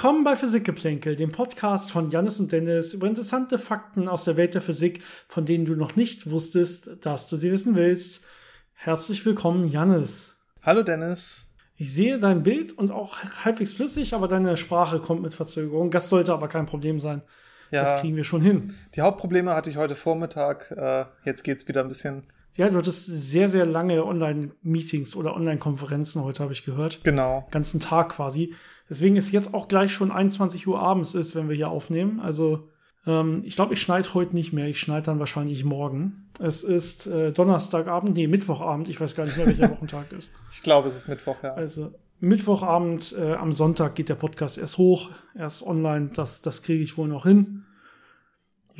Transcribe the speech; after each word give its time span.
Willkommen 0.00 0.24
bei 0.24 0.34
Physikgeplänkel, 0.34 1.14
dem 1.14 1.30
Podcast 1.30 1.92
von 1.92 2.08
Janis 2.08 2.40
und 2.40 2.50
Dennis 2.50 2.94
über 2.94 3.06
interessante 3.06 3.58
Fakten 3.58 4.08
aus 4.08 4.24
der 4.24 4.38
Welt 4.38 4.54
der 4.54 4.62
Physik, 4.62 5.02
von 5.28 5.44
denen 5.44 5.66
du 5.66 5.74
noch 5.74 5.94
nicht 5.94 6.30
wusstest, 6.30 7.04
dass 7.04 7.28
du 7.28 7.36
sie 7.36 7.52
wissen 7.52 7.76
willst. 7.76 8.24
Herzlich 8.72 9.26
willkommen, 9.26 9.68
Janis. 9.68 10.36
Hallo, 10.62 10.82
Dennis. 10.82 11.48
Ich 11.76 11.92
sehe 11.92 12.18
dein 12.18 12.42
Bild 12.42 12.72
und 12.72 12.90
auch 12.90 13.18
halbwegs 13.44 13.74
flüssig, 13.74 14.14
aber 14.14 14.26
deine 14.26 14.56
Sprache 14.56 15.00
kommt 15.00 15.20
mit 15.20 15.34
Verzögerung. 15.34 15.90
Das 15.90 16.08
sollte 16.08 16.32
aber 16.32 16.48
kein 16.48 16.64
Problem 16.64 16.98
sein. 16.98 17.20
Ja, 17.70 17.82
das 17.82 18.00
kriegen 18.00 18.16
wir 18.16 18.24
schon 18.24 18.40
hin. 18.40 18.72
Die 18.94 19.02
Hauptprobleme 19.02 19.54
hatte 19.54 19.68
ich 19.68 19.76
heute 19.76 19.96
Vormittag. 19.96 20.70
Äh, 20.70 21.04
jetzt 21.26 21.44
geht 21.44 21.58
es 21.58 21.68
wieder 21.68 21.82
ein 21.82 21.88
bisschen. 21.88 22.22
Ja, 22.56 22.70
du 22.70 22.78
hattest 22.78 23.04
sehr, 23.04 23.48
sehr 23.48 23.66
lange 23.66 24.04
Online-Meetings 24.04 25.14
oder 25.14 25.36
Online-Konferenzen 25.36 26.24
heute, 26.24 26.42
habe 26.42 26.54
ich 26.54 26.64
gehört. 26.64 27.04
Genau. 27.04 27.46
Ganzen 27.50 27.80
Tag 27.80 28.10
quasi. 28.10 28.54
Deswegen 28.90 29.16
ist 29.16 29.30
jetzt 29.30 29.54
auch 29.54 29.68
gleich 29.68 29.92
schon 29.92 30.10
21 30.10 30.66
Uhr 30.66 30.80
abends 30.80 31.14
ist, 31.14 31.36
wenn 31.36 31.48
wir 31.48 31.56
hier 31.56 31.70
aufnehmen. 31.70 32.20
Also 32.20 32.68
ähm, 33.06 33.42
ich 33.44 33.54
glaube, 33.54 33.74
ich 33.74 33.80
schneide 33.80 34.12
heute 34.12 34.34
nicht 34.34 34.52
mehr. 34.52 34.66
Ich 34.66 34.80
schneide 34.80 35.06
dann 35.06 35.20
wahrscheinlich 35.20 35.64
morgen. 35.64 36.28
Es 36.40 36.64
ist 36.64 37.06
äh, 37.06 37.32
Donnerstagabend, 37.32 38.16
nee, 38.16 38.26
Mittwochabend. 38.26 38.88
Ich 38.88 39.00
weiß 39.00 39.14
gar 39.14 39.24
nicht 39.24 39.36
mehr, 39.36 39.46
welcher 39.46 39.70
Wochentag 39.76 40.12
ist. 40.12 40.32
Ich 40.50 40.62
glaube, 40.62 40.88
es 40.88 40.96
ist 40.96 41.08
Mittwoch, 41.08 41.36
ja. 41.42 41.54
Also 41.54 41.92
Mittwochabend, 42.18 43.14
äh, 43.18 43.34
am 43.34 43.52
Sonntag 43.52 43.94
geht 43.94 44.08
der 44.08 44.16
Podcast 44.16 44.58
erst 44.58 44.76
hoch, 44.76 45.10
erst 45.34 45.64
online. 45.64 46.10
Das, 46.12 46.42
das 46.42 46.62
kriege 46.62 46.82
ich 46.82 46.98
wohl 46.98 47.08
noch 47.08 47.24
hin. 47.24 47.64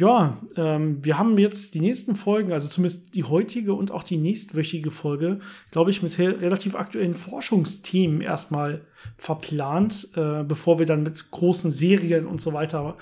Ja, 0.01 0.39
ähm, 0.57 1.05
wir 1.05 1.19
haben 1.19 1.37
jetzt 1.37 1.75
die 1.75 1.81
nächsten 1.81 2.17
Folgen, 2.17 2.53
also 2.53 2.69
zumindest 2.69 3.15
die 3.15 3.25
heutige 3.25 3.75
und 3.75 3.91
auch 3.91 4.03
die 4.03 4.17
nächstwöchige 4.17 4.91
Folge, 4.91 5.41
glaube 5.73 5.91
ich, 5.91 6.03
mit 6.03 6.19
relativ 6.19 6.75
aktuellen 6.75 7.13
Forschungsthemen 7.13 8.23
erstmal 8.23 8.81
verplant, 9.19 10.09
äh, 10.17 10.43
bevor 10.43 10.79
wir 10.79 10.87
dann 10.87 11.03
mit 11.03 11.31
großen 11.31 11.71
Serien 11.71 12.27
und 12.27 12.41
so 12.41 12.55
weiter 12.55 12.97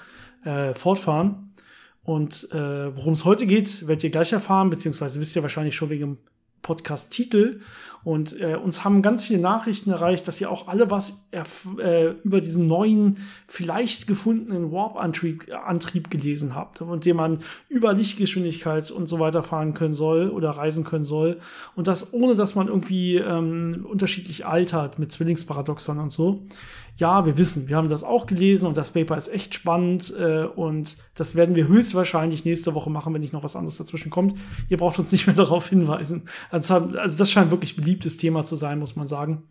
äh, 0.44 0.74
fortfahren. 0.74 1.52
Und 2.02 2.48
äh, 2.50 2.96
worum 2.96 3.12
es 3.12 3.24
heute 3.24 3.46
geht, 3.46 3.86
werdet 3.86 4.02
ihr 4.02 4.10
gleich 4.10 4.32
erfahren, 4.32 4.69
beziehungsweise 4.69 5.20
wisst 5.20 5.36
ihr 5.36 5.42
wahrscheinlich 5.42 5.76
schon 5.76 5.91
wegen 5.91 6.00
dem 6.00 6.19
Podcast-Titel. 6.62 7.61
Und 8.05 8.41
äh, 8.41 8.55
uns 8.55 8.84
haben 8.84 9.03
ganz 9.03 9.25
viele 9.25 9.41
Nachrichten 9.41 9.91
erreicht, 9.91 10.28
dass 10.28 10.41
ihr 10.41 10.51
auch 10.51 10.69
alle 10.69 10.91
was 10.91 11.28
äh, 11.33 12.11
über 12.23 12.41
diesen 12.41 12.67
neuen, 12.67 13.19
vielleicht 13.47 14.06
gefundenen 14.06 14.73
Warp-Antrieb 14.73 15.53
Antrieb 15.53 16.11
gelesen 16.11 16.55
habt, 16.55 16.81
und 16.81 17.05
dem 17.05 17.17
man 17.17 17.41
über 17.69 17.92
Lichtgeschwindigkeit 17.92 18.91
und 18.91 19.06
so 19.06 19.19
weiter 19.19 19.42
fahren 19.42 19.75
können 19.75 19.95
soll 19.95 20.31
oder 20.31 20.50
reisen 20.50 20.84
können 20.84 21.05
soll. 21.05 21.41
Und 21.75 21.87
das 21.87 22.12
ohne, 22.15 22.37
dass 22.37 22.55
man 22.55 22.69
irgendwie 22.69 23.17
ähm, 23.17 23.84
unterschiedlich 23.89 24.47
altert 24.47 24.98
mit 24.98 25.12
Zwillingsparadoxon 25.12 25.98
und 25.98 26.12
so 26.12 26.47
ja, 26.98 27.24
wir 27.24 27.38
wissen, 27.38 27.68
wir 27.68 27.77
haben 27.77 27.88
das 27.88 28.02
auch 28.02 28.27
gelesen 28.27 28.66
und 28.66 28.77
das 28.77 28.91
Paper 28.91 29.16
ist 29.16 29.28
echt 29.28 29.54
spannend 29.54 30.12
äh, 30.18 30.42
und 30.42 30.96
das 31.14 31.36
werden 31.36 31.54
wir 31.54 31.68
höchstwahrscheinlich 31.68 32.44
nächste 32.44 32.74
Woche 32.74 32.91
machen, 32.91 33.14
wenn 33.14 33.20
nicht 33.20 33.32
noch 33.32 33.44
was 33.44 33.54
anderes 33.54 33.78
dazwischen 33.78 34.10
kommt. 34.10 34.36
Ihr 34.68 34.78
braucht 34.78 34.98
uns 34.98 35.12
nicht 35.12 35.28
mehr 35.28 35.36
darauf 35.36 35.69
hinweisen. 35.69 36.28
Also, 36.50 36.74
also 36.74 37.16
das 37.16 37.30
scheint 37.30 37.52
wirklich 37.52 37.76
beliebtes 37.76 38.16
Thema 38.16 38.44
zu 38.44 38.56
sein, 38.56 38.80
muss 38.80 38.96
man 38.96 39.06
sagen. 39.06 39.44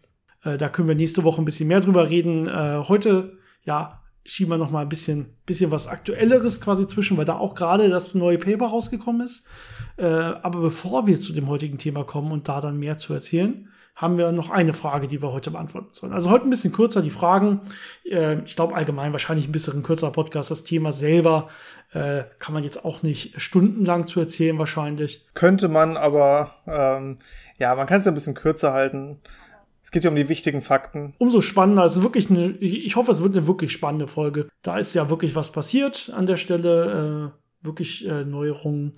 Äh, 0.43 0.57
da 0.57 0.67
können 0.67 0.89
wir 0.89 0.95
nächste 0.95 1.23
Woche 1.23 1.41
ein 1.41 1.45
bisschen 1.45 1.69
mehr 1.69 1.79
drüber 1.79 2.09
reden. 2.09 2.47
Äh, 2.47 2.83
heute, 2.85 3.37
ja, 3.63 4.03
schieben 4.25 4.51
wir 4.51 4.57
noch 4.57 4.71
mal 4.71 4.81
ein 4.81 4.89
bisschen, 4.89 5.27
bisschen 5.45 5.71
was 5.71 5.87
Aktuelleres 5.87 6.59
quasi 6.59 6.85
zwischen, 6.85 7.15
weil 7.15 7.23
da 7.23 7.37
auch 7.37 7.55
gerade 7.55 7.89
das 7.89 8.13
neue 8.13 8.37
Paper 8.37 8.67
rausgekommen 8.67 9.21
ist. 9.21 9.47
Äh, 9.95 10.05
aber 10.05 10.59
bevor 10.59 11.07
wir 11.07 11.17
zu 11.17 11.31
dem 11.31 11.47
heutigen 11.47 11.77
Thema 11.77 12.03
kommen 12.03 12.33
und 12.33 12.49
da 12.49 12.59
dann 12.59 12.77
mehr 12.77 12.97
zu 12.97 13.13
erzählen, 13.13 13.69
haben 13.97 14.19
wir 14.19 14.31
noch 14.31 14.51
eine 14.51 14.73
Frage, 14.73 15.07
die 15.07 15.23
wir 15.23 15.33
heute 15.33 15.49
beantworten 15.49 15.89
sollen. 15.91 16.13
Also 16.13 16.29
heute 16.29 16.47
ein 16.47 16.51
bisschen 16.51 16.71
kürzer 16.71 17.01
die 17.01 17.09
Fragen. 17.09 17.61
Äh, 18.05 18.43
ich 18.43 18.55
glaube 18.55 18.75
allgemein 18.75 19.11
wahrscheinlich 19.11 19.47
ein 19.47 19.51
bisschen 19.51 19.81
kürzerer 19.81 20.11
Podcast. 20.11 20.51
Das 20.51 20.63
Thema 20.63 20.91
selber 20.91 21.49
äh, 21.93 22.23
kann 22.37 22.53
man 22.53 22.63
jetzt 22.63 22.85
auch 22.85 23.01
nicht 23.01 23.41
stundenlang 23.41 24.05
zu 24.05 24.19
erzählen 24.19 24.57
wahrscheinlich. 24.59 25.25
Könnte 25.33 25.67
man, 25.67 25.97
aber 25.97 26.53
ähm, 26.67 27.17
ja, 27.57 27.73
man 27.73 27.87
kann 27.87 27.99
es 27.99 28.05
ja 28.05 28.11
ein 28.11 28.15
bisschen 28.15 28.35
kürzer 28.35 28.71
halten. 28.71 29.19
Es 29.81 29.89
geht 29.89 30.03
ja 30.03 30.11
um 30.11 30.15
die 30.15 30.29
wichtigen 30.29 30.61
Fakten. 30.61 31.15
Umso 31.17 31.41
spannender. 31.41 31.83
Es 31.85 31.97
ist 31.97 32.03
wirklich 32.03 32.29
eine, 32.29 32.49
ich 32.51 32.95
hoffe, 32.95 33.11
es 33.11 33.23
wird 33.23 33.35
eine 33.35 33.47
wirklich 33.47 33.71
spannende 33.71 34.07
Folge. 34.07 34.47
Da 34.61 34.77
ist 34.77 34.93
ja 34.93 35.09
wirklich 35.09 35.35
was 35.35 35.51
passiert 35.51 36.11
an 36.15 36.27
der 36.27 36.37
Stelle. 36.37 37.33
Äh, 37.33 37.37
wirklich 37.61 38.07
äh, 38.07 38.23
Neuerungen. 38.23 38.93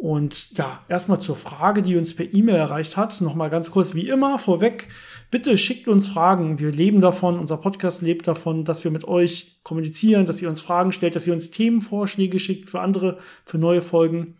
Und 0.00 0.56
ja, 0.56 0.82
erstmal 0.88 1.20
zur 1.20 1.36
Frage, 1.36 1.82
die 1.82 1.94
uns 1.98 2.16
per 2.16 2.32
E-Mail 2.32 2.56
erreicht 2.56 2.96
hat. 2.96 3.20
Nochmal 3.20 3.50
ganz 3.50 3.70
kurz, 3.70 3.94
wie 3.94 4.08
immer, 4.08 4.38
vorweg, 4.38 4.88
bitte 5.30 5.58
schickt 5.58 5.88
uns 5.88 6.08
Fragen. 6.08 6.58
Wir 6.58 6.72
leben 6.72 7.02
davon, 7.02 7.38
unser 7.38 7.58
Podcast 7.58 8.00
lebt 8.00 8.26
davon, 8.26 8.64
dass 8.64 8.82
wir 8.82 8.90
mit 8.90 9.04
euch 9.04 9.58
kommunizieren, 9.62 10.24
dass 10.24 10.40
ihr 10.40 10.48
uns 10.48 10.62
Fragen 10.62 10.92
stellt, 10.92 11.16
dass 11.16 11.26
ihr 11.26 11.34
uns 11.34 11.50
Themenvorschläge 11.50 12.38
schickt 12.38 12.70
für 12.70 12.80
andere, 12.80 13.18
für 13.44 13.58
neue 13.58 13.82
Folgen. 13.82 14.38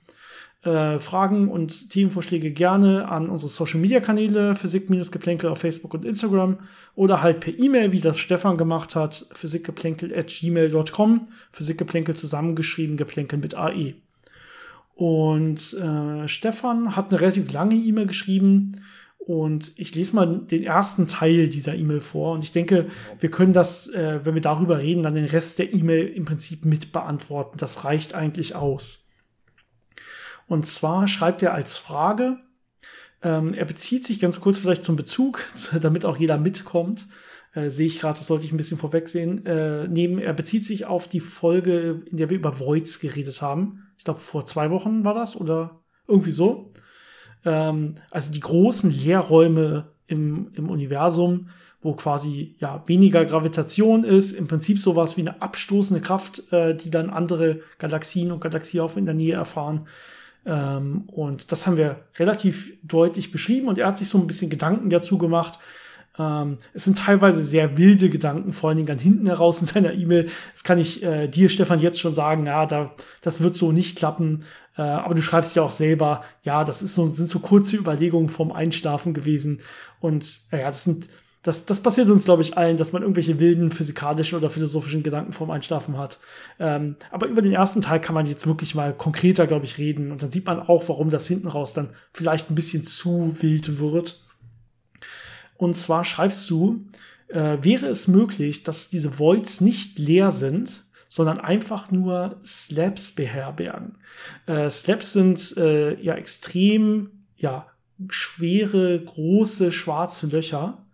Äh, 0.62 0.98
Fragen 0.98 1.48
und 1.48 1.90
Themenvorschläge 1.90 2.52
gerne 2.52 3.08
an 3.08 3.28
unsere 3.28 3.50
Social 3.50 3.80
Media 3.80 4.00
Kanäle, 4.00 4.54
Physik-Geplänkel 4.54 5.50
auf 5.50 5.58
Facebook 5.58 5.92
und 5.92 6.06
Instagram 6.06 6.56
oder 6.94 7.20
halt 7.20 7.40
per 7.40 7.58
E-Mail, 7.58 7.92
wie 7.92 8.00
das 8.00 8.18
Stefan 8.18 8.56
gemacht 8.56 8.96
hat, 8.96 9.26
physikgeplänkel 9.34 10.18
at 10.18 10.28
gmail.com, 10.28 11.28
Physikgeplänkel 11.52 12.16
zusammengeschrieben, 12.16 12.96
Geplänkel 12.96 13.38
mit 13.38 13.54
AE. 13.54 13.96
Und 15.00 15.72
äh, 15.78 16.28
Stefan 16.28 16.94
hat 16.94 17.10
eine 17.10 17.22
relativ 17.22 17.50
lange 17.54 17.74
E-Mail 17.74 18.04
geschrieben 18.04 18.72
und 19.16 19.72
ich 19.78 19.94
lese 19.94 20.14
mal 20.14 20.40
den 20.40 20.62
ersten 20.62 21.06
Teil 21.06 21.48
dieser 21.48 21.74
E-Mail 21.74 22.02
vor. 22.02 22.34
Und 22.34 22.44
ich 22.44 22.52
denke, 22.52 22.86
wir 23.18 23.30
können 23.30 23.54
das, 23.54 23.88
äh, 23.88 24.20
wenn 24.24 24.34
wir 24.34 24.42
darüber 24.42 24.78
reden, 24.78 25.02
dann 25.02 25.14
den 25.14 25.24
Rest 25.24 25.58
der 25.58 25.72
E-Mail 25.72 26.06
im 26.08 26.26
Prinzip 26.26 26.66
mit 26.66 26.92
beantworten. 26.92 27.56
Das 27.56 27.86
reicht 27.86 28.14
eigentlich 28.14 28.54
aus. 28.54 29.08
Und 30.48 30.66
zwar 30.66 31.08
schreibt 31.08 31.42
er 31.42 31.54
als 31.54 31.78
Frage, 31.78 32.36
ähm, 33.22 33.54
er 33.54 33.64
bezieht 33.64 34.04
sich 34.04 34.20
ganz 34.20 34.38
kurz 34.38 34.58
vielleicht 34.58 34.84
zum 34.84 34.96
Bezug, 34.96 35.46
damit 35.80 36.04
auch 36.04 36.18
jeder 36.18 36.36
mitkommt. 36.36 37.06
Äh, 37.54 37.70
sehe 37.70 37.86
ich 37.86 38.00
gerade, 38.00 38.18
das 38.18 38.26
sollte 38.26 38.44
ich 38.44 38.52
ein 38.52 38.58
bisschen 38.58 38.76
vorwegsehen. 38.76 39.46
Äh, 39.46 39.88
neben, 39.88 40.18
er 40.18 40.34
bezieht 40.34 40.66
sich 40.66 40.84
auf 40.84 41.08
die 41.08 41.20
Folge, 41.20 42.02
in 42.04 42.18
der 42.18 42.28
wir 42.28 42.36
über 42.36 42.60
Voids 42.60 43.00
geredet 43.00 43.40
haben 43.40 43.86
ich 44.00 44.04
glaube, 44.04 44.20
vor 44.20 44.46
zwei 44.46 44.70
Wochen 44.70 45.04
war 45.04 45.12
das 45.12 45.38
oder 45.38 45.82
irgendwie 46.08 46.30
so. 46.30 46.70
Ähm, 47.44 47.96
also 48.10 48.32
die 48.32 48.40
großen 48.40 48.90
Leerräume 48.90 49.88
im, 50.06 50.50
im 50.54 50.70
Universum, 50.70 51.50
wo 51.82 51.92
quasi 51.92 52.56
ja 52.60 52.82
weniger 52.86 53.26
Gravitation 53.26 54.04
ist, 54.04 54.32
im 54.32 54.46
Prinzip 54.46 54.80
sowas 54.80 55.18
wie 55.18 55.20
eine 55.20 55.42
abstoßende 55.42 56.00
Kraft, 56.00 56.50
äh, 56.50 56.74
die 56.74 56.88
dann 56.88 57.10
andere 57.10 57.60
Galaxien 57.76 58.32
und 58.32 58.40
Galaxiehaufen 58.40 59.00
in 59.00 59.04
der 59.04 59.14
Nähe 59.14 59.34
erfahren. 59.34 59.84
Ähm, 60.46 61.02
und 61.08 61.52
das 61.52 61.66
haben 61.66 61.76
wir 61.76 62.06
relativ 62.16 62.72
deutlich 62.82 63.30
beschrieben 63.30 63.68
und 63.68 63.76
er 63.76 63.88
hat 63.88 63.98
sich 63.98 64.08
so 64.08 64.16
ein 64.16 64.26
bisschen 64.26 64.48
Gedanken 64.48 64.88
dazu 64.88 65.18
gemacht, 65.18 65.58
ähm, 66.20 66.58
es 66.74 66.84
sind 66.84 66.98
teilweise 66.98 67.42
sehr 67.42 67.78
wilde 67.78 68.10
Gedanken, 68.10 68.52
vor 68.52 68.68
allen 68.68 68.76
Dingen 68.76 68.86
dann 68.86 68.98
hinten 68.98 69.26
heraus 69.26 69.60
in 69.60 69.66
seiner 69.66 69.94
E-Mail. 69.94 70.28
Das 70.52 70.64
kann 70.64 70.78
ich 70.78 71.02
äh, 71.02 71.28
dir, 71.28 71.48
Stefan, 71.48 71.80
jetzt 71.80 71.98
schon 71.98 72.14
sagen, 72.14 72.46
ja, 72.46 72.66
da, 72.66 72.94
das 73.22 73.40
wird 73.40 73.54
so 73.54 73.72
nicht 73.72 73.96
klappen. 73.96 74.44
Äh, 74.76 74.82
aber 74.82 75.14
du 75.14 75.22
schreibst 75.22 75.56
ja 75.56 75.62
auch 75.62 75.70
selber, 75.70 76.22
ja, 76.42 76.64
das 76.64 76.82
ist 76.82 76.94
so, 76.94 77.06
sind 77.06 77.30
so 77.30 77.38
kurze 77.38 77.76
Überlegungen 77.76 78.28
vom 78.28 78.52
Einschlafen 78.52 79.14
gewesen. 79.14 79.60
Und 80.00 80.40
äh, 80.50 80.60
ja, 80.60 80.70
das 80.70 80.84
sind, 80.84 81.08
das, 81.42 81.64
das 81.64 81.80
passiert 81.80 82.10
uns, 82.10 82.26
glaube 82.26 82.42
ich, 82.42 82.58
allen, 82.58 82.76
dass 82.76 82.92
man 82.92 83.00
irgendwelche 83.00 83.40
wilden 83.40 83.70
physikalischen 83.70 84.36
oder 84.36 84.50
philosophischen 84.50 85.02
Gedanken 85.02 85.32
vorm 85.32 85.50
Einschlafen 85.50 85.96
hat. 85.96 86.18
Ähm, 86.58 86.96
aber 87.10 87.28
über 87.28 87.40
den 87.40 87.52
ersten 87.52 87.80
Teil 87.80 88.00
kann 88.00 88.14
man 88.14 88.26
jetzt 88.26 88.46
wirklich 88.46 88.74
mal 88.74 88.92
konkreter, 88.92 89.46
glaube 89.46 89.64
ich, 89.64 89.78
reden. 89.78 90.12
Und 90.12 90.22
dann 90.22 90.30
sieht 90.30 90.44
man 90.44 90.60
auch, 90.60 90.86
warum 90.90 91.08
das 91.08 91.26
hinten 91.26 91.48
raus 91.48 91.72
dann 91.72 91.88
vielleicht 92.12 92.50
ein 92.50 92.54
bisschen 92.54 92.84
zu 92.84 93.36
wild 93.40 93.80
wird. 93.80 94.20
Und 95.60 95.74
zwar 95.74 96.06
schreibst 96.06 96.48
du, 96.48 96.86
äh, 97.28 97.58
wäre 97.60 97.86
es 97.88 98.08
möglich, 98.08 98.62
dass 98.62 98.88
diese 98.88 99.18
Voids 99.18 99.60
nicht 99.60 99.98
leer 99.98 100.30
sind, 100.30 100.84
sondern 101.10 101.38
einfach 101.38 101.90
nur 101.90 102.40
Slabs 102.42 103.14
beherbergen. 103.14 103.98
Äh, 104.46 104.70
Slabs 104.70 105.12
sind 105.12 105.54
äh, 105.58 106.00
ja 106.00 106.14
extrem, 106.14 107.26
ja, 107.36 107.66
schwere, 108.08 109.04
große, 109.04 109.70
schwarze 109.70 110.28
Löcher. 110.28 110.86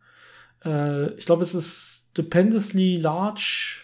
Äh, 0.64 1.12
ich 1.14 1.26
glaube, 1.26 1.44
es 1.44 1.54
ist 1.54 2.18
Dependency 2.18 2.96
Large. 2.96 3.82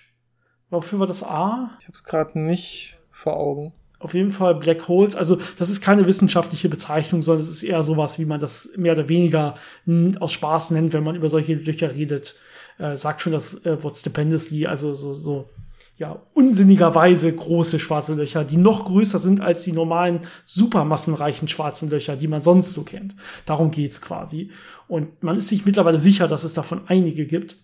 Wofür 0.69 0.99
war 0.99 1.07
das 1.07 1.23
A? 1.23 1.77
Ich 1.79 1.87
habe 1.87 1.95
es 1.95 2.03
gerade 2.03 2.41
nicht 2.41 2.99
vor 3.13 3.37
Augen 3.37 3.73
auf 4.03 4.15
jeden 4.15 4.33
Fall 4.33 4.57
Black 4.57 4.89
Holes. 4.89 5.15
Also 5.17 5.39
das 5.59 5.71
ist 5.71 5.81
keine 5.81 6.07
wissenschaftliche 6.07 6.69
Bezeichnung, 6.69 7.23
sondern 7.23 7.41
es 7.41 7.51
ist 7.51 7.63
eher 7.63 7.83
sowas, 7.83 8.19
wie 8.19 8.25
man 8.25 8.41
das 8.41 8.71
mehr 8.77 8.93
oder 8.93 9.09
weniger 9.09 9.55
aus 10.21 10.33
Spaß 10.33 10.73
nennt, 10.73 10.93
wenn 10.93 11.05
man 11.05 11.17
über 11.17 11.29
solche 11.29 11.55
Löcher 11.55 11.95
redet. 11.95 12.37
Äh, 12.79 12.97
sagt 12.97 13.23
schon 13.23 13.33
das 13.33 13.65
äh, 13.65 13.83
Wort 13.83 13.97
Stupendously, 13.97 14.67
also 14.67 14.95
so, 14.95 15.15
so 15.15 15.49
ja, 15.99 16.21
unsinnigerweise 16.35 17.33
große 17.33 17.79
schwarze 17.79 18.15
Löcher, 18.15 18.45
die 18.45 18.57
noch 18.57 18.87
größer 18.87 19.19
sind 19.19 19.41
als 19.41 19.63
die 19.63 19.73
normalen 19.73 20.21
supermassenreichen 20.45 21.49
schwarzen 21.49 21.91
Löcher, 21.91 22.17
die 22.17 22.29
man 22.29 22.41
sonst 22.41 22.73
so 22.73 22.83
kennt. 22.83 23.15
Darum 23.45 23.71
geht's 23.71 24.01
quasi. 24.01 24.51
Und 24.89 25.23
man 25.23 25.37
ist 25.37 25.49
sich 25.49 25.65
mittlerweile 25.65 25.99
sicher, 25.99 26.27
dass 26.27 26.45
es 26.45 26.55
davon 26.55 26.83
einige 26.87 27.27
gibt. 27.27 27.59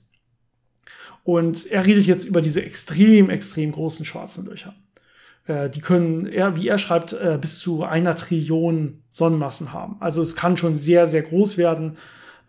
Und 1.24 1.66
er 1.66 1.84
redet 1.84 2.06
jetzt 2.06 2.24
über 2.24 2.40
diese 2.40 2.62
extrem, 2.62 3.28
extrem 3.28 3.72
großen 3.72 4.06
schwarzen 4.06 4.46
Löcher. 4.46 4.74
Äh, 5.48 5.70
die 5.70 5.80
können, 5.80 6.26
er, 6.26 6.56
wie 6.56 6.68
er 6.68 6.78
schreibt, 6.78 7.14
äh, 7.14 7.38
bis 7.40 7.58
zu 7.58 7.82
einer 7.82 8.14
Trillion 8.14 9.02
Sonnenmassen 9.10 9.72
haben. 9.72 9.96
Also 9.98 10.22
es 10.22 10.36
kann 10.36 10.56
schon 10.56 10.76
sehr, 10.76 11.06
sehr 11.06 11.22
groß 11.22 11.58
werden. 11.58 11.96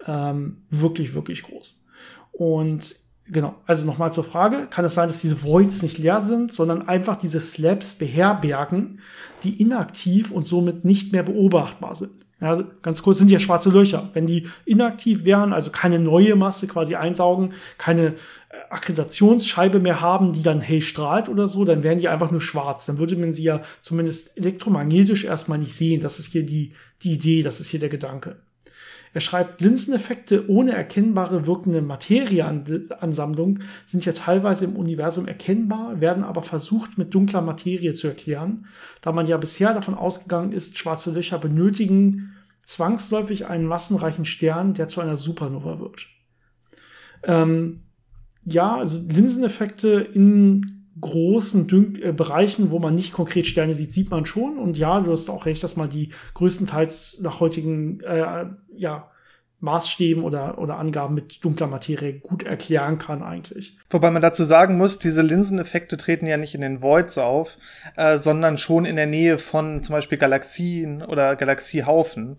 Ähm, 0.05 0.57
wirklich, 0.69 1.13
wirklich 1.13 1.43
groß. 1.43 1.85
Und 2.31 2.95
genau, 3.25 3.55
also 3.65 3.85
nochmal 3.85 4.13
zur 4.13 4.23
Frage, 4.23 4.67
kann 4.69 4.85
es 4.85 4.93
sein, 4.93 5.07
dass 5.07 5.21
diese 5.21 5.43
Voids 5.43 5.81
nicht 5.81 5.97
leer 5.97 6.21
sind, 6.21 6.53
sondern 6.53 6.87
einfach 6.87 7.15
diese 7.15 7.39
Slabs 7.39 7.95
beherbergen, 7.95 8.99
die 9.43 9.61
inaktiv 9.61 10.31
und 10.31 10.45
somit 10.45 10.85
nicht 10.85 11.11
mehr 11.11 11.23
beobachtbar 11.23 11.95
sind. 11.95 12.11
Ja, 12.41 12.57
ganz 12.81 13.01
kurz 13.01 13.17
sind 13.17 13.29
ja 13.31 13.39
schwarze 13.39 13.69
Löcher. 13.69 14.09
Wenn 14.13 14.25
die 14.25 14.47
inaktiv 14.63 15.25
wären, 15.25 15.51
also 15.51 15.71
keine 15.71 15.99
neue 15.99 16.37
Masse 16.37 16.67
quasi 16.67 16.95
einsaugen, 16.95 17.51
keine 17.77 18.15
Akkreditationsscheibe 18.69 19.79
mehr 19.79 20.01
haben, 20.01 20.31
die 20.31 20.43
dann 20.43 20.61
hell 20.61 20.81
strahlt 20.81 21.29
oder 21.29 21.47
so, 21.47 21.65
dann 21.65 21.83
wären 21.83 21.99
die 21.99 22.07
einfach 22.07 22.31
nur 22.31 22.41
schwarz. 22.41 22.85
Dann 22.85 22.99
würde 22.99 23.15
man 23.15 23.33
sie 23.33 23.43
ja 23.43 23.61
zumindest 23.81 24.37
elektromagnetisch 24.37 25.23
erstmal 25.23 25.57
nicht 25.57 25.75
sehen. 25.75 26.01
Das 26.01 26.19
ist 26.19 26.31
hier 26.31 26.45
die, 26.45 26.73
die 27.01 27.13
Idee, 27.13 27.43
das 27.43 27.59
ist 27.59 27.69
hier 27.69 27.79
der 27.79 27.89
Gedanke. 27.89 28.37
Er 29.11 29.21
schreibt, 29.21 29.61
Linseneffekte 29.61 30.49
ohne 30.49 30.73
erkennbare 30.73 31.47
wirkende 31.47 31.81
Materieansammlung 31.81 33.59
sind 33.85 34.05
ja 34.05 34.13
teilweise 34.13 34.65
im 34.65 34.75
Universum 34.75 35.27
erkennbar, 35.27 35.99
werden 35.99 36.23
aber 36.23 36.43
versucht 36.43 36.97
mit 36.99 37.13
dunkler 37.13 37.41
Materie 37.41 37.93
zu 37.95 38.07
erklären, 38.07 38.67
da 39.01 39.11
man 39.11 39.25
ja 39.25 39.37
bisher 39.37 39.73
davon 39.73 39.95
ausgegangen 39.95 40.51
ist, 40.51 40.77
schwarze 40.77 41.11
Löcher 41.11 41.39
benötigen 41.39 42.35
zwangsläufig 42.63 43.47
einen 43.47 43.65
massenreichen 43.65 44.25
Stern, 44.25 44.75
der 44.75 44.87
zu 44.87 45.01
einer 45.01 45.17
Supernova 45.17 45.79
wird. 45.79 46.05
Ähm, 47.23 47.81
ja, 48.51 48.77
also 48.77 48.99
Linseneffekte 49.07 50.07
in 50.13 50.79
großen 51.01 51.67
Dün 51.67 52.01
äh, 52.01 52.11
Bereichen, 52.11 52.71
wo 52.71 52.79
man 52.79 52.95
nicht 52.95 53.13
konkret 53.13 53.45
Sterne 53.45 53.73
sieht, 53.73 53.91
sieht 53.91 54.11
man 54.11 54.25
schon. 54.25 54.57
Und 54.57 54.77
ja, 54.77 54.99
du 54.99 55.11
hast 55.11 55.29
auch 55.29 55.45
recht, 55.45 55.63
dass 55.63 55.75
man 55.75 55.89
die 55.89 56.09
größtenteils 56.33 57.19
nach 57.21 57.39
heutigen 57.39 58.01
äh, 58.01 58.45
ja, 58.75 59.09
Maßstäben 59.61 60.23
oder, 60.23 60.57
oder 60.57 60.77
Angaben 60.77 61.15
mit 61.15 61.43
dunkler 61.43 61.67
Materie 61.67 62.19
gut 62.19 62.43
erklären 62.43 62.97
kann 62.97 63.21
eigentlich. 63.21 63.77
Wobei 63.89 64.09
man 64.09 64.21
dazu 64.21 64.43
sagen 64.43 64.77
muss, 64.77 64.99
diese 64.99 65.21
Linseneffekte 65.21 65.97
treten 65.97 66.27
ja 66.27 66.37
nicht 66.37 66.55
in 66.55 66.61
den 66.61 66.81
Voids 66.81 67.17
auf, 67.17 67.57
äh, 67.97 68.17
sondern 68.17 68.57
schon 68.57 68.85
in 68.85 68.95
der 68.95 69.07
Nähe 69.07 69.37
von 69.37 69.83
zum 69.83 69.93
Beispiel 69.93 70.17
Galaxien 70.17 71.01
oder 71.01 71.35
Galaxiehaufen 71.35 72.37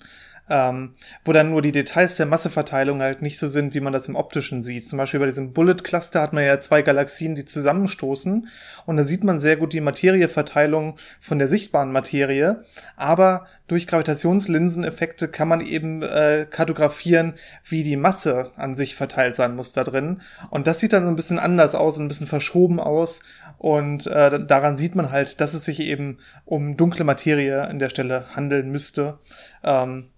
ähm, 0.50 0.92
wo 1.24 1.32
dann 1.32 1.50
nur 1.50 1.62
die 1.62 1.72
Details 1.72 2.16
der 2.16 2.26
Masseverteilung 2.26 3.00
halt 3.00 3.22
nicht 3.22 3.38
so 3.38 3.46
sind, 3.46 3.72
wie 3.74 3.80
man 3.80 3.92
das 3.92 4.08
im 4.08 4.16
optischen 4.16 4.62
sieht. 4.62 4.88
Zum 4.88 4.98
Beispiel 4.98 5.20
bei 5.20 5.26
diesem 5.26 5.52
Bullet 5.52 5.76
Cluster 5.76 6.20
hat 6.20 6.32
man 6.32 6.44
ja 6.44 6.58
zwei 6.58 6.82
Galaxien, 6.82 7.36
die 7.36 7.44
zusammenstoßen 7.44 8.48
und 8.84 8.96
da 8.96 9.04
sieht 9.04 9.22
man 9.22 9.38
sehr 9.38 9.56
gut 9.56 9.72
die 9.72 9.80
Materieverteilung 9.80 10.96
von 11.20 11.38
der 11.38 11.46
sichtbaren 11.46 11.92
Materie, 11.92 12.64
aber 12.96 13.46
durch 13.68 13.86
Gravitationslinseneffekte 13.86 15.28
kann 15.28 15.46
man 15.46 15.60
eben 15.60 16.02
äh, 16.02 16.46
kartografieren, 16.50 17.34
wie 17.64 17.84
die 17.84 17.96
Masse 17.96 18.50
an 18.56 18.74
sich 18.74 18.96
verteilt 18.96 19.36
sein 19.36 19.54
muss 19.54 19.72
da 19.72 19.84
drin 19.84 20.20
und 20.50 20.66
das 20.66 20.80
sieht 20.80 20.92
dann 20.92 21.04
so 21.04 21.10
ein 21.10 21.16
bisschen 21.16 21.38
anders 21.38 21.76
aus, 21.76 21.96
ein 21.96 22.08
bisschen 22.08 22.26
verschoben 22.26 22.80
aus 22.80 23.22
und 23.58 24.08
äh, 24.08 24.44
daran 24.44 24.76
sieht 24.76 24.96
man 24.96 25.12
halt, 25.12 25.40
dass 25.40 25.54
es 25.54 25.64
sich 25.64 25.78
eben 25.78 26.18
um 26.44 26.76
dunkle 26.76 27.04
Materie 27.04 27.62
an 27.68 27.78
der 27.78 27.90
Stelle 27.90 28.24
handeln 28.34 28.72
müsste. 28.72 29.18
Ähm, 29.62 30.08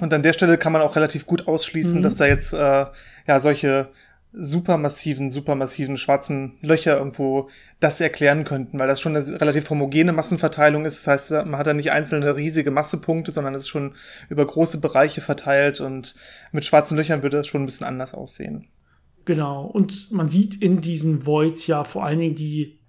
und 0.00 0.12
an 0.12 0.22
der 0.22 0.32
Stelle 0.32 0.58
kann 0.58 0.72
man 0.72 0.82
auch 0.82 0.96
relativ 0.96 1.26
gut 1.26 1.46
ausschließen, 1.46 1.98
mhm. 1.98 2.02
dass 2.02 2.16
da 2.16 2.26
jetzt 2.26 2.52
äh, 2.52 2.86
ja 3.26 3.40
solche 3.40 3.88
supermassiven, 4.36 5.30
supermassiven 5.30 5.96
schwarzen 5.96 6.58
Löcher 6.60 6.98
irgendwo 6.98 7.48
das 7.78 8.00
erklären 8.00 8.42
könnten, 8.44 8.78
weil 8.80 8.88
das 8.88 9.00
schon 9.00 9.14
eine 9.14 9.40
relativ 9.40 9.70
homogene 9.70 10.12
Massenverteilung 10.12 10.84
ist. 10.84 10.98
Das 10.98 11.06
heißt, 11.06 11.46
man 11.46 11.56
hat 11.56 11.68
da 11.68 11.74
nicht 11.74 11.92
einzelne 11.92 12.34
riesige 12.34 12.72
Massepunkte, 12.72 13.30
sondern 13.30 13.54
es 13.54 13.62
ist 13.62 13.68
schon 13.68 13.94
über 14.28 14.44
große 14.44 14.80
Bereiche 14.80 15.20
verteilt 15.20 15.80
und 15.80 16.16
mit 16.50 16.64
schwarzen 16.64 16.96
Löchern 16.96 17.22
würde 17.22 17.36
das 17.36 17.46
schon 17.46 17.62
ein 17.62 17.66
bisschen 17.66 17.86
anders 17.86 18.12
aussehen. 18.12 18.66
Genau. 19.24 19.66
Und 19.66 20.10
man 20.10 20.28
sieht 20.28 20.60
in 20.60 20.80
diesen 20.80 21.26
Voids 21.26 21.68
ja 21.68 21.84
vor 21.84 22.04
allen 22.04 22.18
Dingen 22.18 22.34
die 22.34 22.80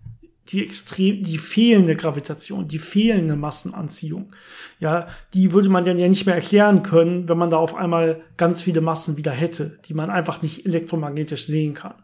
die 0.49 0.63
extrem, 0.63 1.23
die 1.23 1.37
fehlende 1.37 1.95
Gravitation, 1.95 2.67
die 2.67 2.79
fehlende 2.79 3.35
Massenanziehung. 3.35 4.31
Ja, 4.79 5.07
die 5.33 5.53
würde 5.53 5.69
man 5.69 5.85
dann 5.85 5.97
ja 5.97 6.07
nicht 6.07 6.25
mehr 6.25 6.35
erklären 6.35 6.83
können, 6.83 7.27
wenn 7.27 7.37
man 7.37 7.49
da 7.49 7.57
auf 7.57 7.73
einmal 7.73 8.21
ganz 8.37 8.61
viele 8.61 8.81
Massen 8.81 9.17
wieder 9.17 9.31
hätte, 9.31 9.79
die 9.85 9.93
man 9.93 10.09
einfach 10.09 10.41
nicht 10.41 10.65
elektromagnetisch 10.65 11.45
sehen 11.45 11.73
kann. 11.73 11.95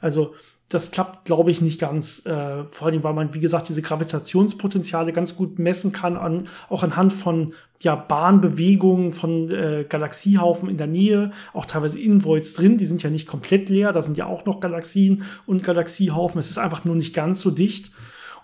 Also 0.00 0.34
das 0.68 0.90
klappt, 0.90 1.24
glaube 1.24 1.50
ich, 1.50 1.62
nicht 1.62 1.80
ganz. 1.80 2.26
Äh, 2.26 2.64
vor 2.70 2.88
allem, 2.88 3.02
weil 3.02 3.14
man, 3.14 3.32
wie 3.32 3.40
gesagt, 3.40 3.68
diese 3.68 3.80
Gravitationspotenziale 3.80 5.12
ganz 5.12 5.34
gut 5.34 5.58
messen 5.58 5.92
kann, 5.92 6.16
an, 6.16 6.48
auch 6.68 6.82
anhand 6.82 7.12
von 7.14 7.54
ja, 7.80 7.94
Bahnbewegungen 7.94 9.12
von 9.12 9.50
äh, 9.50 9.86
Galaxiehaufen 9.88 10.68
in 10.68 10.76
der 10.76 10.88
Nähe, 10.88 11.30
auch 11.54 11.64
teilweise 11.64 11.98
in 11.98 12.24
Voids 12.24 12.52
drin. 12.54 12.76
Die 12.76 12.86
sind 12.86 13.02
ja 13.02 13.08
nicht 13.08 13.26
komplett 13.26 13.70
leer, 13.70 13.92
da 13.92 14.02
sind 14.02 14.18
ja 14.18 14.26
auch 14.26 14.44
noch 14.44 14.60
Galaxien 14.60 15.22
und 15.46 15.64
Galaxiehaufen. 15.64 16.38
Es 16.38 16.50
ist 16.50 16.58
einfach 16.58 16.84
nur 16.84 16.96
nicht 16.96 17.14
ganz 17.14 17.40
so 17.40 17.50
dicht. 17.50 17.92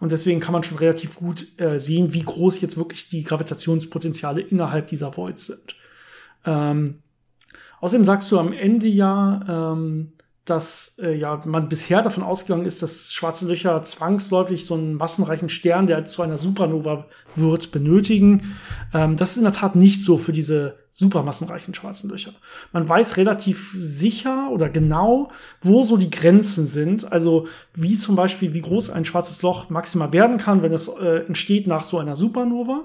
Und 0.01 0.13
deswegen 0.13 0.41
kann 0.41 0.53
man 0.53 0.63
schon 0.63 0.79
relativ 0.79 1.17
gut 1.17 1.47
äh, 1.59 1.79
sehen, 1.79 2.15
wie 2.15 2.23
groß 2.23 2.61
jetzt 2.61 2.77
wirklich 2.77 3.09
die 3.09 3.23
Gravitationspotenziale 3.23 4.41
innerhalb 4.41 4.87
dieser 4.87 5.17
Voids 5.17 5.47
sind. 5.47 5.77
Ähm, 6.47 7.03
außerdem 7.81 8.05
sagst 8.05 8.31
du 8.31 8.39
am 8.39 8.53
Ende 8.53 8.87
ja, 8.87 9.73
ähm, 9.73 10.13
dass 10.45 10.99
äh, 10.99 11.15
ja 11.15 11.41
man 11.47 11.69
bisher 11.69 12.03
davon 12.03 12.23
ausgegangen 12.23 12.67
ist, 12.67 12.83
dass 12.83 13.13
schwarze 13.13 13.47
Löcher 13.47 13.83
zwangsläufig 13.83 14.67
so 14.67 14.75
einen 14.75 14.95
massenreichen 14.95 15.49
Stern, 15.49 15.87
der 15.87 16.05
zu 16.05 16.21
einer 16.21 16.37
Supernova 16.37 17.07
wird, 17.35 17.73
benötigen. 17.73 18.57
Ähm, 18.93 19.17
das 19.17 19.33
ist 19.33 19.37
in 19.39 19.45
der 19.45 19.53
Tat 19.53 19.75
nicht 19.75 20.03
so 20.03 20.19
für 20.19 20.33
diese 20.33 20.79
supermassenreichen 20.91 21.75
schwarzen 21.75 22.11
Löcher. 22.11 22.33
Man 22.73 22.89
weiß 22.89 23.17
relativ 23.17 23.75
sicher 23.81 24.51
oder 24.53 24.69
genau, 24.69 25.31
wo 25.63 25.83
so 25.83 25.97
die 25.97 26.11
Grenzen 26.11 26.67
sind. 26.67 27.11
Also 27.11 27.49
wie 27.75 27.97
zum 27.97 28.15
Beispiel, 28.15 28.53
wie 28.53 28.61
groß 28.61 28.91
ein 28.91 29.05
schwarzes 29.05 29.43
Loch 29.43 29.71
maximal 29.71 30.13
werden 30.13 30.37
kann, 30.37 30.63
wenn 30.63 30.73
es 30.73 30.89
äh, 30.89 31.25
entsteht 31.27 31.67
nach 31.67 31.85
so 31.85 31.99
einer 31.99 32.17
Supernova 32.17 32.85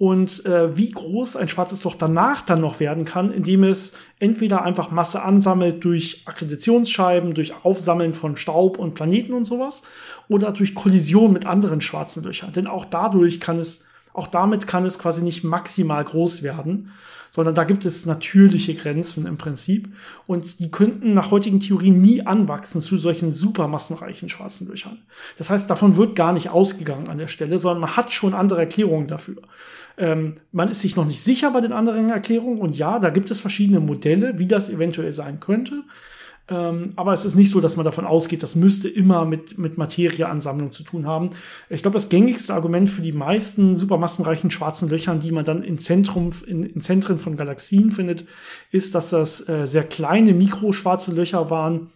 und 0.00 0.46
äh, 0.46 0.74
wie 0.78 0.92
groß 0.92 1.36
ein 1.36 1.50
schwarzes 1.50 1.84
Loch 1.84 1.94
danach 1.94 2.40
dann 2.40 2.62
noch 2.62 2.80
werden 2.80 3.04
kann, 3.04 3.30
indem 3.30 3.64
es 3.64 3.92
entweder 4.18 4.62
einfach 4.62 4.90
Masse 4.90 5.20
ansammelt 5.22 5.84
durch 5.84 6.22
Akkreditationsscheiben, 6.24 7.34
durch 7.34 7.52
Aufsammeln 7.66 8.14
von 8.14 8.38
Staub 8.38 8.78
und 8.78 8.94
Planeten 8.94 9.34
und 9.34 9.44
sowas, 9.44 9.82
oder 10.26 10.52
durch 10.52 10.74
Kollision 10.74 11.34
mit 11.34 11.44
anderen 11.44 11.82
schwarzen 11.82 12.24
Löchern. 12.24 12.52
Denn 12.52 12.66
auch 12.66 12.86
dadurch 12.86 13.40
kann 13.40 13.58
es, 13.58 13.88
auch 14.14 14.26
damit 14.26 14.66
kann 14.66 14.86
es 14.86 14.98
quasi 14.98 15.20
nicht 15.20 15.44
maximal 15.44 16.02
groß 16.02 16.42
werden 16.42 16.90
sondern 17.30 17.54
da 17.54 17.64
gibt 17.64 17.84
es 17.84 18.06
natürliche 18.06 18.74
Grenzen 18.74 19.26
im 19.26 19.38
Prinzip. 19.38 19.88
Und 20.26 20.58
die 20.58 20.70
könnten 20.70 21.14
nach 21.14 21.30
heutigen 21.30 21.60
Theorien 21.60 22.00
nie 22.00 22.26
anwachsen 22.26 22.80
zu 22.80 22.98
solchen 22.98 23.30
supermassenreichen 23.30 24.28
schwarzen 24.28 24.68
Löchern. 24.68 24.98
Das 25.38 25.50
heißt, 25.50 25.70
davon 25.70 25.96
wird 25.96 26.16
gar 26.16 26.32
nicht 26.32 26.50
ausgegangen 26.50 27.08
an 27.08 27.18
der 27.18 27.28
Stelle, 27.28 27.58
sondern 27.58 27.82
man 27.82 27.96
hat 27.96 28.12
schon 28.12 28.34
andere 28.34 28.60
Erklärungen 28.60 29.06
dafür. 29.06 29.36
Ähm, 30.00 30.36
man 30.50 30.70
ist 30.70 30.80
sich 30.80 30.96
noch 30.96 31.04
nicht 31.04 31.22
sicher 31.22 31.50
bei 31.50 31.60
den 31.60 31.74
anderen 31.74 32.08
Erklärungen 32.08 32.58
und 32.58 32.74
ja, 32.74 32.98
da 32.98 33.10
gibt 33.10 33.30
es 33.30 33.42
verschiedene 33.42 33.80
Modelle, 33.80 34.38
wie 34.38 34.48
das 34.48 34.70
eventuell 34.70 35.12
sein 35.12 35.40
könnte. 35.40 35.84
Ähm, 36.48 36.94
aber 36.96 37.12
es 37.12 37.26
ist 37.26 37.34
nicht 37.36 37.50
so, 37.50 37.60
dass 37.60 37.76
man 37.76 37.84
davon 37.84 38.06
ausgeht, 38.06 38.42
das 38.42 38.56
müsste 38.56 38.88
immer 38.88 39.26
mit, 39.26 39.58
mit 39.58 39.76
Materieansammlung 39.76 40.72
zu 40.72 40.84
tun 40.84 41.06
haben. 41.06 41.30
Ich 41.68 41.82
glaube, 41.82 41.98
das 41.98 42.08
gängigste 42.08 42.54
Argument 42.54 42.88
für 42.88 43.02
die 43.02 43.12
meisten 43.12 43.76
supermassenreichen 43.76 44.50
schwarzen 44.50 44.88
Löchern, 44.88 45.20
die 45.20 45.32
man 45.32 45.44
dann 45.44 45.62
in, 45.62 45.78
Zentrum, 45.78 46.30
in, 46.46 46.62
in 46.62 46.80
Zentren 46.80 47.18
von 47.18 47.36
Galaxien 47.36 47.92
findet, 47.92 48.24
ist, 48.72 48.94
dass 48.94 49.10
das 49.10 49.46
äh, 49.50 49.66
sehr 49.66 49.84
kleine 49.84 50.32
mikroschwarze 50.32 51.12
Löcher 51.12 51.50
waren, 51.50 51.90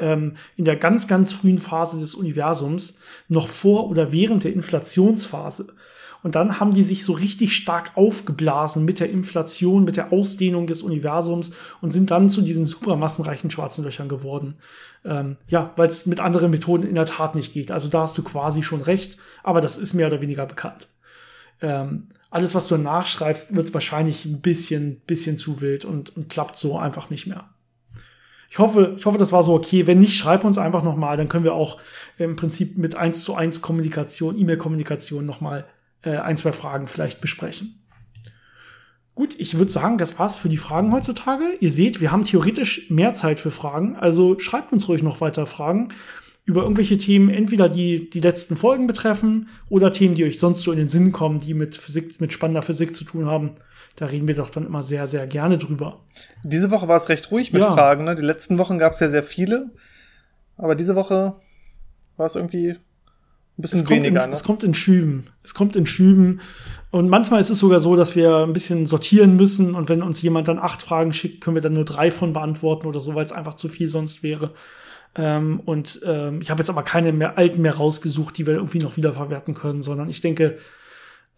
ähm, 0.00 0.34
in 0.56 0.64
der 0.64 0.76
ganz, 0.76 1.06
ganz 1.06 1.32
frühen 1.32 1.58
Phase 1.58 2.00
des 2.00 2.14
Universums, 2.14 2.98
noch 3.28 3.46
vor 3.46 3.88
oder 3.88 4.10
während 4.10 4.42
der 4.42 4.52
Inflationsphase. 4.54 5.68
Und 6.22 6.34
dann 6.34 6.58
haben 6.58 6.72
die 6.72 6.82
sich 6.82 7.04
so 7.04 7.12
richtig 7.12 7.54
stark 7.54 7.92
aufgeblasen 7.94 8.84
mit 8.84 9.00
der 9.00 9.10
Inflation, 9.10 9.84
mit 9.84 9.96
der 9.96 10.12
Ausdehnung 10.12 10.66
des 10.66 10.82
Universums 10.82 11.52
und 11.80 11.92
sind 11.92 12.10
dann 12.10 12.28
zu 12.28 12.42
diesen 12.42 12.64
supermassenreichen 12.64 13.50
schwarzen 13.50 13.84
Löchern 13.84 14.08
geworden. 14.08 14.56
Ähm, 15.04 15.36
ja, 15.46 15.72
weil 15.76 15.88
es 15.88 16.06
mit 16.06 16.20
anderen 16.20 16.50
Methoden 16.50 16.86
in 16.86 16.96
der 16.96 17.06
Tat 17.06 17.34
nicht 17.34 17.52
geht. 17.52 17.70
Also 17.70 17.88
da 17.88 18.02
hast 18.02 18.18
du 18.18 18.22
quasi 18.22 18.62
schon 18.62 18.80
recht, 18.80 19.16
aber 19.44 19.60
das 19.60 19.78
ist 19.78 19.94
mehr 19.94 20.08
oder 20.08 20.20
weniger 20.20 20.46
bekannt. 20.46 20.88
Ähm, 21.62 22.08
alles, 22.30 22.54
was 22.54 22.68
du 22.68 22.76
nachschreibst, 22.76 23.54
wird 23.54 23.72
wahrscheinlich 23.72 24.24
ein 24.24 24.40
bisschen, 24.40 25.00
bisschen 25.06 25.38
zu 25.38 25.60
wild 25.60 25.84
und, 25.84 26.16
und 26.16 26.28
klappt 26.28 26.58
so 26.58 26.78
einfach 26.78 27.10
nicht 27.10 27.26
mehr. 27.26 27.48
Ich 28.50 28.58
hoffe, 28.58 28.96
ich 28.98 29.04
hoffe, 29.06 29.18
das 29.18 29.32
war 29.32 29.42
so 29.42 29.54
okay. 29.54 29.86
Wenn 29.86 29.98
nicht, 29.98 30.16
schreib 30.16 30.44
uns 30.44 30.58
einfach 30.58 30.82
nochmal, 30.82 31.16
dann 31.16 31.28
können 31.28 31.44
wir 31.44 31.54
auch 31.54 31.80
im 32.16 32.36
Prinzip 32.36 32.78
mit 32.78 32.96
1 32.96 33.22
zu 33.22 33.34
1 33.34 33.60
Kommunikation, 33.62 34.38
E-Mail-Kommunikation 34.38 35.24
nochmal 35.24 35.66
äh, 36.02 36.16
ein, 36.16 36.36
zwei 36.36 36.52
Fragen 36.52 36.86
vielleicht 36.86 37.20
besprechen. 37.20 37.82
Gut, 39.14 39.34
ich 39.38 39.58
würde 39.58 39.72
sagen, 39.72 39.98
das 39.98 40.18
war's 40.18 40.36
für 40.36 40.48
die 40.48 40.56
Fragen 40.56 40.92
heutzutage. 40.92 41.44
Ihr 41.58 41.72
seht, 41.72 42.00
wir 42.00 42.12
haben 42.12 42.24
theoretisch 42.24 42.88
mehr 42.88 43.14
Zeit 43.14 43.40
für 43.40 43.50
Fragen, 43.50 43.96
also 43.96 44.38
schreibt 44.38 44.72
uns 44.72 44.88
ruhig 44.88 45.02
noch 45.02 45.20
weiter 45.20 45.46
Fragen 45.46 45.88
über 46.44 46.62
irgendwelche 46.62 46.96
Themen, 46.96 47.28
entweder 47.28 47.68
die 47.68 48.08
die 48.08 48.20
letzten 48.20 48.56
Folgen 48.56 48.86
betreffen 48.86 49.48
oder 49.68 49.90
Themen, 49.90 50.14
die 50.14 50.24
euch 50.24 50.38
sonst 50.38 50.62
so 50.62 50.72
in 50.72 50.78
den 50.78 50.88
Sinn 50.88 51.12
kommen, 51.12 51.40
die 51.40 51.52
mit 51.52 51.76
Physik, 51.76 52.20
mit 52.20 52.32
spannender 52.32 52.62
Physik 52.62 52.96
zu 52.96 53.04
tun 53.04 53.26
haben. 53.26 53.56
Da 53.96 54.06
reden 54.06 54.28
wir 54.28 54.34
doch 54.34 54.48
dann 54.48 54.64
immer 54.64 54.82
sehr, 54.82 55.06
sehr 55.06 55.26
gerne 55.26 55.58
drüber. 55.58 56.04
Diese 56.44 56.70
Woche 56.70 56.88
war 56.88 56.96
es 56.96 57.10
recht 57.10 57.30
ruhig 57.30 57.52
mit 57.52 57.60
ja. 57.60 57.72
Fragen. 57.72 58.04
Ne? 58.04 58.14
Die 58.14 58.22
letzten 58.22 58.56
Wochen 58.56 58.78
gab 58.78 58.94
es 58.94 59.00
ja 59.00 59.10
sehr 59.10 59.24
viele, 59.24 59.72
aber 60.56 60.74
diese 60.74 60.94
Woche 60.94 61.34
war 62.16 62.26
es 62.26 62.34
irgendwie 62.34 62.76
ein 63.58 63.62
bisschen 63.62 63.80
es 63.80 63.90
weniger. 63.90 64.24
In, 64.24 64.30
ne? 64.30 64.32
Es 64.32 64.44
kommt 64.44 64.62
in 64.62 64.74
Schüben. 64.74 65.26
Es 65.42 65.54
kommt 65.54 65.76
in 65.76 65.86
Schüben. 65.86 66.40
Und 66.90 67.08
manchmal 67.08 67.40
ist 67.40 67.50
es 67.50 67.58
sogar 67.58 67.80
so, 67.80 67.96
dass 67.96 68.16
wir 68.16 68.38
ein 68.38 68.52
bisschen 68.52 68.86
sortieren 68.86 69.36
müssen. 69.36 69.74
Und 69.74 69.88
wenn 69.88 70.02
uns 70.02 70.22
jemand 70.22 70.48
dann 70.48 70.58
acht 70.58 70.82
Fragen 70.82 71.12
schickt, 71.12 71.42
können 71.42 71.56
wir 71.56 71.62
dann 71.62 71.74
nur 71.74 71.84
drei 71.84 72.10
von 72.10 72.32
beantworten 72.32 72.86
oder 72.86 73.00
so, 73.00 73.14
weil 73.14 73.24
es 73.24 73.32
einfach 73.32 73.54
zu 73.54 73.68
viel 73.68 73.88
sonst 73.88 74.22
wäre. 74.22 74.52
Ähm, 75.16 75.60
und 75.64 76.00
ähm, 76.06 76.40
ich 76.40 76.50
habe 76.50 76.60
jetzt 76.60 76.70
aber 76.70 76.82
keine 76.82 77.12
mehr 77.12 77.36
alten 77.36 77.60
mehr 77.60 77.74
rausgesucht, 77.74 78.38
die 78.38 78.46
wir 78.46 78.54
irgendwie 78.54 78.78
noch 78.78 78.96
wiederverwerten 78.96 79.54
können, 79.54 79.82
sondern 79.82 80.08
ich 80.08 80.20
denke, 80.20 80.58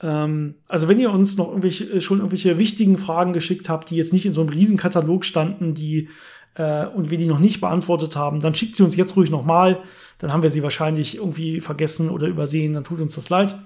ähm, 0.03 0.57
also 0.69 0.89
wenn 0.89 1.01
ihr 1.01 1.11
uns 1.11 1.37
noch 1.37 1.49
irgendwelche, 1.49 2.01
schon 2.01 2.19
irgendwelche 2.19 2.59
wichtigen 2.59 2.99
Fragen 2.99 3.33
geschickt 3.33 3.69
habt, 3.69 3.91
die 3.91 3.97
jetzt 3.97 4.13
nicht 4.13 4.27
in 4.27 4.33
so 4.33 4.43
einem 4.43 4.51
Riesenkatalog 4.51 5.25
standen, 5.25 5.75
die 5.75 6.09
äh, 6.55 6.87
und 6.87 7.11
wir 7.11 7.19
die 7.19 7.27
noch 7.27 7.39
nicht 7.39 7.61
beantwortet 7.61 8.17
haben, 8.17 8.41
dann 8.41 8.55
schickt 8.55 8.77
sie 8.77 8.83
uns 8.83 8.97
jetzt 8.97 9.17
ruhig 9.17 9.31
nochmal. 9.31 9.81
Dann 10.19 10.33
haben 10.33 10.43
wir 10.43 10.51
sie 10.51 10.63
wahrscheinlich 10.63 11.17
irgendwie 11.17 11.61
vergessen 11.61 12.11
oder 12.11 12.27
übersehen, 12.27 12.75
dann 12.75 12.85
tut 12.85 13.01
uns 13.01 13.15
das 13.15 13.31
leid. 13.31 13.59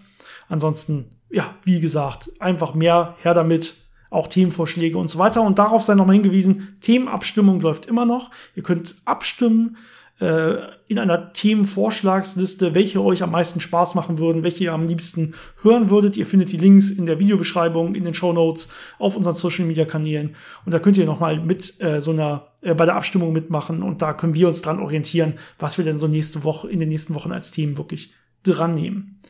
Ansonsten, 0.49 1.07
ja, 1.31 1.55
wie 1.65 1.81
gesagt, 1.81 2.31
einfach 2.39 2.75
mehr 2.75 3.17
her 3.23 3.35
damit 3.35 3.75
auch 4.11 4.29
Themenvorschläge 4.29 4.97
und 4.97 5.09
so 5.09 5.19
weiter. 5.19 5.43
Und 5.43 5.59
darauf 5.59 5.83
sei 5.83 5.95
nochmal 5.95 6.15
hingewiesen, 6.15 6.77
Themenabstimmung 6.81 7.61
läuft 7.61 7.87
immer 7.87 8.07
noch. 8.07 8.31
Ihr 8.55 8.63
könnt 8.63 8.95
abstimmen 9.05 9.77
äh, 10.21 10.55
in 10.87 10.99
einer 10.99 11.33
Themenvorschlagsliste, 11.33 12.75
welche 12.75 13.03
euch 13.03 13.23
am 13.23 13.33
meisten 13.33 13.61
Spaß 13.61 13.95
machen 13.95 14.19
würden, 14.19 14.43
welche 14.43 14.65
ihr 14.65 14.73
am 14.73 14.87
liebsten 14.87 15.35
hören 15.63 15.91
würdet. 15.91 16.17
Ihr 16.17 16.27
findet 16.27 16.53
die 16.53 16.57
Links 16.57 16.91
in 16.91 17.07
der 17.07 17.19
Videobeschreibung, 17.19 17.95
in 17.95 18.05
den 18.05 18.15
Show 18.15 18.33
Notes, 18.33 18.69
auf 18.99 19.17
unseren 19.17 19.35
Social 19.35 19.65
Media 19.65 19.85
Kanälen. 19.85 20.37
Und 20.65 20.73
da 20.73 20.79
könnt 20.79 20.99
ihr 20.99 21.07
nochmal 21.07 21.41
mit 21.41 21.81
äh, 21.83 22.01
so 22.01 22.13
einer, 22.13 22.49
äh, 22.63 22.75
bei 22.75 22.85
der 22.85 22.97
Abstimmung 22.97 23.33
mitmachen. 23.33 23.83
Und 23.83 24.03
da 24.03 24.13
können 24.13 24.35
wir 24.35 24.47
uns 24.47 24.63
dran 24.63 24.79
orientieren, 24.79 25.35
was 25.59 25.79
wir 25.79 25.85
denn 25.85 25.99
so 25.99 26.07
nächste 26.07 26.45
Woche, 26.45 26.71
in 26.71 26.79
den 26.79 26.91
nächsten 26.91 27.15
Wochen 27.15 27.33
als 27.33 27.51
Themen 27.51 27.77
wirklich 27.77 28.13
dran 28.45 28.75
nehmen. 28.75 29.21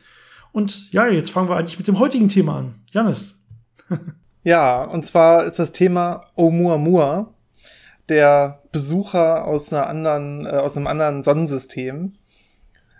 Und 0.51 0.91
ja, 0.91 1.07
jetzt 1.07 1.31
fangen 1.31 1.49
wir 1.49 1.55
eigentlich 1.55 1.77
mit 1.77 1.87
dem 1.87 1.99
heutigen 1.99 2.29
Thema 2.29 2.59
an. 2.59 2.75
Janis. 2.91 3.45
ja, 4.43 4.83
und 4.83 5.05
zwar 5.05 5.45
ist 5.45 5.57
das 5.57 5.71
Thema 5.71 6.25
Oumuamua 6.37 7.34
der 8.09 8.59
Besucher 8.71 9.45
aus 9.45 9.71
einer 9.71 9.87
anderen, 9.87 10.45
äh, 10.45 10.49
aus 10.49 10.77
einem 10.77 10.87
anderen 10.87 11.23
Sonnensystem. 11.23 12.13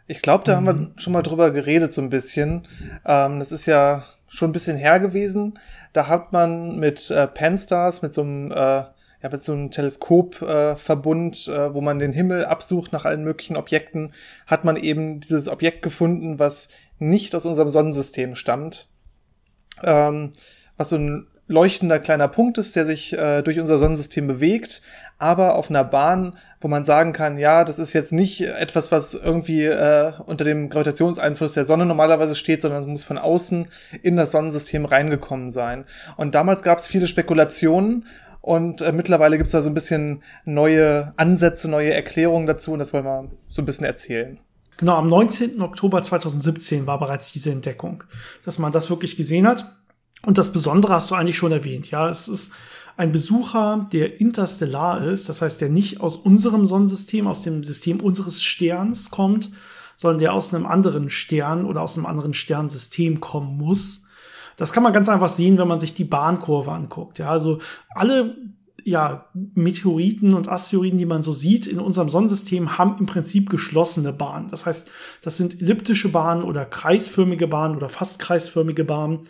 Ich 0.07 0.21
glaube, 0.21 0.43
da 0.43 0.53
mhm. 0.53 0.55
haben 0.55 0.65
wir 0.65 0.87
mhm. 0.87 0.99
schon 0.99 1.13
mal 1.13 1.21
drüber 1.21 1.51
geredet, 1.51 1.93
so 1.93 2.01
ein 2.01 2.09
bisschen. 2.09 2.67
Ähm, 3.05 3.39
das 3.39 3.51
ist 3.51 3.65
ja 3.65 4.05
schon 4.27 4.49
ein 4.49 4.53
bisschen 4.53 4.77
her 4.77 4.99
gewesen. 4.99 5.59
Da 5.93 6.07
hat 6.07 6.33
man 6.33 6.79
mit 6.79 7.09
äh, 7.09 7.27
Panstars, 7.27 8.01
mit 8.01 8.13
so 8.13 8.21
einem, 8.21 8.51
äh, 8.51 8.55
ja, 8.55 9.29
mit 9.31 9.43
so 9.43 9.53
einem 9.53 9.71
Teleskopverbund, 9.71 11.47
äh, 11.47 11.65
äh, 11.67 11.73
wo 11.73 11.81
man 11.81 11.99
den 11.99 12.13
Himmel 12.13 12.45
absucht 12.45 12.91
nach 12.91 13.05
allen 13.05 13.23
möglichen 13.23 13.57
Objekten, 13.57 14.13
hat 14.45 14.65
man 14.65 14.75
eben 14.75 15.21
dieses 15.21 15.47
Objekt 15.47 15.81
gefunden, 15.81 16.37
was 16.37 16.69
nicht 16.99 17.33
aus 17.35 17.45
unserem 17.45 17.69
Sonnensystem 17.69 18.35
stammt. 18.35 18.87
Ähm, 19.83 20.33
was 20.77 20.89
so 20.89 20.97
ein 20.97 21.27
leuchtender 21.47 21.99
kleiner 21.99 22.27
Punkt 22.27 22.57
ist, 22.57 22.75
der 22.75 22.85
sich 22.85 23.13
äh, 23.13 23.41
durch 23.43 23.59
unser 23.59 23.77
Sonnensystem 23.77 24.27
bewegt, 24.27 24.81
aber 25.17 25.55
auf 25.55 25.69
einer 25.69 25.83
Bahn, 25.83 26.33
wo 26.59 26.67
man 26.67 26.85
sagen 26.85 27.13
kann, 27.13 27.37
ja, 27.37 27.63
das 27.63 27.79
ist 27.79 27.93
jetzt 27.93 28.11
nicht 28.11 28.41
etwas, 28.41 28.91
was 28.91 29.13
irgendwie 29.13 29.63
äh, 29.65 30.13
unter 30.25 30.43
dem 30.43 30.69
Gravitationseinfluss 30.69 31.53
der 31.53 31.65
Sonne 31.65 31.85
normalerweise 31.85 32.35
steht, 32.35 32.61
sondern 32.61 32.81
es 32.81 32.87
muss 32.87 33.03
von 33.03 33.17
außen 33.17 33.67
in 34.01 34.17
das 34.17 34.31
Sonnensystem 34.31 34.85
reingekommen 34.85 35.51
sein. 35.51 35.85
Und 36.17 36.35
damals 36.35 36.63
gab 36.63 36.79
es 36.79 36.87
viele 36.87 37.07
Spekulationen 37.07 38.05
und 38.41 38.81
äh, 38.81 38.91
mittlerweile 38.91 39.37
gibt 39.37 39.45
es 39.45 39.53
da 39.53 39.61
so 39.61 39.69
ein 39.69 39.75
bisschen 39.75 40.23
neue 40.45 41.13
Ansätze, 41.17 41.69
neue 41.69 41.93
Erklärungen 41.93 42.47
dazu 42.47 42.73
und 42.73 42.79
das 42.79 42.91
wollen 42.93 43.05
wir 43.05 43.29
so 43.49 43.61
ein 43.61 43.65
bisschen 43.65 43.85
erzählen. 43.85 44.39
Genau, 44.77 44.95
am 44.95 45.07
19. 45.07 45.61
Oktober 45.61 46.03
2017 46.03 46.85
war 46.85 46.99
bereits 46.99 47.31
diese 47.31 47.51
Entdeckung, 47.51 48.03
dass 48.43 48.59
man 48.59 48.73
das 48.73 48.89
wirklich 48.89 49.15
gesehen 49.15 49.47
hat. 49.47 49.65
Und 50.25 50.37
das 50.37 50.51
Besondere 50.51 50.93
hast 50.93 51.11
du 51.11 51.15
eigentlich 51.15 51.37
schon 51.37 51.51
erwähnt. 51.51 51.91
Ja, 51.91 52.09
es 52.09 52.27
ist 52.27 52.53
ein 52.97 53.11
Besucher, 53.11 53.87
der 53.91 54.21
interstellar 54.21 55.05
ist, 55.05 55.27
das 55.27 55.41
heißt, 55.41 55.59
der 55.59 55.69
nicht 55.69 55.99
aus 55.99 56.15
unserem 56.15 56.65
Sonnensystem, 56.65 57.27
aus 57.27 57.43
dem 57.43 57.63
System 57.63 57.99
unseres 57.99 58.41
Sterns 58.41 59.11
kommt, 59.11 59.51
sondern 59.97 60.19
der 60.19 60.33
aus 60.33 60.53
einem 60.53 60.65
anderen 60.65 61.09
Stern 61.09 61.65
oder 61.65 61.81
aus 61.81 61.97
einem 61.97 62.05
anderen 62.05 62.33
Sternsystem 62.33 63.19
kommen 63.19 63.57
muss. 63.57 64.05
Das 64.57 64.71
kann 64.71 64.83
man 64.83 64.93
ganz 64.93 65.09
einfach 65.09 65.29
sehen, 65.29 65.57
wenn 65.57 65.67
man 65.67 65.79
sich 65.79 65.93
die 65.93 66.05
Bahnkurve 66.05 66.71
anguckt. 66.71 67.19
Ja, 67.19 67.29
also 67.29 67.59
alle 67.89 68.35
ja, 68.85 69.25
Meteoriten 69.33 70.35
und 70.35 70.47
Asteroiden, 70.47 70.99
die 70.99 71.07
man 71.07 71.23
so 71.23 71.33
sieht 71.33 71.65
in 71.65 71.79
unserem 71.79 72.07
Sonnensystem, 72.07 72.77
haben 72.77 72.97
im 72.99 73.07
Prinzip 73.07 73.49
geschlossene 73.49 74.13
Bahnen. 74.13 74.47
Das 74.51 74.67
heißt, 74.67 74.91
das 75.21 75.37
sind 75.37 75.59
elliptische 75.59 76.09
Bahnen 76.09 76.43
oder 76.43 76.65
kreisförmige 76.65 77.47
Bahnen 77.47 77.75
oder 77.75 77.89
fast 77.89 78.19
kreisförmige 78.19 78.83
Bahnen. 78.83 79.21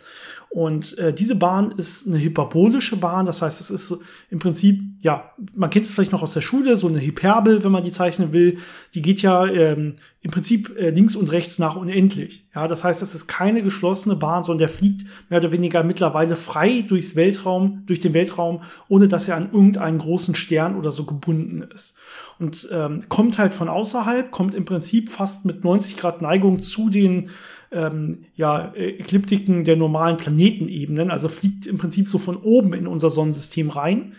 Und 0.56 0.96
äh, 0.96 1.12
diese 1.12 1.34
Bahn 1.34 1.72
ist 1.72 2.06
eine 2.06 2.18
hyperbolische 2.18 2.96
Bahn, 2.96 3.26
das 3.26 3.42
heißt, 3.42 3.60
es 3.60 3.68
ist 3.68 3.94
im 4.30 4.38
Prinzip, 4.38 4.80
ja, 5.02 5.32
man 5.54 5.68
kennt 5.68 5.84
es 5.84 5.92
vielleicht 5.92 6.12
noch 6.12 6.22
aus 6.22 6.32
der 6.32 6.40
Schule, 6.40 6.78
so 6.78 6.88
eine 6.88 7.02
Hyperbel, 7.02 7.62
wenn 7.62 7.72
man 7.72 7.82
die 7.82 7.92
zeichnen 7.92 8.32
will. 8.32 8.56
Die 8.94 9.02
geht 9.02 9.20
ja 9.20 9.46
ähm, 9.46 9.96
im 10.22 10.30
Prinzip 10.30 10.74
äh, 10.78 10.88
links 10.88 11.14
und 11.14 11.30
rechts 11.30 11.58
nach 11.58 11.76
unendlich. 11.76 12.48
Ja, 12.54 12.68
das 12.68 12.84
heißt, 12.84 13.02
es 13.02 13.14
ist 13.14 13.26
keine 13.26 13.62
geschlossene 13.62 14.16
Bahn, 14.16 14.44
sondern 14.44 14.60
der 14.60 14.68
fliegt 14.70 15.06
mehr 15.28 15.40
oder 15.40 15.52
weniger 15.52 15.84
mittlerweile 15.84 16.36
frei 16.36 16.86
durchs 16.88 17.16
Weltraum, 17.16 17.82
durch 17.84 18.00
den 18.00 18.14
Weltraum, 18.14 18.62
ohne 18.88 19.08
dass 19.08 19.28
er 19.28 19.36
an 19.36 19.50
irgendeinen 19.52 19.98
großen 19.98 20.34
Stern 20.34 20.76
oder 20.76 20.90
so 20.90 21.04
gebunden 21.04 21.66
ist. 21.74 21.98
Und 22.38 22.66
ähm, 22.72 23.00
kommt 23.10 23.36
halt 23.36 23.52
von 23.52 23.68
außerhalb, 23.68 24.30
kommt 24.30 24.54
im 24.54 24.64
Prinzip 24.64 25.10
fast 25.10 25.44
mit 25.44 25.64
90 25.64 25.98
Grad 25.98 26.22
Neigung 26.22 26.62
zu 26.62 26.88
den 26.88 27.28
ähm, 27.72 28.24
ja, 28.34 28.72
Ekliptiken 28.74 29.64
der 29.64 29.76
normalen 29.76 30.16
Planetenebenen, 30.16 31.10
also 31.10 31.28
fliegt 31.28 31.66
im 31.66 31.78
Prinzip 31.78 32.08
so 32.08 32.18
von 32.18 32.36
oben 32.36 32.72
in 32.72 32.86
unser 32.86 33.10
Sonnensystem 33.10 33.70
rein 33.70 34.12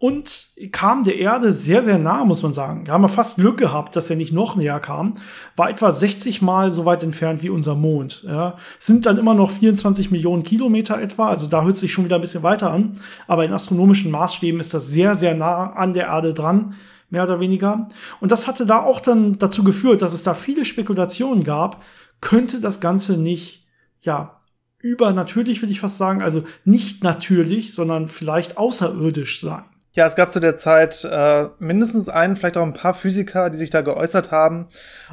und 0.00 0.50
kam 0.70 1.02
der 1.02 1.18
Erde 1.18 1.52
sehr, 1.52 1.82
sehr 1.82 1.98
nah, 1.98 2.24
muss 2.24 2.44
man 2.44 2.52
sagen. 2.52 2.84
Da 2.84 2.92
haben 2.92 3.02
wir 3.02 3.08
fast 3.08 3.36
Glück 3.36 3.58
gehabt, 3.58 3.96
dass 3.96 4.08
er 4.08 4.16
nicht 4.16 4.32
noch 4.32 4.54
näher 4.54 4.78
kam. 4.78 5.16
War 5.56 5.70
etwa 5.70 5.90
60 5.90 6.40
Mal 6.40 6.70
so 6.70 6.84
weit 6.84 7.02
entfernt 7.02 7.42
wie 7.42 7.50
unser 7.50 7.74
Mond. 7.74 8.22
Ja. 8.24 8.56
Sind 8.78 9.06
dann 9.06 9.18
immer 9.18 9.34
noch 9.34 9.50
24 9.50 10.12
Millionen 10.12 10.44
Kilometer 10.44 11.00
etwa, 11.00 11.28
also 11.28 11.48
da 11.48 11.64
hört 11.64 11.76
sich 11.76 11.92
schon 11.92 12.04
wieder 12.04 12.16
ein 12.16 12.20
bisschen 12.20 12.44
weiter 12.44 12.70
an. 12.70 13.00
Aber 13.26 13.44
in 13.44 13.52
astronomischen 13.52 14.12
Maßstäben 14.12 14.60
ist 14.60 14.72
das 14.72 14.86
sehr, 14.86 15.16
sehr 15.16 15.34
nah 15.34 15.72
an 15.72 15.92
der 15.94 16.06
Erde 16.06 16.32
dran 16.32 16.74
mehr 17.10 17.24
oder 17.24 17.40
weniger. 17.40 17.88
Und 18.20 18.30
das 18.30 18.46
hatte 18.46 18.66
da 18.66 18.82
auch 18.82 19.00
dann 19.00 19.38
dazu 19.38 19.64
geführt, 19.64 20.02
dass 20.02 20.12
es 20.12 20.22
da 20.22 20.34
viele 20.34 20.64
Spekulationen 20.64 21.42
gab, 21.42 21.82
könnte 22.20 22.60
das 22.60 22.80
Ganze 22.80 23.16
nicht, 23.16 23.66
ja, 24.00 24.38
übernatürlich, 24.78 25.60
will 25.62 25.70
ich 25.70 25.80
fast 25.80 25.98
sagen, 25.98 26.22
also 26.22 26.44
nicht 26.64 27.02
natürlich, 27.02 27.74
sondern 27.74 28.08
vielleicht 28.08 28.56
außerirdisch 28.56 29.40
sein. 29.40 29.64
Ja, 29.92 30.06
es 30.06 30.14
gab 30.14 30.30
zu 30.30 30.38
der 30.38 30.56
Zeit 30.56 31.04
äh, 31.04 31.46
mindestens 31.58 32.08
einen, 32.08 32.36
vielleicht 32.36 32.56
auch 32.56 32.62
ein 32.62 32.74
paar 32.74 32.94
Physiker, 32.94 33.50
die 33.50 33.58
sich 33.58 33.70
da 33.70 33.80
geäußert 33.80 34.30
haben 34.30 34.68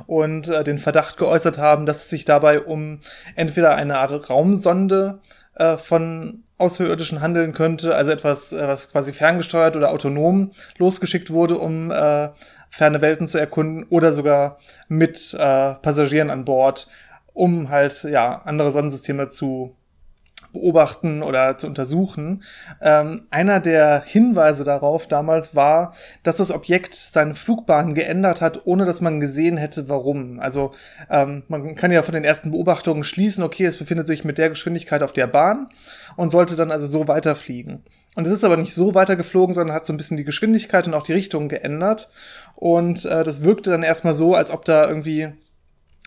und 0.05 0.47
äh, 0.47 0.63
den 0.63 0.77
Verdacht 0.77 1.17
geäußert 1.17 1.57
haben, 1.57 1.87
dass 1.87 2.03
es 2.03 2.09
sich 2.11 2.25
dabei 2.25 2.61
um 2.61 2.99
entweder 3.35 3.75
eine 3.75 3.97
Art 3.97 4.29
Raumsonde 4.29 5.21
äh, 5.55 5.77
von 5.77 6.43
Außerirdischen 6.57 7.21
handeln 7.21 7.53
könnte, 7.53 7.95
also 7.95 8.11
etwas, 8.11 8.53
äh, 8.53 8.67
was 8.67 8.91
quasi 8.91 9.11
ferngesteuert 9.11 9.75
oder 9.75 9.89
autonom 9.89 10.51
losgeschickt 10.77 11.31
wurde, 11.31 11.57
um 11.57 11.89
äh, 11.89 12.29
ferne 12.75 13.01
Welten 13.01 13.29
zu 13.29 13.37
erkunden 13.37 13.85
oder 13.89 14.11
sogar 14.11 14.57
mit 14.89 15.33
äh, 15.33 15.75
Passagieren 15.75 16.29
an 16.29 16.43
Bord, 16.43 16.89
um 17.33 17.69
halt 17.69 18.03
ja 18.03 18.39
andere 18.39 18.69
Sonnensysteme 18.69 19.29
zu 19.29 19.77
beobachten 20.55 21.21
oder 21.21 21.57
zu 21.57 21.67
untersuchen. 21.67 22.43
Ähm, 22.81 23.27
einer 23.29 23.59
der 23.59 24.01
Hinweise 24.05 24.63
darauf 24.63 25.07
damals 25.07 25.55
war, 25.55 25.93
dass 26.23 26.37
das 26.37 26.49
Objekt 26.51 26.95
seine 26.95 27.35
Flugbahn 27.35 27.93
geändert 27.93 28.41
hat, 28.41 28.65
ohne 28.65 28.85
dass 28.85 29.01
man 29.01 29.19
gesehen 29.19 29.57
hätte, 29.57 29.87
warum. 29.87 30.39
Also 30.39 30.71
ähm, 31.09 31.43
man 31.47 31.75
kann 31.75 31.91
ja 31.91 32.01
von 32.01 32.15
den 32.15 32.23
ersten 32.23 32.51
Beobachtungen 32.51 33.03
schließen, 33.03 33.43
okay, 33.43 33.65
es 33.65 33.77
befindet 33.77 34.07
sich 34.07 34.23
mit 34.23 34.37
der 34.37 34.49
Geschwindigkeit 34.49 35.03
auf 35.03 35.13
der 35.13 35.27
Bahn 35.27 35.67
und 36.15 36.31
sollte 36.31 36.55
dann 36.55 36.71
also 36.71 36.87
so 36.87 37.07
weiterfliegen. 37.07 37.83
Und 38.15 38.25
es 38.25 38.33
ist 38.33 38.43
aber 38.43 38.57
nicht 38.57 38.73
so 38.73 38.95
weitergeflogen, 38.95 39.53
sondern 39.53 39.75
hat 39.75 39.85
so 39.85 39.93
ein 39.93 39.97
bisschen 39.97 40.17
die 40.17 40.23
Geschwindigkeit 40.23 40.87
und 40.87 40.93
auch 40.93 41.03
die 41.03 41.13
Richtung 41.13 41.49
geändert. 41.49 42.09
Und 42.55 43.05
äh, 43.05 43.23
das 43.23 43.43
wirkte 43.43 43.69
dann 43.69 43.83
erstmal 43.83 44.13
so, 44.13 44.33
als 44.33 44.51
ob 44.51 44.63
da 44.63 44.87
irgendwie 44.87 45.33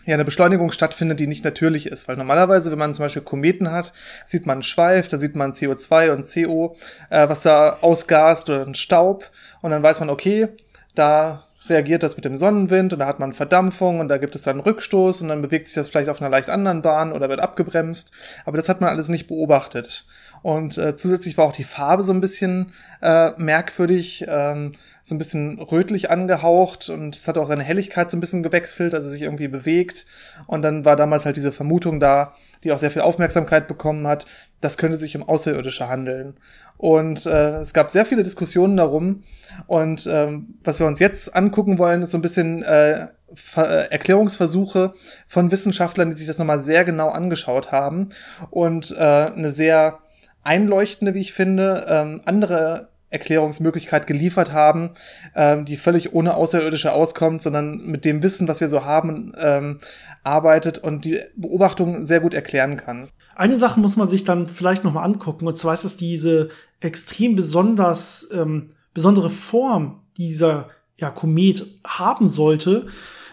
ja 0.05 0.13
eine 0.13 0.25
Beschleunigung 0.25 0.71
stattfindet, 0.71 1.19
die 1.19 1.27
nicht 1.27 1.43
natürlich 1.43 1.87
ist. 1.87 2.07
Weil 2.07 2.17
normalerweise, 2.17 2.71
wenn 2.71 2.79
man 2.79 2.93
zum 2.93 3.05
Beispiel 3.05 3.21
Kometen 3.21 3.71
hat, 3.71 3.93
sieht 4.25 4.45
man 4.45 4.55
einen 4.55 4.63
Schweif, 4.63 5.07
da 5.07 5.17
sieht 5.17 5.35
man 5.35 5.53
CO2 5.53 6.11
und 6.11 6.25
CO, 6.25 6.75
äh, 7.09 7.27
was 7.29 7.43
da 7.43 7.77
ausgast 7.81 8.49
oder 8.49 8.63
einen 8.63 8.75
Staub. 8.75 9.29
Und 9.61 9.71
dann 9.71 9.83
weiß 9.83 9.99
man, 9.99 10.09
okay, 10.09 10.47
da 10.95 11.45
reagiert 11.69 12.03
das 12.03 12.15
mit 12.15 12.25
dem 12.25 12.35
Sonnenwind 12.35 12.93
und 12.93 12.99
da 12.99 13.05
hat 13.05 13.19
man 13.19 13.33
Verdampfung 13.33 13.99
und 13.99 14.07
da 14.07 14.17
gibt 14.17 14.35
es 14.35 14.43
dann 14.43 14.55
einen 14.55 14.61
Rückstoß 14.61 15.21
und 15.21 15.27
dann 15.29 15.41
bewegt 15.41 15.67
sich 15.67 15.75
das 15.75 15.89
vielleicht 15.89 16.09
auf 16.09 16.21
einer 16.21 16.29
leicht 16.29 16.49
anderen 16.49 16.81
Bahn 16.81 17.13
oder 17.13 17.29
wird 17.29 17.39
abgebremst. 17.39 18.11
Aber 18.45 18.57
das 18.57 18.69
hat 18.69 18.81
man 18.81 18.89
alles 18.89 19.07
nicht 19.09 19.27
beobachtet. 19.27 20.05
Und 20.41 20.77
äh, 20.77 20.95
zusätzlich 20.95 21.37
war 21.37 21.45
auch 21.45 21.51
die 21.51 21.63
Farbe 21.63 22.03
so 22.03 22.13
ein 22.13 22.21
bisschen 22.21 22.71
äh, 23.01 23.31
merkwürdig, 23.37 24.25
ähm, 24.27 24.71
so 25.09 25.15
ein 25.15 25.17
bisschen 25.17 25.59
rötlich 25.59 26.09
angehaucht 26.09 26.89
und 26.89 27.15
es 27.15 27.27
hat 27.27 27.37
auch 27.37 27.47
seine 27.47 27.63
Helligkeit 27.63 28.09
so 28.09 28.17
ein 28.17 28.19
bisschen 28.19 28.43
gewechselt, 28.43 28.93
also 28.93 29.09
sich 29.09 29.21
irgendwie 29.21 29.47
bewegt. 29.47 30.05
Und 30.47 30.61
dann 30.61 30.85
war 30.85 30.95
damals 30.95 31.25
halt 31.25 31.35
diese 31.35 31.51
Vermutung 31.51 31.99
da, 31.99 32.33
die 32.63 32.71
auch 32.71 32.79
sehr 32.79 32.91
viel 32.91 33.01
Aufmerksamkeit 33.01 33.67
bekommen 33.67 34.07
hat, 34.07 34.25
das 34.61 34.77
könnte 34.77 34.97
sich 34.97 35.15
um 35.15 35.27
Außerirdische 35.27 35.89
handeln. 35.89 36.35
Und 36.77 37.25
äh, 37.25 37.57
es 37.57 37.73
gab 37.73 37.91
sehr 37.91 38.05
viele 38.05 38.23
Diskussionen 38.23 38.77
darum. 38.77 39.23
Und 39.67 40.07
ähm, 40.11 40.55
was 40.63 40.79
wir 40.79 40.87
uns 40.87 40.99
jetzt 40.99 41.35
angucken 41.35 41.77
wollen, 41.77 42.01
ist 42.01 42.11
so 42.11 42.17
ein 42.17 42.21
bisschen 42.21 42.63
äh, 42.63 43.07
Ver 43.35 43.69
äh, 43.69 43.91
Erklärungsversuche 43.91 44.93
von 45.27 45.51
Wissenschaftlern, 45.51 46.09
die 46.09 46.15
sich 46.15 46.27
das 46.27 46.39
nochmal 46.39 46.59
sehr 46.59 46.83
genau 46.83 47.09
angeschaut 47.09 47.71
haben 47.71 48.09
und 48.49 48.95
äh, 48.97 49.03
eine 49.03 49.51
sehr 49.51 49.99
einleuchtende, 50.43 51.13
wie 51.13 51.19
ich 51.19 51.33
finde, 51.33 51.85
ähm, 51.87 52.21
andere 52.25 52.89
Erklärungsmöglichkeit 53.09 54.07
geliefert 54.07 54.51
haben, 54.51 54.91
ähm, 55.35 55.65
die 55.65 55.77
völlig 55.77 56.13
ohne 56.13 56.35
Außerirdische 56.35 56.93
auskommt, 56.93 57.41
sondern 57.41 57.85
mit 57.85 58.05
dem 58.05 58.21
Wissen, 58.21 58.47
was 58.47 58.61
wir 58.61 58.67
so 58.67 58.85
haben, 58.85 59.33
ähm, 59.37 59.77
arbeitet 60.23 60.77
und 60.77 61.05
die 61.05 61.19
Beobachtung 61.35 62.05
sehr 62.05 62.19
gut 62.19 62.33
erklären 62.33 62.77
kann. 62.77 63.09
Eine 63.35 63.55
Sache 63.55 63.79
muss 63.79 63.95
man 63.95 64.09
sich 64.09 64.25
dann 64.25 64.47
vielleicht 64.47 64.83
noch 64.83 64.93
mal 64.93 65.03
angucken, 65.03 65.47
und 65.47 65.57
zwar 65.57 65.73
ist 65.73 65.85
es 65.85 65.97
diese 65.97 66.49
extrem 66.81 67.35
besonders 67.35 68.27
ähm, 68.31 68.67
besondere 68.93 69.29
Form, 69.29 70.01
die 70.17 70.27
dieser 70.27 70.69
ja, 70.97 71.09
Komet 71.09 71.65
haben 71.85 72.27
sollte. 72.27 72.87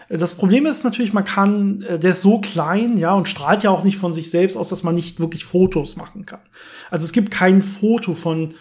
Das 0.09 0.35
Problem 0.35 0.65
ist 0.65 0.85
natürlich, 0.85 1.11
man 1.11 1.25
kann, 1.25 1.81
äh, 1.81 1.99
der 1.99 2.11
ist 2.11 2.21
so 2.21 2.39
klein, 2.39 2.97
ja, 2.97 3.13
und 3.13 3.27
strahlt 3.27 3.63
ja 3.63 3.71
auch 3.71 3.83
nicht 3.83 3.97
von 3.97 4.13
sich 4.13 4.29
selbst 4.29 4.55
aus, 4.55 4.69
dass 4.69 4.83
man 4.83 4.95
nicht 4.95 5.19
wirklich 5.19 5.43
Fotos 5.43 5.97
machen 5.97 6.25
kann. 6.25 6.39
Also 6.89 7.03
es 7.03 7.11
gibt 7.11 7.31
kein 7.31 7.61
Foto 7.61 8.13
von 8.13 8.53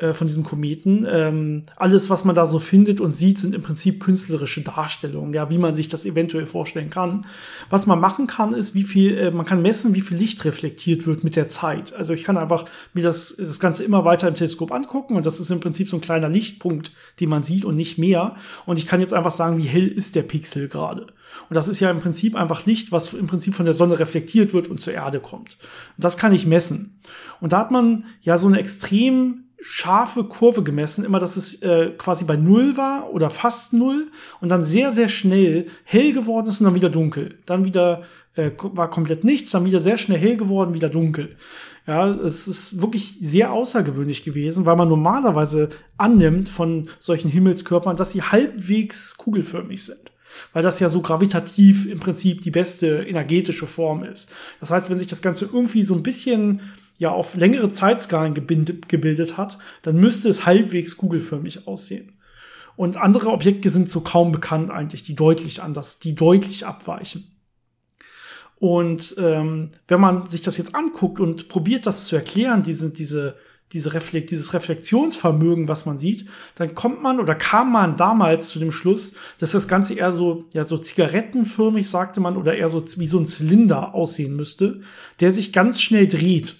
äh, 0.00 0.14
von 0.14 0.26
diesem 0.26 0.44
Kometen. 0.44 1.06
Ähm, 1.08 1.62
alles, 1.76 2.10
was 2.10 2.24
man 2.24 2.34
da 2.34 2.46
so 2.46 2.58
findet 2.58 3.00
und 3.00 3.14
sieht, 3.14 3.38
sind 3.38 3.54
im 3.54 3.62
Prinzip 3.62 4.02
künstlerische 4.02 4.62
Darstellungen, 4.62 5.34
ja, 5.34 5.50
wie 5.50 5.58
man 5.58 5.74
sich 5.74 5.88
das 5.88 6.06
eventuell 6.06 6.46
vorstellen 6.46 6.90
kann. 6.90 7.26
Was 7.68 7.86
man 7.86 8.00
machen 8.00 8.26
kann, 8.26 8.52
ist, 8.52 8.74
wie 8.74 8.82
viel, 8.82 9.16
äh, 9.18 9.30
man 9.30 9.46
kann 9.46 9.62
messen, 9.62 9.94
wie 9.94 10.00
viel 10.00 10.16
Licht 10.16 10.44
reflektiert 10.44 11.06
wird 11.06 11.22
mit 11.22 11.36
der 11.36 11.48
Zeit. 11.48 11.92
Also 11.94 12.14
ich 12.14 12.24
kann 12.24 12.38
einfach 12.38 12.64
mir 12.94 13.02
das, 13.02 13.36
das 13.36 13.60
Ganze 13.60 13.84
immer 13.84 14.04
weiter 14.04 14.28
im 14.28 14.34
Teleskop 14.34 14.72
angucken 14.72 15.16
und 15.16 15.26
das 15.26 15.38
ist 15.38 15.50
im 15.50 15.60
Prinzip 15.60 15.88
so 15.88 15.96
ein 15.96 16.00
kleiner 16.00 16.28
Lichtpunkt, 16.28 16.92
den 17.20 17.28
man 17.28 17.42
sieht 17.42 17.64
und 17.64 17.76
nicht 17.76 17.98
mehr. 17.98 18.36
Und 18.66 18.78
ich 18.78 18.86
kann 18.86 19.00
jetzt 19.00 19.12
einfach 19.12 19.30
sagen, 19.30 19.58
wie 19.58 19.68
hell 19.68 19.88
ist 19.88 20.16
der 20.16 20.22
Pixel 20.22 20.68
gerade. 20.68 21.08
Und 21.48 21.54
das 21.54 21.68
ist 21.68 21.80
ja 21.80 21.90
im 21.90 22.00
Prinzip 22.00 22.36
einfach 22.36 22.66
Licht, 22.66 22.92
was 22.92 23.12
im 23.12 23.26
Prinzip 23.26 23.54
von 23.54 23.64
der 23.64 23.74
Sonne 23.74 23.98
reflektiert 23.98 24.52
wird 24.52 24.68
und 24.68 24.80
zur 24.80 24.94
Erde 24.94 25.20
kommt. 25.20 25.56
Und 25.96 26.04
das 26.04 26.16
kann 26.16 26.32
ich 26.32 26.46
messen. 26.46 27.00
Und 27.40 27.52
da 27.52 27.58
hat 27.58 27.70
man 27.70 28.04
ja 28.22 28.38
so 28.38 28.46
eine 28.46 28.58
extrem 28.58 29.44
scharfe 29.62 30.24
Kurve 30.24 30.62
gemessen, 30.62 31.04
immer 31.04 31.18
dass 31.18 31.36
es 31.36 31.62
äh, 31.62 31.90
quasi 31.96 32.24
bei 32.24 32.36
Null 32.36 32.76
war 32.76 33.12
oder 33.12 33.30
fast 33.30 33.72
Null 33.72 34.08
und 34.40 34.48
dann 34.48 34.62
sehr, 34.62 34.92
sehr 34.92 35.08
schnell 35.08 35.66
hell 35.84 36.12
geworden 36.12 36.48
ist 36.48 36.60
und 36.60 36.64
dann 36.64 36.74
wieder 36.74 36.90
dunkel. 36.90 37.38
Dann 37.46 37.64
wieder 37.64 38.02
äh, 38.36 38.50
war 38.62 38.90
komplett 38.90 39.24
nichts, 39.24 39.50
dann 39.50 39.64
wieder 39.64 39.80
sehr 39.80 39.98
schnell 39.98 40.18
hell 40.18 40.36
geworden, 40.36 40.74
wieder 40.74 40.88
dunkel. 40.88 41.36
Ja, 41.86 42.08
es 42.08 42.46
ist 42.46 42.80
wirklich 42.80 43.16
sehr 43.20 43.52
außergewöhnlich 43.52 44.22
gewesen, 44.22 44.66
weil 44.66 44.76
man 44.76 44.88
normalerweise 44.88 45.70
annimmt 45.96 46.48
von 46.48 46.88
solchen 46.98 47.30
Himmelskörpern, 47.30 47.96
dass 47.96 48.12
sie 48.12 48.22
halbwegs 48.22 49.16
kugelförmig 49.16 49.84
sind. 49.84 50.12
Weil 50.52 50.62
das 50.62 50.78
ja 50.78 50.88
so 50.88 51.00
gravitativ 51.00 51.90
im 51.90 51.98
Prinzip 51.98 52.42
die 52.42 52.50
beste 52.50 53.02
energetische 53.02 53.66
Form 53.66 54.04
ist. 54.04 54.30
Das 54.60 54.70
heißt, 54.70 54.88
wenn 54.88 54.98
sich 54.98 55.08
das 55.08 55.22
Ganze 55.22 55.46
irgendwie 55.46 55.82
so 55.82 55.94
ein 55.94 56.02
bisschen 56.02 56.60
ja 57.00 57.10
auf 57.10 57.34
längere 57.34 57.70
Zeitskalen 57.70 58.34
gebildet 58.34 59.38
hat, 59.38 59.58
dann 59.80 59.96
müsste 59.96 60.28
es 60.28 60.44
halbwegs 60.44 60.98
kugelförmig 60.98 61.66
aussehen. 61.66 62.12
Und 62.76 62.98
andere 62.98 63.30
Objekte 63.30 63.70
sind 63.70 63.88
so 63.88 64.02
kaum 64.02 64.32
bekannt 64.32 64.70
eigentlich, 64.70 65.02
die 65.02 65.16
deutlich 65.16 65.62
anders, 65.62 65.98
die 65.98 66.14
deutlich 66.14 66.66
abweichen. 66.66 67.24
Und 68.56 69.14
ähm, 69.16 69.70
wenn 69.88 70.00
man 70.00 70.26
sich 70.26 70.42
das 70.42 70.58
jetzt 70.58 70.74
anguckt 70.74 71.20
und 71.20 71.48
probiert, 71.48 71.86
das 71.86 72.04
zu 72.04 72.16
erklären, 72.16 72.62
diese, 72.62 72.90
diese, 72.90 73.34
diese 73.72 73.94
Reflekt, 73.94 74.30
dieses 74.30 74.52
Reflexionsvermögen, 74.52 75.68
was 75.68 75.86
man 75.86 75.96
sieht, 75.96 76.26
dann 76.56 76.74
kommt 76.74 77.02
man 77.02 77.18
oder 77.18 77.34
kam 77.34 77.72
man 77.72 77.96
damals 77.96 78.48
zu 78.48 78.58
dem 78.58 78.72
Schluss, 78.72 79.14
dass 79.38 79.52
das 79.52 79.68
Ganze 79.68 79.94
eher 79.94 80.12
so, 80.12 80.44
ja, 80.52 80.66
so 80.66 80.76
zigarettenförmig, 80.76 81.88
sagte 81.88 82.20
man, 82.20 82.36
oder 82.36 82.54
eher 82.58 82.68
so 82.68 82.84
wie 82.98 83.06
so 83.06 83.18
ein 83.18 83.26
Zylinder 83.26 83.94
aussehen 83.94 84.36
müsste, 84.36 84.82
der 85.20 85.32
sich 85.32 85.54
ganz 85.54 85.80
schnell 85.80 86.08
dreht. 86.08 86.56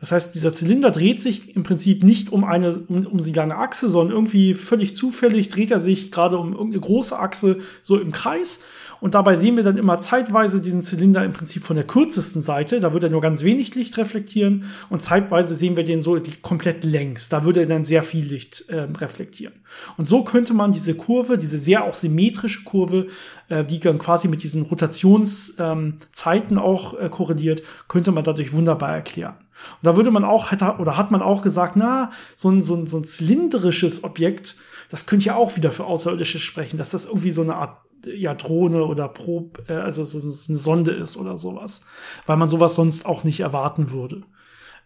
Das 0.00 0.12
heißt, 0.12 0.34
dieser 0.34 0.54
Zylinder 0.54 0.90
dreht 0.90 1.20
sich 1.20 1.56
im 1.56 1.64
Prinzip 1.64 2.04
nicht 2.04 2.30
um 2.30 2.44
eine, 2.44 2.76
um, 2.88 3.06
um 3.06 3.22
die 3.22 3.32
lange 3.32 3.56
Achse, 3.56 3.88
sondern 3.88 4.14
irgendwie 4.16 4.54
völlig 4.54 4.94
zufällig 4.94 5.48
dreht 5.48 5.70
er 5.70 5.80
sich 5.80 6.12
gerade 6.12 6.38
um 6.38 6.52
irgendeine 6.52 6.80
große 6.80 7.18
Achse 7.18 7.58
so 7.82 7.98
im 7.98 8.12
Kreis. 8.12 8.64
Und 9.00 9.14
dabei 9.14 9.36
sehen 9.36 9.56
wir 9.56 9.62
dann 9.62 9.76
immer 9.76 9.98
zeitweise 9.98 10.60
diesen 10.60 10.82
Zylinder 10.82 11.24
im 11.24 11.32
Prinzip 11.32 11.64
von 11.64 11.76
der 11.76 11.86
kürzesten 11.86 12.42
Seite. 12.42 12.80
Da 12.80 12.92
würde 12.92 13.06
er 13.06 13.10
nur 13.10 13.20
ganz 13.20 13.44
wenig 13.44 13.74
Licht 13.74 13.96
reflektieren. 13.96 14.64
Und 14.90 15.02
zeitweise 15.02 15.54
sehen 15.54 15.76
wir 15.76 15.84
den 15.84 16.00
so 16.00 16.20
komplett 16.42 16.84
längs. 16.84 17.28
Da 17.28 17.44
würde 17.44 17.60
er 17.60 17.66
dann 17.66 17.84
sehr 17.84 18.02
viel 18.02 18.24
Licht 18.24 18.64
äh, 18.68 18.88
reflektieren. 18.98 19.54
Und 19.96 20.06
so 20.06 20.24
könnte 20.24 20.52
man 20.52 20.72
diese 20.72 20.94
Kurve, 20.94 21.38
diese 21.38 21.58
sehr 21.58 21.84
auch 21.84 21.94
symmetrische 21.94 22.64
Kurve, 22.64 23.06
äh, 23.48 23.64
die 23.64 23.78
dann 23.78 23.98
quasi 23.98 24.26
mit 24.26 24.42
diesen 24.42 24.62
Rotationszeiten 24.62 26.56
ähm, 26.56 26.58
auch 26.58 26.98
äh, 26.98 27.08
korreliert, 27.08 27.62
könnte 27.86 28.10
man 28.10 28.24
dadurch 28.24 28.52
wunderbar 28.52 28.96
erklären. 28.96 29.36
Und 29.80 29.86
da 29.86 29.96
würde 29.96 30.10
man 30.10 30.24
auch, 30.24 30.52
oder 30.78 30.96
hat 30.96 31.10
man 31.10 31.22
auch 31.22 31.42
gesagt, 31.42 31.76
na, 31.76 32.10
so 32.36 32.50
ein, 32.50 32.62
so 32.62 32.74
ein, 32.74 32.86
so 32.86 32.96
ein 32.98 33.04
zylindrisches 33.04 34.04
Objekt, 34.04 34.56
das 34.90 35.06
könnte 35.06 35.26
ja 35.26 35.36
auch 35.36 35.56
wieder 35.56 35.72
für 35.72 35.84
Außerirdische 35.84 36.40
sprechen, 36.40 36.78
dass 36.78 36.90
das 36.90 37.06
irgendwie 37.06 37.30
so 37.30 37.42
eine 37.42 37.56
Art 37.56 37.78
ja, 38.06 38.34
Drohne 38.34 38.84
oder 38.84 39.08
Prob, 39.08 39.64
äh, 39.68 39.74
also 39.74 40.04
so, 40.04 40.18
eine 40.20 40.58
Sonde 40.58 40.92
ist 40.92 41.16
oder 41.16 41.36
sowas. 41.36 41.84
Weil 42.26 42.36
man 42.36 42.48
sowas 42.48 42.74
sonst 42.74 43.06
auch 43.06 43.24
nicht 43.24 43.40
erwarten 43.40 43.90
würde. 43.90 44.22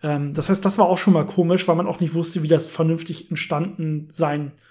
Ähm, 0.03 0.35
das 0.35 0.49
heißt, 0.49 0.65
das 0.65 0.79
war 0.79 0.87
auch 0.87 0.99
schon 0.99 1.13
mal 1.13 1.27
komisch, 1.27 1.69
weil 1.69 1.77
man 1.77 1.87
auch 1.87 2.01
nicht 2.01 2.15
wusste, 2.15 2.43
wie 2.43 2.49
das 2.49 2.67
vernünftig 2.67 3.31
entstanden 3.31 4.09
sein 4.11 4.53
könnte 4.53 4.63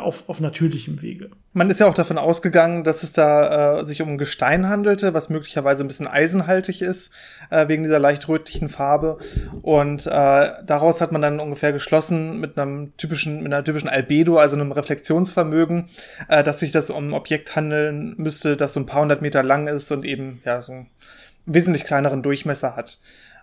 auf, 0.00 0.28
auf 0.28 0.40
natürlichem 0.40 1.02
Wege. 1.02 1.30
Man 1.52 1.68
ist 1.68 1.78
ja 1.78 1.86
auch 1.86 1.94
davon 1.94 2.16
ausgegangen, 2.16 2.84
dass 2.84 3.02
es 3.02 3.12
da 3.12 3.80
äh, 3.80 3.86
sich 3.86 4.00
um 4.00 4.16
Gestein 4.16 4.68
handelte, 4.68 5.12
was 5.12 5.28
möglicherweise 5.28 5.84
ein 5.84 5.88
bisschen 5.88 6.06
eisenhaltig 6.06 6.80
ist, 6.80 7.12
äh, 7.50 7.68
wegen 7.68 7.82
dieser 7.82 7.98
leicht 7.98 8.26
rötlichen 8.28 8.70
Farbe. 8.70 9.18
Und 9.60 10.06
äh, 10.06 10.50
daraus 10.64 11.00
hat 11.02 11.12
man 11.12 11.20
dann 11.20 11.38
ungefähr 11.38 11.72
geschlossen 11.72 12.40
mit 12.40 12.58
einem 12.58 12.96
typischen, 12.96 13.42
mit 13.42 13.52
einer 13.52 13.62
typischen 13.62 13.90
Albedo, 13.90 14.38
also 14.38 14.56
einem 14.56 14.72
Reflexionsvermögen, 14.72 15.88
äh, 16.28 16.42
dass 16.42 16.60
sich 16.60 16.72
das 16.72 16.88
um 16.88 17.10
ein 17.10 17.12
Objekt 17.12 17.54
handeln 17.54 18.14
müsste, 18.16 18.56
das 18.56 18.72
so 18.72 18.80
ein 18.80 18.86
paar 18.86 19.02
hundert 19.02 19.20
Meter 19.20 19.42
lang 19.42 19.68
ist 19.68 19.92
und 19.92 20.06
eben 20.06 20.40
ja 20.46 20.62
so 20.62 20.72
einen 20.72 20.86
wesentlich 21.44 21.84
kleineren 21.84 22.22
Durchmesser 22.22 22.74
hat. 22.74 22.98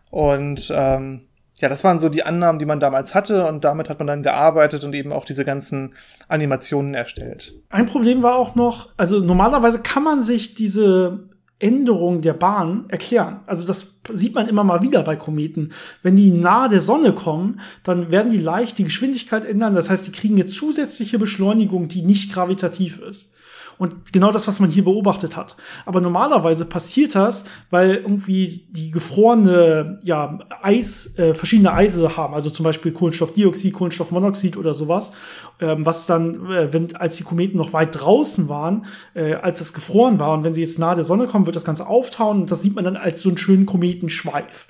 Und 0.09 0.73
ähm, 0.75 1.21
ja, 1.59 1.69
das 1.69 1.83
waren 1.83 1.99
so 1.99 2.09
die 2.09 2.23
Annahmen, 2.23 2.59
die 2.59 2.65
man 2.65 2.79
damals 2.79 3.13
hatte 3.13 3.45
und 3.45 3.63
damit 3.63 3.89
hat 3.89 3.99
man 3.99 4.07
dann 4.07 4.23
gearbeitet 4.23 4.83
und 4.83 4.95
eben 4.95 5.11
auch 5.11 5.25
diese 5.25 5.45
ganzen 5.45 5.93
Animationen 6.27 6.93
erstellt. 6.93 7.55
Ein 7.69 7.85
Problem 7.85 8.23
war 8.23 8.35
auch 8.35 8.55
noch, 8.55 8.89
also 8.97 9.19
normalerweise 9.19 9.79
kann 9.79 10.03
man 10.03 10.21
sich 10.21 10.55
diese 10.55 11.29
Änderung 11.59 12.21
der 12.21 12.33
Bahn 12.33 12.85
erklären. 12.87 13.41
Also 13.45 13.67
das 13.67 13.99
sieht 14.13 14.33
man 14.33 14.47
immer 14.47 14.63
mal 14.63 14.81
wieder 14.81 15.03
bei 15.03 15.17
Kometen. 15.17 15.73
Wenn 16.01 16.15
die 16.15 16.31
nahe 16.31 16.69
der 16.69 16.79
Sonne 16.79 17.13
kommen, 17.13 17.59
dann 17.83 18.11
werden 18.11 18.31
die 18.31 18.37
leicht 18.37 18.77
die 18.77 18.85
Geschwindigkeit 18.85 19.43
ändern. 19.43 19.73
Das 19.73 19.89
heißt, 19.89 20.07
die 20.07 20.11
kriegen 20.11 20.35
eine 20.35 20.45
zusätzliche 20.45 21.19
Beschleunigung, 21.19 21.89
die 21.89 22.01
nicht 22.01 22.31
gravitativ 22.33 22.99
ist. 22.99 23.33
Und 23.79 24.11
genau 24.11 24.33
das, 24.33 24.45
was 24.45 24.59
man 24.59 24.69
hier 24.69 24.83
beobachtet 24.83 25.37
hat. 25.37 25.55
Aber 25.85 26.01
normalerweise 26.01 26.65
passiert 26.65 27.15
das, 27.15 27.45
weil 27.69 27.95
irgendwie 27.95 28.65
die 28.69 28.91
gefrorene, 28.91 29.99
ja, 30.03 30.37
Eis, 30.61 31.17
äh, 31.17 31.33
verschiedene 31.33 31.71
Eise 31.73 32.17
haben, 32.17 32.33
also 32.33 32.49
zum 32.49 32.65
Beispiel 32.65 32.91
Kohlenstoffdioxid, 32.91 33.73
Kohlenstoffmonoxid 33.73 34.57
oder 34.57 34.73
sowas, 34.73 35.13
ähm, 35.61 35.85
was 35.85 36.07
dann, 36.07 36.51
äh, 36.51 36.73
wenn, 36.73 36.93
als 36.97 37.15
die 37.15 37.23
Kometen 37.23 37.57
noch 37.57 37.71
weit 37.71 38.01
draußen 38.01 38.49
waren, 38.49 38.85
äh, 39.13 39.35
als 39.35 39.61
es 39.61 39.71
gefroren 39.71 40.19
war 40.19 40.33
und 40.33 40.43
wenn 40.43 40.53
sie 40.53 40.61
jetzt 40.61 40.77
nahe 40.77 40.95
der 40.95 41.05
Sonne 41.05 41.27
kommen, 41.27 41.45
wird 41.45 41.55
das 41.55 41.63
Ganze 41.63 41.87
auftauen 41.87 42.41
und 42.41 42.51
das 42.51 42.61
sieht 42.61 42.75
man 42.75 42.83
dann 42.83 42.97
als 42.97 43.21
so 43.21 43.29
einen 43.29 43.37
schönen 43.37 43.65
Kometenschweif. 43.65 44.67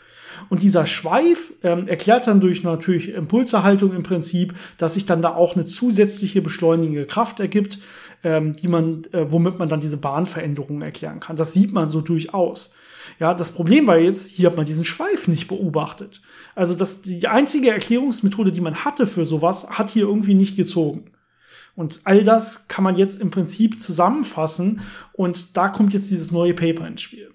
Und 0.50 0.62
dieser 0.64 0.86
Schweif 0.88 1.54
ähm, 1.64 1.88
erklärt 1.88 2.28
dann 2.28 2.40
durch 2.40 2.64
natürlich 2.64 3.10
Impulserhaltung 3.10 3.94
im 3.94 4.04
Prinzip, 4.04 4.56
dass 4.78 4.94
sich 4.94 5.06
dann 5.06 5.22
da 5.22 5.36
auch 5.36 5.56
eine 5.56 5.66
zusätzliche 5.66 6.42
beschleunigende 6.42 7.06
Kraft 7.06 7.40
ergibt, 7.40 7.80
ähm, 8.24 8.54
die 8.54 8.68
man, 8.68 9.04
äh, 9.12 9.26
womit 9.30 9.60
man 9.60 9.70
dann 9.70 9.82
diese 9.82 9.98
Bahnveränderungen 9.98 10.82
erklären 10.82 11.20
kann. 11.20 11.36
Das 11.36 11.54
sieht 11.54 11.74
man 11.74 11.90
so 11.90 12.02
durchaus. 12.02 12.76
Ja, 13.20 13.34
das 13.34 13.52
Problem 13.52 13.88
war 13.88 13.98
jetzt, 13.98 14.30
hier 14.30 14.50
hat 14.50 14.58
man 14.58 14.66
diesen 14.66 14.86
Schweif 14.86 15.28
nicht 15.28 15.48
beobachtet. 15.48 16.22
Also 16.56 16.76
das, 16.76 17.02
die 17.02 17.28
einzige 17.28 17.72
Erklärungsmethode, 17.72 18.52
die 18.52 18.62
man 18.62 18.86
hatte 18.86 19.08
für 19.08 19.26
sowas, 19.26 19.70
hat 19.70 19.90
hier 19.90 20.04
irgendwie 20.04 20.36
nicht 20.36 20.56
gezogen. 20.56 21.12
Und 21.76 22.02
all 22.04 22.24
das 22.24 22.68
kann 22.68 22.84
man 22.84 22.98
jetzt 22.98 23.20
im 23.22 23.32
Prinzip 23.32 23.82
zusammenfassen 23.82 24.82
und 25.14 25.56
da 25.56 25.70
kommt 25.70 25.94
jetzt 25.94 26.12
dieses 26.12 26.32
neue 26.32 26.54
Paper 26.54 26.86
ins 26.86 27.02
Spiel. 27.02 27.34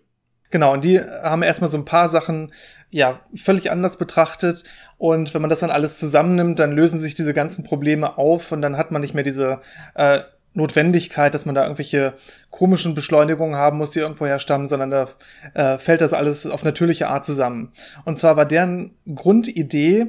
Genau, 0.50 0.72
und 0.74 0.84
die 0.84 1.00
haben 1.00 1.42
erstmal 1.42 1.70
so 1.70 1.78
ein 1.78 1.84
paar 1.84 2.08
Sachen 2.08 2.52
ja 2.94 3.20
völlig 3.34 3.70
anders 3.70 3.96
betrachtet 3.96 4.62
und 4.98 5.34
wenn 5.34 5.40
man 5.42 5.50
das 5.50 5.60
dann 5.60 5.70
alles 5.70 5.98
zusammennimmt, 5.98 6.60
dann 6.60 6.72
lösen 6.72 7.00
sich 7.00 7.14
diese 7.14 7.34
ganzen 7.34 7.64
Probleme 7.64 8.16
auf 8.16 8.52
und 8.52 8.62
dann 8.62 8.76
hat 8.76 8.92
man 8.92 9.02
nicht 9.02 9.14
mehr 9.14 9.24
diese 9.24 9.60
äh, 9.94 10.20
Notwendigkeit, 10.52 11.34
dass 11.34 11.44
man 11.44 11.56
da 11.56 11.64
irgendwelche 11.64 12.14
komischen 12.50 12.94
Beschleunigungen 12.94 13.56
haben 13.56 13.78
muss, 13.78 13.90
die 13.90 13.98
irgendwoher 13.98 14.38
stammen, 14.38 14.68
sondern 14.68 14.92
da 14.92 15.08
äh, 15.54 15.78
fällt 15.78 16.00
das 16.00 16.12
alles 16.12 16.46
auf 16.46 16.62
natürliche 16.62 17.08
Art 17.08 17.26
zusammen. 17.26 17.72
Und 18.04 18.16
zwar 18.16 18.36
war 18.36 18.46
deren 18.46 18.92
Grundidee, 19.12 20.06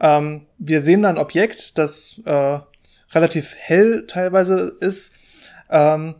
ähm, 0.00 0.46
wir 0.58 0.80
sehen 0.80 1.02
da 1.02 1.10
ein 1.10 1.18
Objekt, 1.18 1.78
das 1.78 2.20
äh, 2.24 2.58
relativ 3.12 3.54
hell 3.56 4.04
teilweise 4.08 4.76
ist. 4.80 5.12
Ähm, 5.70 6.16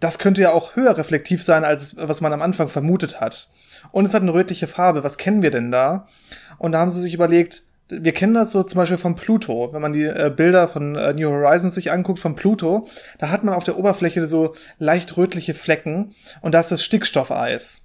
das 0.00 0.18
könnte 0.18 0.42
ja 0.42 0.52
auch 0.52 0.76
höher 0.76 0.98
reflektiv 0.98 1.42
sein, 1.42 1.64
als 1.64 1.96
was 1.98 2.20
man 2.20 2.34
am 2.34 2.42
Anfang 2.42 2.68
vermutet 2.68 3.22
hat. 3.22 3.48
Und 3.92 4.06
es 4.06 4.14
hat 4.14 4.22
eine 4.22 4.34
rötliche 4.34 4.66
Farbe. 4.66 5.04
Was 5.04 5.18
kennen 5.18 5.42
wir 5.42 5.50
denn 5.50 5.70
da? 5.70 6.06
Und 6.58 6.72
da 6.72 6.78
haben 6.78 6.90
sie 6.90 7.00
sich 7.00 7.14
überlegt, 7.14 7.64
wir 7.88 8.12
kennen 8.12 8.34
das 8.34 8.52
so 8.52 8.62
zum 8.62 8.78
Beispiel 8.78 8.98
von 8.98 9.14
Pluto. 9.14 9.72
Wenn 9.72 9.82
man 9.82 9.92
die 9.92 10.04
äh, 10.04 10.32
Bilder 10.34 10.68
von 10.68 10.96
äh, 10.96 11.12
New 11.12 11.30
Horizons 11.30 11.74
sich 11.74 11.92
anguckt 11.92 12.18
von 12.18 12.34
Pluto, 12.34 12.88
da 13.18 13.30
hat 13.30 13.44
man 13.44 13.54
auf 13.54 13.64
der 13.64 13.78
Oberfläche 13.78 14.26
so 14.26 14.54
leicht 14.78 15.16
rötliche 15.16 15.54
Flecken 15.54 16.14
und 16.40 16.52
da 16.52 16.60
ist 16.60 16.72
das 16.72 16.82
Stickstoffeis. 16.82 17.82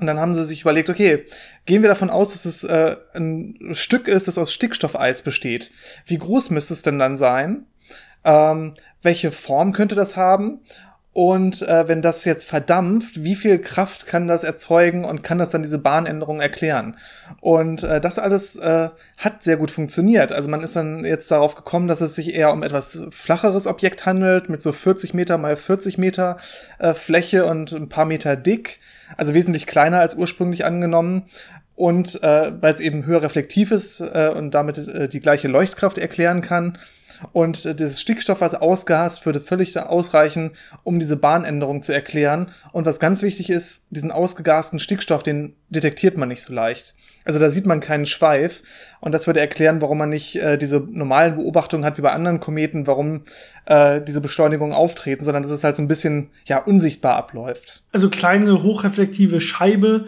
Und 0.00 0.08
dann 0.08 0.18
haben 0.18 0.34
sie 0.34 0.44
sich 0.44 0.62
überlegt, 0.62 0.90
okay, 0.90 1.24
gehen 1.66 1.82
wir 1.82 1.88
davon 1.88 2.10
aus, 2.10 2.32
dass 2.32 2.44
es 2.44 2.64
äh, 2.64 2.96
ein 3.14 3.56
Stück 3.72 4.08
ist, 4.08 4.26
das 4.26 4.38
aus 4.38 4.52
Stickstoffeis 4.52 5.22
besteht. 5.22 5.70
Wie 6.06 6.18
groß 6.18 6.50
müsste 6.50 6.74
es 6.74 6.82
denn 6.82 6.98
dann 6.98 7.16
sein? 7.16 7.66
Ähm, 8.24 8.74
welche 9.02 9.30
Form 9.30 9.72
könnte 9.72 9.94
das 9.94 10.16
haben? 10.16 10.60
Und 11.14 11.62
äh, 11.62 11.86
wenn 11.86 12.02
das 12.02 12.24
jetzt 12.24 12.44
verdampft, 12.44 13.22
wie 13.22 13.36
viel 13.36 13.60
Kraft 13.60 14.04
kann 14.04 14.26
das 14.26 14.42
erzeugen 14.42 15.04
und 15.04 15.22
kann 15.22 15.38
das 15.38 15.50
dann 15.50 15.62
diese 15.62 15.78
Bahnänderung 15.78 16.40
erklären? 16.40 16.96
Und 17.40 17.84
äh, 17.84 18.00
das 18.00 18.18
alles 18.18 18.56
äh, 18.56 18.88
hat 19.16 19.44
sehr 19.44 19.56
gut 19.56 19.70
funktioniert. 19.70 20.32
Also 20.32 20.50
man 20.50 20.64
ist 20.64 20.74
dann 20.74 21.04
jetzt 21.04 21.30
darauf 21.30 21.54
gekommen, 21.54 21.86
dass 21.86 22.00
es 22.00 22.16
sich 22.16 22.34
eher 22.34 22.52
um 22.52 22.64
etwas 22.64 23.00
flacheres 23.10 23.68
Objekt 23.68 24.06
handelt, 24.06 24.48
mit 24.48 24.60
so 24.60 24.72
40 24.72 25.14
Meter 25.14 25.38
mal 25.38 25.56
40 25.56 25.98
Meter 25.98 26.36
äh, 26.80 26.94
Fläche 26.94 27.44
und 27.44 27.70
ein 27.70 27.88
paar 27.88 28.06
Meter 28.06 28.34
dick. 28.34 28.80
Also 29.16 29.34
wesentlich 29.34 29.68
kleiner 29.68 30.00
als 30.00 30.16
ursprünglich 30.16 30.64
angenommen. 30.64 31.26
Und 31.76 32.24
äh, 32.24 32.52
weil 32.60 32.74
es 32.74 32.80
eben 32.80 33.06
höher 33.06 33.22
reflektiv 33.22 33.70
ist 33.70 34.00
äh, 34.00 34.32
und 34.34 34.52
damit 34.52 34.78
äh, 34.78 35.08
die 35.08 35.20
gleiche 35.20 35.46
Leuchtkraft 35.46 35.98
erklären 35.98 36.40
kann, 36.40 36.76
und 37.32 37.64
äh, 37.64 37.74
das 37.74 38.00
Stickstoff, 38.00 38.40
was 38.40 38.54
ausgehast, 38.54 39.24
würde 39.26 39.40
völlig 39.40 39.78
ausreichen, 39.78 40.52
um 40.82 41.00
diese 41.00 41.16
Bahnänderung 41.16 41.82
zu 41.82 41.92
erklären. 41.92 42.50
Und 42.72 42.86
was 42.86 43.00
ganz 43.00 43.22
wichtig 43.22 43.50
ist, 43.50 43.82
diesen 43.90 44.10
ausgegasten 44.10 44.78
Stickstoff, 44.78 45.22
den 45.22 45.54
detektiert 45.68 46.16
man 46.16 46.28
nicht 46.28 46.42
so 46.42 46.52
leicht. 46.52 46.94
Also 47.24 47.40
da 47.40 47.50
sieht 47.50 47.66
man 47.66 47.80
keinen 47.80 48.06
Schweif. 48.06 48.62
Und 49.00 49.12
das 49.12 49.26
würde 49.26 49.40
erklären, 49.40 49.82
warum 49.82 49.98
man 49.98 50.10
nicht 50.10 50.36
äh, 50.36 50.58
diese 50.58 50.80
normalen 50.80 51.36
Beobachtungen 51.36 51.84
hat 51.84 51.98
wie 51.98 52.02
bei 52.02 52.12
anderen 52.12 52.40
Kometen, 52.40 52.86
warum 52.86 53.22
äh, 53.66 54.00
diese 54.00 54.20
Beschleunigungen 54.20 54.74
auftreten, 54.74 55.24
sondern 55.24 55.42
dass 55.42 55.52
es 55.52 55.64
halt 55.64 55.76
so 55.76 55.82
ein 55.82 55.88
bisschen 55.88 56.30
ja 56.46 56.58
unsichtbar 56.58 57.16
abläuft. 57.16 57.82
Also 57.92 58.10
kleine 58.10 58.62
hochreflektive 58.62 59.40
Scheibe, 59.40 60.06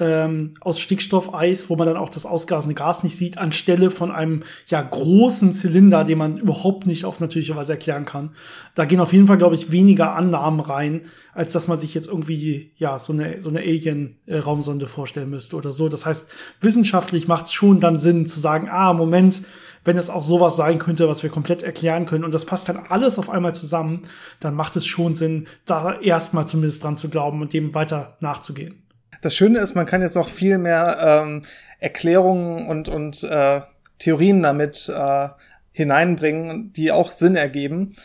ähm, 0.00 0.54
aus 0.60 0.80
Stickstoffeis, 0.80 1.70
wo 1.70 1.76
man 1.76 1.86
dann 1.86 1.96
auch 1.96 2.08
das 2.08 2.26
ausgasende 2.26 2.74
Gas 2.74 3.04
nicht 3.04 3.16
sieht, 3.16 3.38
anstelle 3.38 3.90
von 3.90 4.10
einem 4.10 4.42
ja 4.66 4.82
großen 4.82 5.52
Zylinder, 5.52 6.04
den 6.04 6.18
man 6.18 6.38
überhaupt 6.38 6.86
nicht 6.86 7.04
auf 7.04 7.20
natürliche 7.20 7.54
Weise 7.54 7.72
erklären 7.72 8.04
kann. 8.04 8.32
Da 8.74 8.86
gehen 8.86 9.00
auf 9.00 9.12
jeden 9.12 9.28
Fall, 9.28 9.38
glaube 9.38 9.54
ich, 9.54 9.70
weniger 9.70 10.14
Annahmen 10.14 10.60
rein, 10.60 11.02
als 11.32 11.52
dass 11.52 11.68
man 11.68 11.78
sich 11.78 11.94
jetzt 11.94 12.08
irgendwie 12.08 12.72
ja 12.76 12.98
so 12.98 13.12
eine 13.12 13.40
so 13.40 13.50
eine 13.50 13.60
Alien-Raumsonde 13.60 14.88
vorstellen 14.88 15.30
müsste 15.30 15.56
oder 15.56 15.70
so. 15.72 15.88
Das 15.88 16.06
heißt, 16.06 16.28
wissenschaftlich 16.60 17.28
macht 17.28 17.46
es 17.46 17.52
schon 17.52 17.78
dann 17.78 17.98
Sinn 17.98 18.26
zu 18.26 18.40
sagen, 18.40 18.68
ah 18.70 18.92
Moment, 18.92 19.42
wenn 19.84 19.98
es 19.98 20.10
auch 20.10 20.24
sowas 20.24 20.56
sein 20.56 20.78
könnte, 20.78 21.08
was 21.08 21.22
wir 21.22 21.30
komplett 21.30 21.62
erklären 21.62 22.06
können 22.06 22.24
und 22.24 22.34
das 22.34 22.46
passt 22.46 22.68
dann 22.68 22.78
alles 22.88 23.18
auf 23.18 23.30
einmal 23.30 23.54
zusammen, 23.54 24.04
dann 24.40 24.54
macht 24.54 24.74
es 24.76 24.86
schon 24.86 25.14
Sinn, 25.14 25.46
da 25.66 26.00
erstmal 26.00 26.48
zumindest 26.48 26.82
dran 26.82 26.96
zu 26.96 27.10
glauben 27.10 27.42
und 27.42 27.52
dem 27.52 27.74
weiter 27.74 28.16
nachzugehen. 28.20 28.83
Das 29.24 29.34
Schöne 29.34 29.60
ist, 29.60 29.74
man 29.74 29.86
kann 29.86 30.02
jetzt 30.02 30.16
noch 30.16 30.28
viel 30.28 30.58
mehr 30.58 30.98
ähm, 31.00 31.40
Erklärungen 31.80 32.66
und, 32.66 32.90
und 32.90 33.24
äh, 33.24 33.62
Theorien 33.98 34.42
damit 34.42 34.92
äh, 34.94 35.28
hineinbringen, 35.72 36.74
die 36.74 36.92
auch 36.92 37.10
Sinn 37.10 37.34
ergeben. 37.34 37.96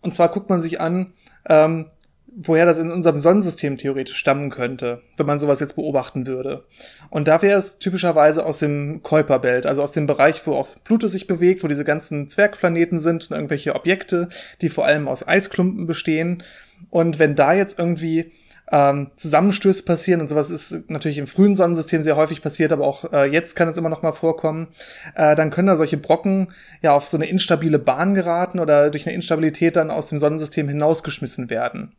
Und 0.00 0.14
zwar 0.14 0.30
guckt 0.30 0.48
man 0.48 0.62
sich 0.62 0.80
an, 0.80 1.12
ähm, 1.46 1.88
woher 2.34 2.66
das 2.66 2.78
in 2.78 2.90
unserem 2.90 3.18
Sonnensystem 3.18 3.78
theoretisch 3.78 4.16
stammen 4.16 4.50
könnte, 4.50 5.02
wenn 5.16 5.26
man 5.26 5.38
sowas 5.38 5.60
jetzt 5.60 5.76
beobachten 5.76 6.26
würde. 6.26 6.64
Und 7.10 7.28
da 7.28 7.42
wäre 7.42 7.58
es 7.58 7.78
typischerweise 7.78 8.46
aus 8.46 8.58
dem 8.58 9.02
Kuiperbelt, 9.02 9.66
also 9.66 9.82
aus 9.82 9.92
dem 9.92 10.06
Bereich, 10.06 10.46
wo 10.46 10.54
auch 10.54 10.68
Pluto 10.84 11.08
sich 11.08 11.26
bewegt, 11.26 11.62
wo 11.62 11.68
diese 11.68 11.84
ganzen 11.84 12.30
Zwergplaneten 12.30 13.00
sind 13.00 13.30
und 13.30 13.36
irgendwelche 13.36 13.74
Objekte, 13.74 14.28
die 14.60 14.70
vor 14.70 14.86
allem 14.86 15.08
aus 15.08 15.26
Eisklumpen 15.26 15.86
bestehen. 15.86 16.42
Und 16.90 17.18
wenn 17.18 17.36
da 17.36 17.52
jetzt 17.52 17.78
irgendwie 17.78 18.32
ähm, 18.70 19.10
Zusammenstöße 19.16 19.84
passieren 19.84 20.22
und 20.22 20.28
sowas 20.28 20.50
ist 20.50 20.88
natürlich 20.88 21.18
im 21.18 21.26
frühen 21.26 21.56
Sonnensystem 21.56 22.02
sehr 22.02 22.16
häufig 22.16 22.40
passiert, 22.40 22.72
aber 22.72 22.86
auch 22.86 23.12
äh, 23.12 23.26
jetzt 23.26 23.54
kann 23.54 23.68
es 23.68 23.76
immer 23.76 23.90
noch 23.90 24.02
mal 24.02 24.12
vorkommen, 24.12 24.68
äh, 25.14 25.36
dann 25.36 25.50
können 25.50 25.68
da 25.68 25.76
solche 25.76 25.98
Brocken 25.98 26.52
ja 26.80 26.94
auf 26.94 27.06
so 27.06 27.18
eine 27.18 27.26
instabile 27.26 27.78
Bahn 27.78 28.14
geraten 28.14 28.58
oder 28.58 28.90
durch 28.90 29.06
eine 29.06 29.14
Instabilität 29.14 29.76
dann 29.76 29.90
aus 29.90 30.08
dem 30.08 30.18
Sonnensystem 30.18 30.68
hinausgeschmissen 30.68 31.50
werden. 31.50 31.92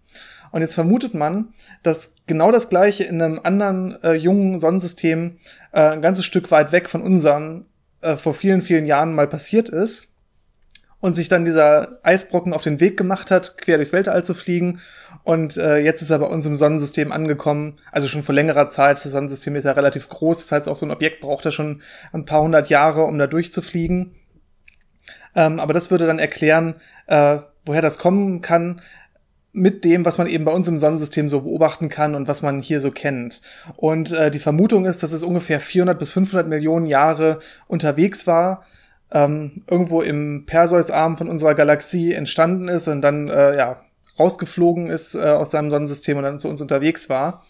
Und 0.53 0.61
jetzt 0.61 0.75
vermutet 0.75 1.15
man, 1.15 1.51
dass 1.81 2.13
genau 2.27 2.51
das 2.51 2.69
gleiche 2.69 3.03
in 3.05 3.19
einem 3.19 3.39
anderen 3.41 3.97
äh, 4.03 4.13
jungen 4.13 4.59
Sonnensystem 4.59 5.37
äh, 5.71 5.81
ein 5.81 6.03
ganzes 6.03 6.25
Stück 6.25 6.51
weit 6.51 6.71
weg 6.71 6.89
von 6.89 7.01
unserem 7.01 7.65
äh, 8.01 8.17
vor 8.17 8.35
vielen, 8.35 8.61
vielen 8.61 8.85
Jahren 8.85 9.15
mal 9.15 9.27
passiert 9.27 9.67
ist 9.67 10.09
und 10.99 11.15
sich 11.15 11.27
dann 11.27 11.43
dieser 11.43 11.97
Eisbrocken 12.03 12.53
auf 12.53 12.61
den 12.61 12.79
Weg 12.79 12.97
gemacht 12.97 13.31
hat, 13.31 13.57
quer 13.57 13.77
durchs 13.77 13.93
Weltall 13.93 14.23
zu 14.23 14.35
fliegen. 14.35 14.79
Und 15.23 15.57
äh, 15.57 15.79
jetzt 15.79 16.03
ist 16.03 16.11
er 16.11 16.19
bei 16.19 16.27
uns 16.27 16.45
im 16.45 16.55
Sonnensystem 16.55 17.11
angekommen, 17.11 17.79
also 17.91 18.05
schon 18.07 18.21
vor 18.21 18.35
längerer 18.35 18.67
Zeit. 18.67 19.03
Das 19.03 19.11
Sonnensystem 19.11 19.55
ist 19.55 19.63
ja 19.63 19.71
relativ 19.71 20.07
groß, 20.07 20.37
das 20.37 20.51
heißt 20.51 20.69
auch 20.69 20.75
so 20.75 20.85
ein 20.85 20.91
Objekt 20.91 21.19
braucht 21.21 21.45
ja 21.45 21.51
schon 21.51 21.81
ein 22.11 22.25
paar 22.25 22.43
hundert 22.43 22.69
Jahre, 22.69 23.05
um 23.05 23.17
da 23.17 23.25
durchzufliegen. 23.25 24.13
Ähm, 25.33 25.59
aber 25.59 25.73
das 25.73 25.89
würde 25.89 26.05
dann 26.05 26.19
erklären, 26.19 26.75
äh, 27.07 27.39
woher 27.65 27.81
das 27.81 27.97
kommen 27.97 28.41
kann 28.41 28.81
mit 29.53 29.85
dem, 29.85 30.03
was 30.03 30.17
man 30.17 30.27
eben 30.27 30.45
bei 30.45 30.51
uns 30.51 30.67
im 30.67 30.79
Sonnensystem 30.79 31.29
so 31.29 31.41
beobachten 31.41 31.87
kann 31.87 32.15
und 32.15 32.27
was 32.27 32.41
man 32.41 32.61
hier 32.61 32.79
so 32.79 32.91
kennt. 32.91 33.41
Und 33.75 34.11
äh, 34.11 34.31
die 34.31 34.39
Vermutung 34.39 34.85
ist, 34.85 35.03
dass 35.03 35.13
es 35.13 35.23
ungefähr 35.23 35.59
400 35.59 35.97
bis 35.97 36.11
500 36.11 36.47
Millionen 36.47 36.87
Jahre 36.87 37.39
unterwegs 37.67 38.27
war 38.27 38.65
ähm, 39.13 39.61
irgendwo 39.69 40.01
im 40.01 40.45
Perseusarm 40.45 41.17
von 41.17 41.29
unserer 41.29 41.53
Galaxie 41.53 42.13
entstanden 42.13 42.67
ist 42.67 42.87
und 42.87 43.01
dann 43.01 43.29
äh, 43.29 43.55
ja 43.55 43.77
rausgeflogen 44.19 44.89
ist 44.89 45.15
äh, 45.15 45.21
aus 45.21 45.51
seinem 45.51 45.71
Sonnensystem 45.71 46.17
und 46.17 46.23
dann 46.23 46.39
zu 46.39 46.47
uns 46.47 46.61
unterwegs 46.61 47.09
war. 47.09 47.43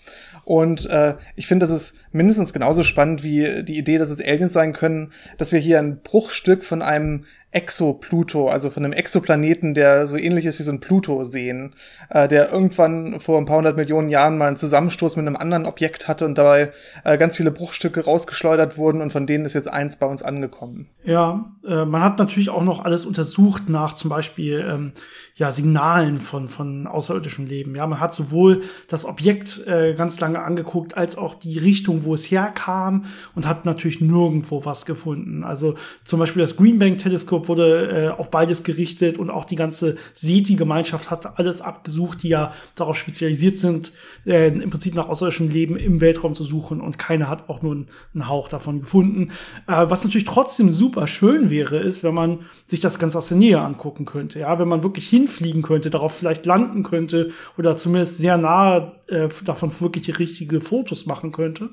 Und 0.45 0.85
äh, 0.89 1.15
ich 1.35 1.47
finde, 1.47 1.65
das 1.65 1.75
ist 1.75 2.01
mindestens 2.11 2.53
genauso 2.53 2.83
spannend 2.83 3.23
wie 3.23 3.63
die 3.63 3.77
Idee, 3.77 3.97
dass 3.97 4.09
es 4.09 4.21
Aliens 4.21 4.53
sein 4.53 4.73
können, 4.73 5.11
dass 5.37 5.51
wir 5.51 5.59
hier 5.59 5.79
ein 5.79 6.01
Bruchstück 6.01 6.63
von 6.63 6.81
einem 6.81 7.25
Exopluto, 7.53 8.49
also 8.49 8.69
von 8.69 8.83
einem 8.83 8.93
Exoplaneten, 8.93 9.73
der 9.73 10.07
so 10.07 10.17
ähnlich 10.17 10.45
ist 10.45 10.59
wie 10.59 10.63
so 10.63 10.71
ein 10.71 10.79
Pluto 10.79 11.23
sehen, 11.23 11.73
äh, 12.09 12.27
der 12.27 12.51
irgendwann 12.51 13.19
vor 13.19 13.37
ein 13.37 13.45
paar 13.45 13.57
hundert 13.57 13.77
Millionen 13.77 14.09
Jahren 14.09 14.37
mal 14.37 14.47
einen 14.47 14.57
Zusammenstoß 14.57 15.15
mit 15.15 15.27
einem 15.27 15.35
anderen 15.35 15.65
Objekt 15.65 16.07
hatte 16.07 16.25
und 16.25 16.37
dabei 16.37 16.71
äh, 17.03 17.17
ganz 17.17 17.37
viele 17.37 17.51
Bruchstücke 17.51 18.05
rausgeschleudert 18.05 18.77
wurden 18.77 19.01
und 19.01 19.11
von 19.11 19.27
denen 19.27 19.45
ist 19.45 19.53
jetzt 19.53 19.67
eins 19.67 19.97
bei 19.97 20.07
uns 20.07 20.23
angekommen. 20.23 20.89
Ja, 21.03 21.51
äh, 21.67 21.85
man 21.85 22.03
hat 22.03 22.19
natürlich 22.19 22.49
auch 22.49 22.63
noch 22.63 22.83
alles 22.83 23.05
untersucht 23.05 23.69
nach 23.69 23.93
zum 23.93 24.09
Beispiel 24.09 24.65
ähm, 24.67 24.91
ja, 25.35 25.51
Signalen 25.51 26.19
von, 26.19 26.49
von 26.49 26.87
außerirdischem 26.87 27.45
Leben. 27.45 27.75
Ja, 27.75 27.87
man 27.87 27.99
hat 27.99 28.13
sowohl 28.13 28.61
das 28.87 29.05
Objekt 29.05 29.65
äh, 29.67 29.95
ganz 29.95 30.19
lange 30.19 30.41
angeguckt, 30.41 30.95
als 30.95 31.17
auch 31.17 31.35
die 31.35 31.57
Richtung, 31.57 32.03
wo 32.03 32.13
es 32.13 32.29
herkam 32.29 33.05
und 33.35 33.47
hat 33.47 33.65
natürlich 33.65 34.01
nirgendwo 34.01 34.65
was 34.65 34.85
gefunden. 34.85 35.43
Also 35.43 35.75
zum 36.03 36.19
Beispiel 36.19 36.41
das 36.41 36.55
Green 36.55 36.79
Bank 36.79 36.99
Teleskop 36.99 37.33
Teleskop 37.33 37.47
wurde 37.47 37.89
äh, 37.89 38.19
auf 38.19 38.29
beides 38.29 38.63
gerichtet 38.63 39.17
und 39.17 39.29
auch 39.29 39.45
die 39.45 39.55
ganze 39.55 39.97
SETI-Gemeinschaft 40.13 41.09
hat 41.09 41.37
alles 41.39 41.61
abgesucht, 41.61 42.23
die 42.23 42.29
ja 42.29 42.53
darauf 42.75 42.97
spezialisiert 42.97 43.57
sind, 43.57 43.93
äh, 44.25 44.47
im 44.47 44.69
Prinzip 44.69 44.95
nach 44.95 45.09
außerirdischem 45.09 45.49
Leben 45.49 45.77
im 45.77 46.01
Weltraum 46.01 46.33
zu 46.33 46.43
suchen 46.43 46.81
und 46.81 46.97
keiner 46.97 47.29
hat 47.29 47.49
auch 47.49 47.61
nur 47.61 47.73
einen 47.73 48.27
Hauch 48.27 48.47
davon 48.47 48.81
gefunden. 48.81 49.31
Äh, 49.67 49.85
was 49.89 50.03
natürlich 50.03 50.25
trotzdem 50.25 50.69
super 50.69 51.07
schön 51.07 51.49
wäre, 51.49 51.79
ist, 51.79 52.03
wenn 52.03 52.13
man 52.13 52.39
sich 52.65 52.79
das 52.79 52.99
ganz 52.99 53.15
aus 53.15 53.27
der 53.27 53.37
Nähe 53.37 53.59
angucken 53.61 54.05
könnte. 54.05 54.39
Ja, 54.39 54.59
wenn 54.59 54.67
man 54.67 54.83
wirklich 54.83 55.07
hinfliegen 55.23 55.61
könnte, 55.61 55.89
darauf 55.89 56.13
vielleicht 56.13 56.45
landen 56.45 56.83
könnte 56.83 57.31
oder 57.57 57.75
zumindest 57.77 58.17
sehr 58.17 58.37
nahe 58.37 58.93
äh, 59.07 59.29
davon 59.45 59.71
wirklich 59.79 60.19
richtige 60.19 60.61
Fotos 60.61 61.05
machen 61.05 61.31
könnte. 61.31 61.69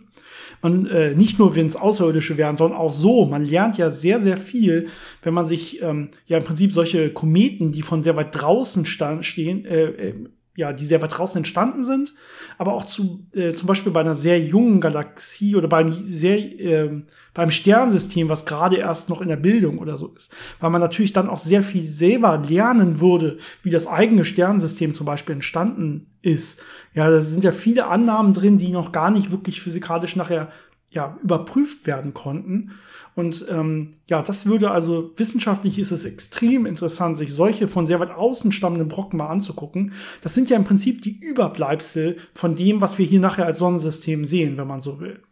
Man 0.63 0.87
äh, 0.87 1.15
nicht 1.15 1.39
nur, 1.39 1.57
wenn 1.57 1.67
es 1.67 1.77
Außerirdische 1.77 2.37
wären, 2.37 2.57
sondern 2.57 2.79
auch 2.79 2.93
so. 2.93 3.25
Man 3.27 3.45
lernt 3.45 3.79
ja 3.79 3.91
sehr, 3.91 4.19
sehr 4.19 4.37
viel, 4.37 4.89
wenn 5.23 5.35
man 5.35 5.47
sich 5.47 5.83
ähm, 5.83 6.11
ja 6.27 6.39
im 6.39 6.45
Prinzip 6.45 6.73
solche 6.73 7.11
Kometen, 7.11 7.73
die 7.73 7.83
von 7.83 8.03
sehr 8.03 8.17
weit 8.17 8.29
draußen 8.33 8.87
stehen, 8.87 9.65
äh, 9.65 9.85
äh, 9.85 10.15
ja, 10.57 10.73
die 10.73 10.85
sehr 10.85 11.01
weit 11.01 11.17
draußen 11.17 11.39
entstanden 11.39 11.85
sind, 11.85 12.13
aber 12.59 12.75
auch 12.75 12.85
zu, 12.85 13.27
äh, 13.33 13.55
zum 13.55 13.67
Beispiel 13.69 13.93
bei 13.93 14.01
einer 14.01 14.17
sehr 14.17 14.41
jungen 14.41 14.81
Galaxie 14.81 15.55
oder 15.55 15.69
beim 15.69 15.93
sehr, 15.93 16.39
äh, 16.39 17.03
beim 17.35 17.51
Sternsystem, 17.51 18.29
was 18.29 18.47
gerade 18.47 18.77
erst 18.77 19.09
noch 19.09 19.21
in 19.21 19.29
der 19.29 19.37
Bildung 19.37 19.79
oder 19.79 19.97
so 19.97 20.09
ist, 20.09 20.35
weil 20.59 20.71
man 20.71 20.81
natürlich 20.81 21.13
dann 21.13 21.29
auch 21.29 21.39
sehr 21.39 21.63
viel 21.63 21.87
selber 21.87 22.43
lernen 22.49 23.01
würde, 23.01 23.39
wie 23.63 23.71
das 23.71 23.87
eigene 23.87 24.25
Sternsystem 24.25 24.93
zum 24.93 25.07
Beispiel 25.07 25.35
entstanden 25.35 26.11
ist. 26.23 26.63
Ja, 26.95 27.09
da 27.09 27.21
sind 27.21 27.45
ja 27.45 27.53
viele 27.53 27.87
Annahmen 27.87 28.33
drin, 28.33 28.59
die 28.59 28.73
noch 28.73 28.91
gar 28.91 29.11
nicht 29.11 29.31
wirklich 29.31 29.61
physikalisch 29.61 30.17
nachher 30.17 30.51
ja, 30.91 31.17
überprüft 31.23 31.87
werden 31.87 32.15
konnten. 32.15 32.73
Und 33.15 33.47
ähm, 33.49 33.93
ja, 34.09 34.23
das 34.23 34.47
würde 34.47 34.71
also 34.71 35.13
wissenschaftlich 35.17 35.79
ist 35.79 35.93
es 35.93 36.05
extrem 36.05 36.67
interessant, 36.67 37.17
sich 37.17 37.33
solche 37.33 37.69
von 37.69 37.87
sehr 37.87 38.01
weit 38.01 38.11
außen 38.11 38.51
stammenden 38.51 38.89
Brocken 38.89 39.19
mal 39.19 39.29
anzugucken. 39.29 39.93
Das 40.21 40.35
sind 40.35 40.51
ja 40.51 40.57
im 40.57 40.65
Prinzip 40.65 41.03
die 41.03 41.19
Überbleibsel 41.19 42.17
von 42.35 42.57
dem, 42.57 42.81
was 42.81 42.99
wir 42.99 43.07
hier 43.07 43.21
nachher 43.21 43.47
als 43.47 43.59
Sonnensystem 43.59 44.25
sehen, 44.25 44.59
wenn 44.59 44.67
man 44.67 44.81
so 44.81 45.01
will. 45.01 45.23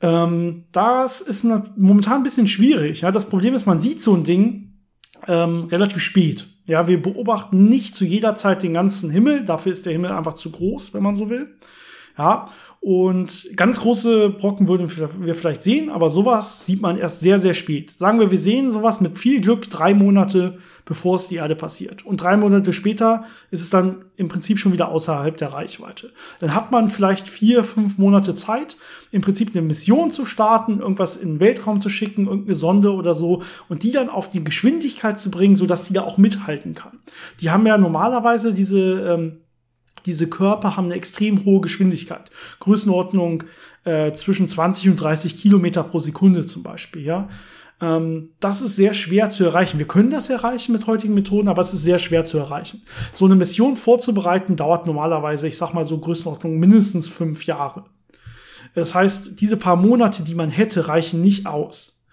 Ähm, 0.00 0.64
das 0.72 1.20
ist 1.20 1.44
momentan 1.44 2.20
ein 2.20 2.22
bisschen 2.22 2.48
schwierig. 2.48 3.02
Ja, 3.02 3.12
das 3.12 3.28
Problem 3.28 3.54
ist, 3.54 3.66
man 3.66 3.78
sieht 3.78 4.00
so 4.00 4.14
ein 4.14 4.24
Ding 4.24 4.72
ähm, 5.26 5.64
relativ 5.64 6.02
spät. 6.02 6.48
Ja, 6.66 6.88
wir 6.88 7.00
beobachten 7.00 7.68
nicht 7.68 7.94
zu 7.94 8.04
jeder 8.04 8.34
Zeit 8.34 8.62
den 8.62 8.74
ganzen 8.74 9.10
Himmel. 9.10 9.44
Dafür 9.44 9.72
ist 9.72 9.86
der 9.86 9.92
Himmel 9.92 10.12
einfach 10.12 10.34
zu 10.34 10.50
groß, 10.50 10.94
wenn 10.94 11.02
man 11.02 11.14
so 11.14 11.30
will. 11.30 11.56
Ja, 12.18 12.46
und 12.80 13.50
ganz 13.56 13.80
große 13.80 14.30
Brocken 14.30 14.68
würden 14.68 14.88
wir 15.18 15.34
vielleicht 15.34 15.64
sehen, 15.64 15.90
aber 15.90 16.08
sowas 16.08 16.64
sieht 16.64 16.80
man 16.80 16.98
erst 16.98 17.20
sehr, 17.20 17.40
sehr 17.40 17.52
spät. 17.52 17.90
Sagen 17.90 18.20
wir, 18.20 18.30
wir 18.30 18.38
sehen 18.38 18.70
sowas 18.70 19.00
mit 19.00 19.18
viel 19.18 19.40
Glück 19.40 19.68
drei 19.68 19.92
Monate, 19.92 20.58
bevor 20.84 21.16
es 21.16 21.26
die 21.26 21.36
Erde 21.36 21.56
passiert. 21.56 22.06
Und 22.06 22.22
drei 22.22 22.36
Monate 22.36 22.72
später 22.72 23.24
ist 23.50 23.60
es 23.60 23.70
dann 23.70 24.04
im 24.16 24.28
Prinzip 24.28 24.60
schon 24.60 24.72
wieder 24.72 24.88
außerhalb 24.88 25.36
der 25.36 25.52
Reichweite. 25.52 26.12
Dann 26.38 26.54
hat 26.54 26.70
man 26.70 26.88
vielleicht 26.88 27.28
vier, 27.28 27.64
fünf 27.64 27.98
Monate 27.98 28.36
Zeit, 28.36 28.76
im 29.10 29.20
Prinzip 29.20 29.50
eine 29.54 29.66
Mission 29.66 30.12
zu 30.12 30.24
starten, 30.24 30.78
irgendwas 30.78 31.16
in 31.16 31.34
den 31.34 31.40
Weltraum 31.40 31.80
zu 31.80 31.88
schicken, 31.88 32.26
irgendeine 32.26 32.54
Sonde 32.54 32.92
oder 32.92 33.16
so, 33.16 33.42
und 33.68 33.82
die 33.82 33.90
dann 33.90 34.08
auf 34.08 34.30
die 34.30 34.44
Geschwindigkeit 34.44 35.18
zu 35.18 35.30
bringen, 35.30 35.56
sodass 35.56 35.86
sie 35.86 35.94
da 35.94 36.02
auch 36.02 36.18
mithalten 36.18 36.74
kann. 36.74 37.00
Die 37.40 37.50
haben 37.50 37.66
ja 37.66 37.76
normalerweise 37.78 38.54
diese 38.54 38.78
ähm, 38.78 39.38
diese 40.06 40.28
Körper 40.28 40.76
haben 40.76 40.86
eine 40.86 40.94
extrem 40.94 41.44
hohe 41.44 41.60
Geschwindigkeit. 41.60 42.30
Größenordnung 42.60 43.44
äh, 43.84 44.12
zwischen 44.12 44.48
20 44.48 44.90
und 44.90 44.96
30 44.96 45.36
Kilometer 45.36 45.82
pro 45.82 45.98
Sekunde 45.98 46.46
zum 46.46 46.62
Beispiel, 46.62 47.02
ja. 47.02 47.28
Ähm, 47.80 48.30
das 48.40 48.62
ist 48.62 48.76
sehr 48.76 48.94
schwer 48.94 49.28
zu 49.28 49.44
erreichen. 49.44 49.78
Wir 49.78 49.86
können 49.86 50.10
das 50.10 50.30
erreichen 50.30 50.72
mit 50.72 50.86
heutigen 50.86 51.14
Methoden, 51.14 51.48
aber 51.48 51.62
es 51.62 51.74
ist 51.74 51.82
sehr 51.82 51.98
schwer 51.98 52.24
zu 52.24 52.38
erreichen. 52.38 52.82
So 53.12 53.26
eine 53.26 53.34
Mission 53.34 53.76
vorzubereiten 53.76 54.56
dauert 54.56 54.86
normalerweise, 54.86 55.48
ich 55.48 55.56
sag 55.56 55.74
mal 55.74 55.84
so 55.84 55.98
Größenordnung 55.98 56.58
mindestens 56.58 57.08
fünf 57.08 57.44
Jahre. 57.44 57.84
Das 58.74 58.94
heißt, 58.94 59.40
diese 59.40 59.56
paar 59.56 59.76
Monate, 59.76 60.22
die 60.22 60.34
man 60.34 60.50
hätte, 60.50 60.88
reichen 60.88 61.20
nicht 61.20 61.46
aus. 61.46 62.04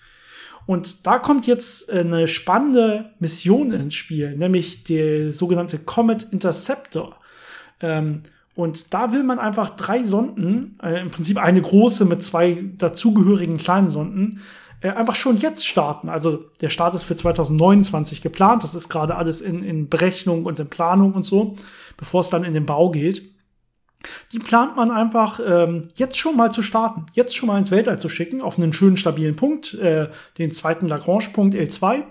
Und 0.66 1.06
da 1.06 1.20
kommt 1.20 1.46
jetzt 1.46 1.90
eine 1.92 2.28
spannende 2.28 3.12
Mission 3.20 3.72
ins 3.72 3.96
Spiel, 3.96 4.36
nämlich 4.38 4.84
der 4.86 5.34
sogenannte 5.34 5.78
Comet 5.78 6.24
Interceptor. 6.32 7.18
Ähm, 7.84 8.24
und 8.56 8.94
da 8.94 9.12
will 9.12 9.24
man 9.24 9.40
einfach 9.40 9.72
drei 9.72 10.04
Sonden, 10.04 10.78
äh, 10.82 11.02
im 11.02 11.12
Prinzip 11.12 11.38
eine 11.38 11.62
große 11.62 12.06
mit 12.06 12.24
zwei 12.24 12.64
dazugehörigen 12.78 13.58
kleinen 13.58 13.90
Sonden, 13.90 14.42
äh, 14.82 14.90
einfach 14.90 15.16
schon 15.16 15.38
jetzt 15.38 15.66
starten. 15.66 16.10
Also 16.10 16.46
der 16.62 16.70
Start 16.70 16.94
ist 16.96 17.04
für 17.04 17.16
2029 17.16 18.22
geplant. 18.22 18.64
Das 18.64 18.76
ist 18.76 18.90
gerade 18.90 19.16
alles 19.16 19.42
in, 19.42 19.64
in 19.64 19.90
Berechnung 19.90 20.46
und 20.46 20.60
in 20.60 20.68
Planung 20.68 21.14
und 21.14 21.26
so, 21.26 21.56
bevor 21.98 22.22
es 22.22 22.30
dann 22.30 22.44
in 22.44 22.54
den 22.54 22.66
Bau 22.66 22.92
geht. 22.92 23.34
Die 24.34 24.40
plant 24.40 24.76
man 24.76 24.92
einfach 24.92 25.40
ähm, 25.46 25.88
jetzt 25.96 26.18
schon 26.18 26.36
mal 26.36 26.52
zu 26.52 26.62
starten, 26.62 27.06
jetzt 27.14 27.36
schon 27.36 27.48
mal 27.48 27.58
ins 27.58 27.72
Weltall 27.72 28.00
zu 28.00 28.10
schicken, 28.10 28.42
auf 28.42 28.58
einen 28.58 28.74
schönen 28.74 28.98
stabilen 28.98 29.38
Punkt, 29.38 29.74
äh, 29.76 30.10
den 30.38 30.52
zweiten 30.52 30.88
Lagrange-Punkt 30.88 31.56
L2, 31.56 32.04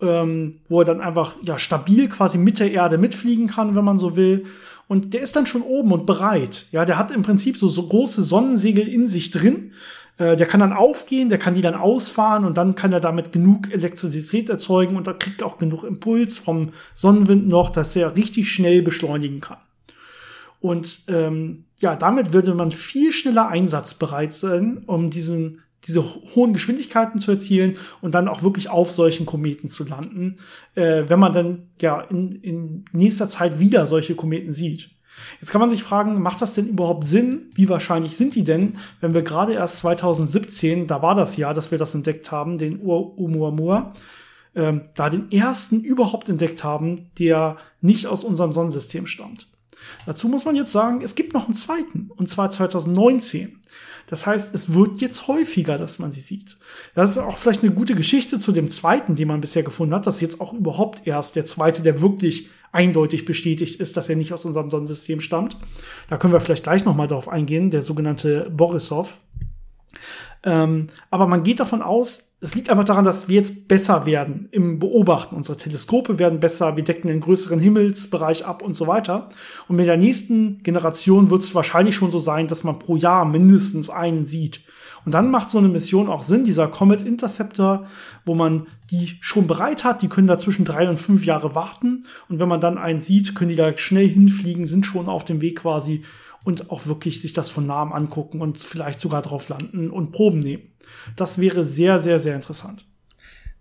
ähm, 0.00 0.52
wo 0.68 0.80
er 0.80 0.84
dann 0.86 1.02
einfach 1.02 1.36
ja 1.42 1.58
stabil 1.58 2.08
quasi 2.08 2.38
mit 2.38 2.58
der 2.58 2.72
Erde 2.72 2.96
mitfliegen 2.96 3.46
kann, 3.46 3.76
wenn 3.76 3.84
man 3.84 3.98
so 3.98 4.16
will. 4.16 4.46
Und 4.88 5.12
der 5.12 5.20
ist 5.20 5.36
dann 5.36 5.46
schon 5.46 5.62
oben 5.62 5.92
und 5.92 6.06
bereit. 6.06 6.66
Ja, 6.72 6.84
der 6.84 6.98
hat 6.98 7.10
im 7.10 7.22
Prinzip 7.22 7.58
so, 7.58 7.68
so 7.68 7.86
große 7.86 8.22
Sonnensegel 8.22 8.88
in 8.88 9.06
sich 9.06 9.30
drin. 9.30 9.72
Äh, 10.16 10.36
der 10.36 10.46
kann 10.46 10.60
dann 10.60 10.72
aufgehen, 10.72 11.28
der 11.28 11.38
kann 11.38 11.54
die 11.54 11.60
dann 11.60 11.74
ausfahren 11.74 12.44
und 12.44 12.56
dann 12.56 12.74
kann 12.74 12.92
er 12.92 13.00
damit 13.00 13.32
genug 13.32 13.70
Elektrizität 13.70 14.48
erzeugen 14.48 14.96
und 14.96 15.06
da 15.06 15.12
kriegt 15.12 15.42
er 15.42 15.46
auch 15.46 15.58
genug 15.58 15.84
Impuls 15.84 16.38
vom 16.38 16.70
Sonnenwind 16.94 17.46
noch, 17.46 17.70
dass 17.70 17.94
er 17.94 18.16
richtig 18.16 18.50
schnell 18.50 18.82
beschleunigen 18.82 19.40
kann. 19.40 19.58
Und 20.60 21.02
ähm, 21.08 21.64
ja, 21.78 21.94
damit 21.94 22.32
würde 22.32 22.54
man 22.54 22.72
viel 22.72 23.12
schneller 23.12 23.48
einsatzbereit 23.48 24.34
sein, 24.34 24.82
um 24.86 25.10
diesen 25.10 25.62
diese 25.86 26.02
hohen 26.02 26.52
Geschwindigkeiten 26.52 27.20
zu 27.20 27.30
erzielen 27.30 27.76
und 28.00 28.14
dann 28.14 28.28
auch 28.28 28.42
wirklich 28.42 28.68
auf 28.68 28.90
solchen 28.90 29.26
Kometen 29.26 29.68
zu 29.68 29.86
landen, 29.86 30.38
äh, 30.74 31.04
wenn 31.06 31.20
man 31.20 31.32
dann 31.32 31.68
ja 31.80 32.00
in, 32.00 32.32
in 32.42 32.84
nächster 32.92 33.28
Zeit 33.28 33.60
wieder 33.60 33.86
solche 33.86 34.14
Kometen 34.14 34.52
sieht. 34.52 34.90
Jetzt 35.40 35.50
kann 35.50 35.60
man 35.60 35.70
sich 35.70 35.82
fragen, 35.82 36.20
macht 36.22 36.42
das 36.42 36.54
denn 36.54 36.68
überhaupt 36.68 37.04
Sinn? 37.04 37.50
Wie 37.54 37.68
wahrscheinlich 37.68 38.16
sind 38.16 38.34
die 38.34 38.44
denn, 38.44 38.76
wenn 39.00 39.14
wir 39.14 39.22
gerade 39.22 39.54
erst 39.54 39.78
2017, 39.78 40.86
da 40.86 41.02
war 41.02 41.14
das 41.14 41.36
Jahr, 41.36 41.54
dass 41.54 41.70
wir 41.70 41.78
das 41.78 41.94
entdeckt 41.94 42.30
haben, 42.30 42.58
den 42.58 42.80
Oumuamua, 42.80 43.94
ähm, 44.54 44.82
da 44.94 45.10
den 45.10 45.30
ersten 45.30 45.80
überhaupt 45.80 46.28
entdeckt 46.28 46.64
haben, 46.64 47.10
der 47.18 47.56
nicht 47.80 48.06
aus 48.06 48.24
unserem 48.24 48.52
Sonnensystem 48.52 49.06
stammt. 49.06 49.48
Dazu 50.06 50.28
muss 50.28 50.44
man 50.44 50.56
jetzt 50.56 50.72
sagen, 50.72 51.00
es 51.02 51.14
gibt 51.14 51.34
noch 51.34 51.46
einen 51.46 51.54
zweiten, 51.54 52.10
und 52.16 52.28
zwar 52.28 52.50
2019. 52.50 53.60
Das 54.06 54.24
heißt, 54.24 54.54
es 54.54 54.72
wird 54.72 55.00
jetzt 55.02 55.28
häufiger, 55.28 55.76
dass 55.76 55.98
man 55.98 56.12
sie 56.12 56.20
sieht. 56.20 56.56
Das 56.94 57.10
ist 57.10 57.18
auch 57.18 57.36
vielleicht 57.36 57.62
eine 57.62 57.72
gute 57.72 57.94
Geschichte 57.94 58.38
zu 58.38 58.52
dem 58.52 58.68
zweiten, 58.68 59.16
den 59.16 59.28
man 59.28 59.42
bisher 59.42 59.62
gefunden 59.62 59.94
hat. 59.94 60.06
Das 60.06 60.16
ist 60.16 60.20
jetzt 60.22 60.40
auch 60.40 60.54
überhaupt 60.54 61.06
erst 61.06 61.36
der 61.36 61.44
zweite, 61.44 61.82
der 61.82 62.00
wirklich 62.00 62.48
eindeutig 62.72 63.26
bestätigt 63.26 63.80
ist, 63.80 63.96
dass 63.98 64.08
er 64.08 64.16
nicht 64.16 64.32
aus 64.32 64.46
unserem 64.46 64.70
Sonnensystem 64.70 65.20
stammt. 65.20 65.58
Da 66.08 66.16
können 66.16 66.32
wir 66.32 66.40
vielleicht 66.40 66.62
gleich 66.62 66.86
nochmal 66.86 67.08
darauf 67.08 67.28
eingehen, 67.28 67.70
der 67.70 67.82
sogenannte 67.82 68.50
Borisov. 68.50 69.20
Ähm, 70.44 70.88
aber 71.10 71.26
man 71.26 71.42
geht 71.42 71.60
davon 71.60 71.82
aus, 71.82 72.28
es 72.40 72.54
liegt 72.54 72.70
einfach 72.70 72.84
daran, 72.84 73.04
dass 73.04 73.28
wir 73.28 73.34
jetzt 73.34 73.66
besser 73.66 74.06
werden 74.06 74.48
im 74.52 74.78
Beobachten. 74.78 75.34
Unsere 75.34 75.58
Teleskope 75.58 76.20
werden 76.20 76.38
besser, 76.38 76.76
wir 76.76 76.84
decken 76.84 77.10
einen 77.10 77.20
größeren 77.20 77.58
Himmelsbereich 77.58 78.46
ab 78.46 78.62
und 78.62 78.74
so 78.74 78.86
weiter. 78.86 79.28
Und 79.66 79.76
mit 79.76 79.86
der 79.86 79.96
nächsten 79.96 80.62
Generation 80.62 81.30
wird 81.30 81.42
es 81.42 81.54
wahrscheinlich 81.54 81.96
schon 81.96 82.12
so 82.12 82.20
sein, 82.20 82.46
dass 82.46 82.62
man 82.62 82.78
pro 82.78 82.94
Jahr 82.94 83.24
mindestens 83.24 83.90
einen 83.90 84.24
sieht. 84.24 84.60
Und 85.04 85.14
dann 85.14 85.30
macht 85.30 85.50
so 85.50 85.58
eine 85.58 85.68
Mission 85.68 86.08
auch 86.08 86.22
Sinn, 86.22 86.44
dieser 86.44 86.68
Comet 86.68 87.02
Interceptor, 87.02 87.86
wo 88.24 88.34
man 88.34 88.66
die 88.90 89.16
schon 89.20 89.46
bereit 89.46 89.82
hat, 89.82 90.02
die 90.02 90.08
können 90.08 90.26
da 90.26 90.38
zwischen 90.38 90.64
drei 90.64 90.88
und 90.88 90.98
fünf 90.98 91.24
Jahre 91.24 91.54
warten. 91.54 92.04
Und 92.28 92.38
wenn 92.38 92.48
man 92.48 92.60
dann 92.60 92.78
einen 92.78 93.00
sieht, 93.00 93.34
können 93.34 93.48
die 93.48 93.56
da 93.56 93.76
schnell 93.76 94.08
hinfliegen, 94.08 94.66
sind 94.66 94.86
schon 94.86 95.08
auf 95.08 95.24
dem 95.24 95.40
Weg 95.40 95.60
quasi 95.60 96.02
und 96.44 96.70
auch 96.70 96.86
wirklich 96.86 97.20
sich 97.20 97.32
das 97.32 97.50
von 97.50 97.66
nahem 97.66 97.92
angucken 97.92 98.40
und 98.40 98.58
vielleicht 98.58 99.00
sogar 99.00 99.22
drauf 99.22 99.48
landen 99.48 99.90
und 99.90 100.12
Proben 100.12 100.38
nehmen. 100.38 100.72
Das 101.16 101.38
wäre 101.38 101.64
sehr, 101.64 101.98
sehr, 101.98 102.18
sehr 102.18 102.34
interessant. 102.34 102.86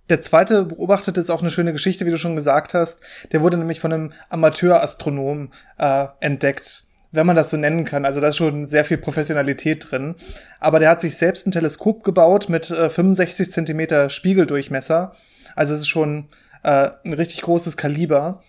Der 0.09 0.21
zweite 0.21 0.63
beobachtete 0.63 1.19
ist 1.19 1.29
auch 1.29 1.41
eine 1.41 1.51
schöne 1.51 1.73
Geschichte, 1.73 2.05
wie 2.05 2.11
du 2.11 2.17
schon 2.17 2.35
gesagt 2.35 2.73
hast. 2.73 3.01
Der 3.31 3.41
wurde 3.41 3.57
nämlich 3.57 3.81
von 3.81 3.91
einem 3.91 4.13
Amateurastronom 4.29 5.49
äh, 5.77 6.07
entdeckt, 6.21 6.85
wenn 7.11 7.25
man 7.27 7.35
das 7.35 7.49
so 7.49 7.57
nennen 7.57 7.83
kann. 7.83 8.05
Also 8.05 8.21
da 8.21 8.29
ist 8.29 8.37
schon 8.37 8.67
sehr 8.67 8.85
viel 8.85 8.97
Professionalität 8.97 9.91
drin. 9.91 10.15
Aber 10.59 10.79
der 10.79 10.89
hat 10.89 11.01
sich 11.01 11.17
selbst 11.17 11.45
ein 11.45 11.51
Teleskop 11.51 12.03
gebaut 12.03 12.47
mit 12.47 12.69
äh, 12.69 12.89
65 12.89 13.51
Zentimeter 13.51 14.09
Spiegeldurchmesser. 14.09 15.13
Also 15.55 15.73
es 15.73 15.81
ist 15.81 15.87
schon 15.89 16.29
äh, 16.63 16.91
ein 17.03 17.13
richtig 17.13 17.41
großes 17.41 17.75
Kaliber 17.75 18.41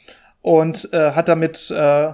und 0.43 0.93
äh, 0.93 1.13
hat 1.13 1.29
damit 1.29 1.73
äh, 1.73 2.13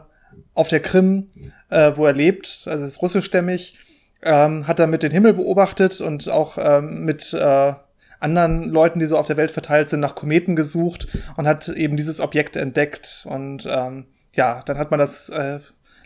auf 0.55 0.69
der 0.69 0.81
Krim, 0.81 1.31
äh, 1.71 1.93
wo 1.95 2.07
er 2.07 2.13
lebt, 2.13 2.67
also 2.67 2.85
ist 2.85 3.03
russischstämmig, 3.03 3.79
ähm, 4.23 4.67
hat 4.67 4.79
damit 4.79 5.03
den 5.03 5.13
Himmel 5.13 5.35
beobachtet 5.35 6.01
und 6.01 6.29
auch 6.29 6.59
ähm, 6.59 7.05
mit 7.05 7.33
äh, 7.35 7.73
anderen 8.21 8.71
Leuten, 8.71 8.99
die 8.99 9.07
so 9.07 9.19
auf 9.19 9.27
der 9.27 9.37
Welt 9.37 9.51
verteilt 9.51 9.89
sind, 9.89 10.01
nach 10.01 10.15
Kometen 10.15 10.57
gesucht 10.57 11.09
und 11.37 11.47
hat 11.47 11.69
eben 11.69 11.97
dieses 11.97 12.21
Objekt 12.21 12.57
entdeckt. 12.57 13.27
Und 13.29 13.67
ähm, 13.71 14.07
ja, 14.33 14.61
dann 14.65 14.79
hat 14.79 14.91
man 14.91 14.99
das 14.99 15.29
äh, 15.29 15.61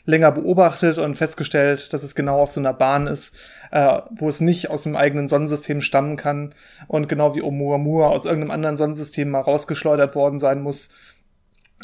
länger 0.05 0.33
beobachtet 0.33 0.99
und 0.99 1.17
festgestellt, 1.17 1.93
dass 1.93 2.03
es 2.03 2.14
genau 2.14 2.41
auf 2.41 2.51
so 2.51 2.61
einer 2.61 2.73
Bahn 2.73 3.07
ist, 3.07 3.37
äh, 3.71 4.01
wo 4.11 4.29
es 4.29 4.41
nicht 4.41 4.71
aus 4.71 4.83
dem 4.83 4.97
eigenen 4.97 5.29
Sonnensystem 5.29 5.81
stammen 5.81 6.17
kann 6.17 6.55
und 6.87 7.09
genau 7.09 7.35
wie 7.35 7.43
Oumuamua 7.43 8.09
aus 8.09 8.25
irgendeinem 8.25 8.53
anderen 8.53 8.77
Sonnensystem 8.79 9.29
mal 9.31 9.41
rausgeschleudert 9.41 10.14
worden 10.14 10.41
sein 10.41 10.62
muss 10.62 10.88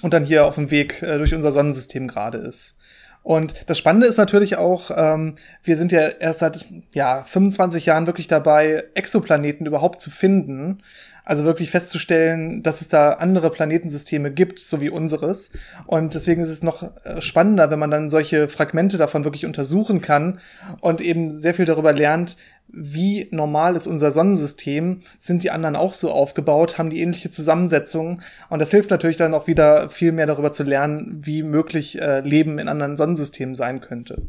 und 0.02 0.14
dann 0.14 0.24
hier 0.24 0.44
auf 0.46 0.56
dem 0.56 0.70
Weg 0.70 1.02
äh, 1.02 1.18
durch 1.18 1.34
unser 1.34 1.52
Sonnensystem 1.52 2.08
gerade 2.08 2.38
ist. 2.38 2.76
Und 3.22 3.54
das 3.70 3.78
Spannende 3.78 4.06
ist 4.06 4.18
natürlich 4.18 4.56
auch, 4.56 4.90
ähm, 4.94 5.36
wir 5.62 5.78
sind 5.78 5.92
ja 5.92 6.08
erst 6.08 6.40
seit 6.40 6.66
ja 6.92 7.24
25 7.24 7.86
Jahren 7.86 8.06
wirklich 8.06 8.28
dabei, 8.28 8.84
Exoplaneten 8.92 9.66
überhaupt 9.66 10.02
zu 10.02 10.10
finden. 10.10 10.82
Also 11.24 11.44
wirklich 11.44 11.70
festzustellen, 11.70 12.62
dass 12.62 12.82
es 12.82 12.88
da 12.88 13.12
andere 13.12 13.50
Planetensysteme 13.50 14.30
gibt, 14.30 14.58
so 14.58 14.82
wie 14.82 14.90
unseres. 14.90 15.50
Und 15.86 16.14
deswegen 16.14 16.42
ist 16.42 16.50
es 16.50 16.62
noch 16.62 16.82
äh, 17.04 17.20
spannender, 17.22 17.70
wenn 17.70 17.78
man 17.78 17.90
dann 17.90 18.10
solche 18.10 18.48
Fragmente 18.48 18.98
davon 18.98 19.24
wirklich 19.24 19.46
untersuchen 19.46 20.02
kann 20.02 20.38
und 20.80 21.00
eben 21.00 21.30
sehr 21.30 21.54
viel 21.54 21.64
darüber 21.64 21.94
lernt, 21.94 22.36
wie 22.68 23.28
normal 23.30 23.76
ist 23.76 23.86
unser 23.86 24.10
Sonnensystem, 24.10 25.00
sind 25.18 25.44
die 25.44 25.50
anderen 25.50 25.76
auch 25.76 25.92
so 25.92 26.10
aufgebaut, 26.10 26.76
haben 26.76 26.90
die 26.90 27.00
ähnliche 27.00 27.30
Zusammensetzung 27.30 28.20
und 28.50 28.58
das 28.58 28.70
hilft 28.70 28.90
natürlich 28.90 29.16
dann 29.16 29.34
auch 29.34 29.46
wieder 29.46 29.90
viel 29.90 30.12
mehr 30.12 30.26
darüber 30.26 30.52
zu 30.52 30.64
lernen, 30.64 31.20
wie 31.22 31.42
möglich 31.42 32.00
äh, 32.00 32.20
Leben 32.20 32.58
in 32.58 32.68
anderen 32.68 32.96
Sonnensystemen 32.96 33.54
sein 33.54 33.80
könnte. 33.80 34.22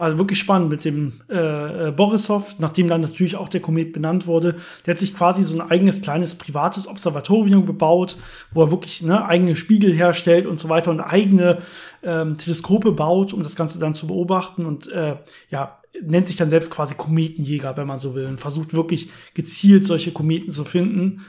Also 0.00 0.16
wirklich 0.16 0.38
spannend 0.38 0.70
mit 0.70 0.86
dem 0.86 1.20
äh, 1.28 1.88
äh, 1.88 1.90
Borisov, 1.90 2.54
nachdem 2.58 2.88
dann 2.88 3.02
natürlich 3.02 3.36
auch 3.36 3.50
der 3.50 3.60
Komet 3.60 3.92
benannt 3.92 4.26
wurde. 4.26 4.56
Der 4.86 4.94
hat 4.94 4.98
sich 4.98 5.14
quasi 5.14 5.42
so 5.42 5.54
ein 5.54 5.60
eigenes 5.60 6.00
kleines 6.00 6.36
privates 6.36 6.88
Observatorium 6.88 7.66
gebaut, 7.66 8.16
wo 8.50 8.62
er 8.62 8.70
wirklich 8.70 9.02
ne, 9.02 9.26
eigene 9.26 9.56
Spiegel 9.56 9.92
herstellt 9.92 10.46
und 10.46 10.58
so 10.58 10.70
weiter 10.70 10.90
und 10.90 11.00
eigene 11.00 11.58
ähm, 12.02 12.38
Teleskope 12.38 12.92
baut, 12.92 13.34
um 13.34 13.42
das 13.42 13.56
Ganze 13.56 13.78
dann 13.78 13.94
zu 13.94 14.06
beobachten. 14.06 14.64
Und 14.64 14.90
äh, 14.90 15.16
ja, 15.50 15.78
nennt 16.02 16.28
sich 16.28 16.36
dann 16.36 16.48
selbst 16.48 16.70
quasi 16.70 16.94
Kometenjäger, 16.94 17.76
wenn 17.76 17.86
man 17.86 17.98
so 17.98 18.14
will, 18.14 18.24
und 18.24 18.40
versucht 18.40 18.72
wirklich 18.72 19.10
gezielt 19.34 19.84
solche 19.84 20.12
Kometen 20.12 20.50
zu 20.50 20.64
finden. 20.64 21.26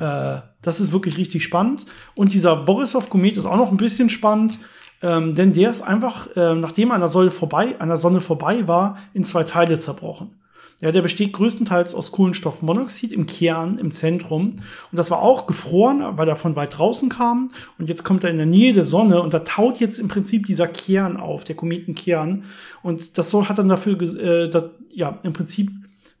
Äh, 0.00 0.38
das 0.60 0.80
ist 0.80 0.90
wirklich 0.90 1.18
richtig 1.18 1.44
spannend. 1.44 1.86
Und 2.16 2.32
dieser 2.32 2.56
Borisov-Komet 2.56 3.36
ist 3.36 3.46
auch 3.46 3.56
noch 3.56 3.70
ein 3.70 3.76
bisschen 3.76 4.10
spannend 4.10 4.58
ähm, 5.02 5.34
denn 5.34 5.52
der 5.52 5.70
ist 5.70 5.82
einfach, 5.82 6.34
äh, 6.36 6.54
nachdem 6.54 6.90
er 6.90 6.94
an 6.94 7.00
der 7.00 7.08
Sonne 7.08 7.30
vorbei, 7.30 7.76
an 7.78 7.88
der 7.88 7.98
Sonne 7.98 8.20
vorbei 8.20 8.66
war, 8.66 8.98
in 9.14 9.24
zwei 9.24 9.44
Teile 9.44 9.78
zerbrochen. 9.78 10.30
Ja, 10.80 10.92
der 10.92 11.02
besteht 11.02 11.32
größtenteils 11.32 11.92
aus 11.96 12.12
Kohlenstoffmonoxid 12.12 13.12
im 13.12 13.26
Kern, 13.26 13.78
im 13.78 13.90
Zentrum. 13.90 14.50
Und 14.52 14.96
das 14.96 15.10
war 15.10 15.22
auch 15.22 15.48
gefroren, 15.48 16.04
weil 16.16 16.28
er 16.28 16.36
von 16.36 16.54
weit 16.54 16.78
draußen 16.78 17.08
kam. 17.08 17.50
Und 17.78 17.88
jetzt 17.88 18.04
kommt 18.04 18.22
er 18.22 18.30
in 18.30 18.36
der 18.36 18.46
Nähe 18.46 18.72
der 18.72 18.84
Sonne 18.84 19.20
und 19.20 19.34
da 19.34 19.40
taut 19.40 19.80
jetzt 19.80 19.98
im 19.98 20.06
Prinzip 20.06 20.46
dieser 20.46 20.68
Kern 20.68 21.16
auf, 21.16 21.42
der 21.42 21.56
Kometenkern. 21.56 22.44
Und 22.82 23.18
das 23.18 23.30
soll, 23.30 23.46
hat 23.46 23.58
dann 23.58 23.68
dafür, 23.68 24.00
äh, 24.00 24.48
da, 24.48 24.70
ja, 24.92 25.18
im 25.24 25.32
Prinzip 25.32 25.68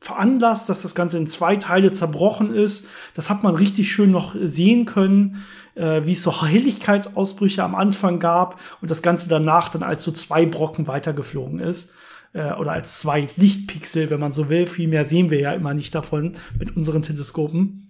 veranlasst, 0.00 0.68
dass 0.68 0.82
das 0.82 0.94
Ganze 0.94 1.18
in 1.18 1.26
zwei 1.26 1.56
Teile 1.56 1.90
zerbrochen 1.90 2.54
ist. 2.54 2.86
Das 3.14 3.30
hat 3.30 3.42
man 3.42 3.54
richtig 3.54 3.90
schön 3.90 4.10
noch 4.10 4.34
sehen 4.38 4.84
können 4.84 5.44
äh, 5.78 6.04
wie 6.04 6.12
es 6.12 6.22
so 6.22 6.44
Helligkeitsausbrüche 6.44 7.62
am 7.62 7.74
Anfang 7.74 8.18
gab 8.18 8.60
und 8.80 8.90
das 8.90 9.02
Ganze 9.02 9.28
danach 9.28 9.68
dann 9.68 9.82
als 9.82 10.02
so 10.02 10.12
zwei 10.12 10.44
Brocken 10.44 10.86
weitergeflogen 10.86 11.60
ist. 11.60 11.94
Äh, 12.32 12.52
oder 12.54 12.72
als 12.72 12.98
zwei 12.98 13.26
Lichtpixel, 13.36 14.10
wenn 14.10 14.20
man 14.20 14.32
so 14.32 14.50
will. 14.50 14.66
Viel 14.66 14.88
mehr 14.88 15.04
sehen 15.04 15.30
wir 15.30 15.40
ja 15.40 15.52
immer 15.52 15.74
nicht 15.74 15.94
davon 15.94 16.32
mit 16.58 16.76
unseren 16.76 17.02
Teleskopen. 17.02 17.88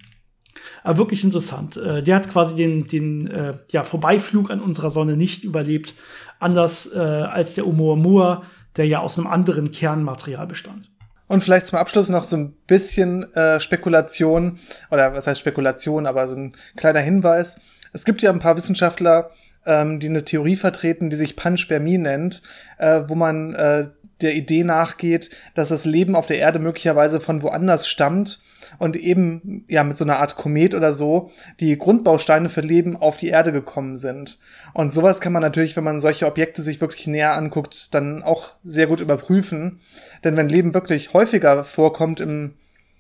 Aber 0.84 0.98
wirklich 0.98 1.24
interessant. 1.24 1.76
Äh, 1.76 2.02
der 2.02 2.16
hat 2.16 2.28
quasi 2.28 2.54
den, 2.56 2.86
den 2.86 3.26
äh, 3.26 3.54
ja, 3.72 3.84
Vorbeiflug 3.84 4.50
an 4.50 4.60
unserer 4.60 4.90
Sonne 4.90 5.16
nicht 5.16 5.44
überlebt. 5.44 5.94
Anders 6.40 6.92
als 6.92 7.54
der 7.54 7.66
Oumuamua, 7.66 8.44
der 8.76 8.86
ja 8.86 9.00
aus 9.00 9.18
einem 9.18 9.26
anderen 9.26 9.72
Kernmaterial 9.72 10.46
bestand. 10.46 10.88
Und 11.28 11.44
vielleicht 11.44 11.66
zum 11.66 11.78
Abschluss 11.78 12.08
noch 12.08 12.24
so 12.24 12.36
ein 12.36 12.52
bisschen 12.66 13.32
äh, 13.34 13.60
Spekulation, 13.60 14.58
oder 14.90 15.12
was 15.12 15.26
heißt 15.26 15.40
Spekulation, 15.40 16.06
aber 16.06 16.26
so 16.26 16.34
ein 16.34 16.52
kleiner 16.76 17.00
Hinweis. 17.00 17.58
Es 17.92 18.04
gibt 18.04 18.22
ja 18.22 18.30
ein 18.30 18.40
paar 18.40 18.56
Wissenschaftler, 18.56 19.30
ähm, 19.66 20.00
die 20.00 20.08
eine 20.08 20.24
Theorie 20.24 20.56
vertreten, 20.56 21.10
die 21.10 21.16
sich 21.16 21.36
Panspermie 21.36 21.98
nennt, 21.98 22.42
äh, 22.78 23.02
wo 23.06 23.14
man 23.14 23.54
äh, 23.54 23.88
der 24.20 24.34
Idee 24.34 24.64
nachgeht, 24.64 25.30
dass 25.54 25.68
das 25.68 25.84
Leben 25.84 26.16
auf 26.16 26.26
der 26.26 26.38
Erde 26.38 26.58
möglicherweise 26.58 27.20
von 27.20 27.42
woanders 27.42 27.86
stammt 27.86 28.40
und 28.78 28.96
eben 28.96 29.64
ja 29.68 29.84
mit 29.84 29.96
so 29.96 30.04
einer 30.04 30.18
Art 30.18 30.36
Komet 30.36 30.74
oder 30.74 30.92
so 30.92 31.30
die 31.60 31.78
Grundbausteine 31.78 32.48
für 32.48 32.60
Leben 32.60 32.96
auf 32.96 33.16
die 33.16 33.28
Erde 33.28 33.52
gekommen 33.52 33.96
sind. 33.96 34.38
Und 34.74 34.92
sowas 34.92 35.20
kann 35.20 35.32
man 35.32 35.42
natürlich, 35.42 35.76
wenn 35.76 35.84
man 35.84 36.00
solche 36.00 36.26
Objekte 36.26 36.62
sich 36.62 36.80
wirklich 36.80 37.06
näher 37.06 37.36
anguckt, 37.36 37.94
dann 37.94 38.22
auch 38.22 38.52
sehr 38.62 38.86
gut 38.86 39.00
überprüfen. 39.00 39.80
Denn 40.24 40.36
wenn 40.36 40.48
Leben 40.48 40.74
wirklich 40.74 41.12
häufiger 41.12 41.64
vorkommt 41.64 42.20
im 42.20 42.54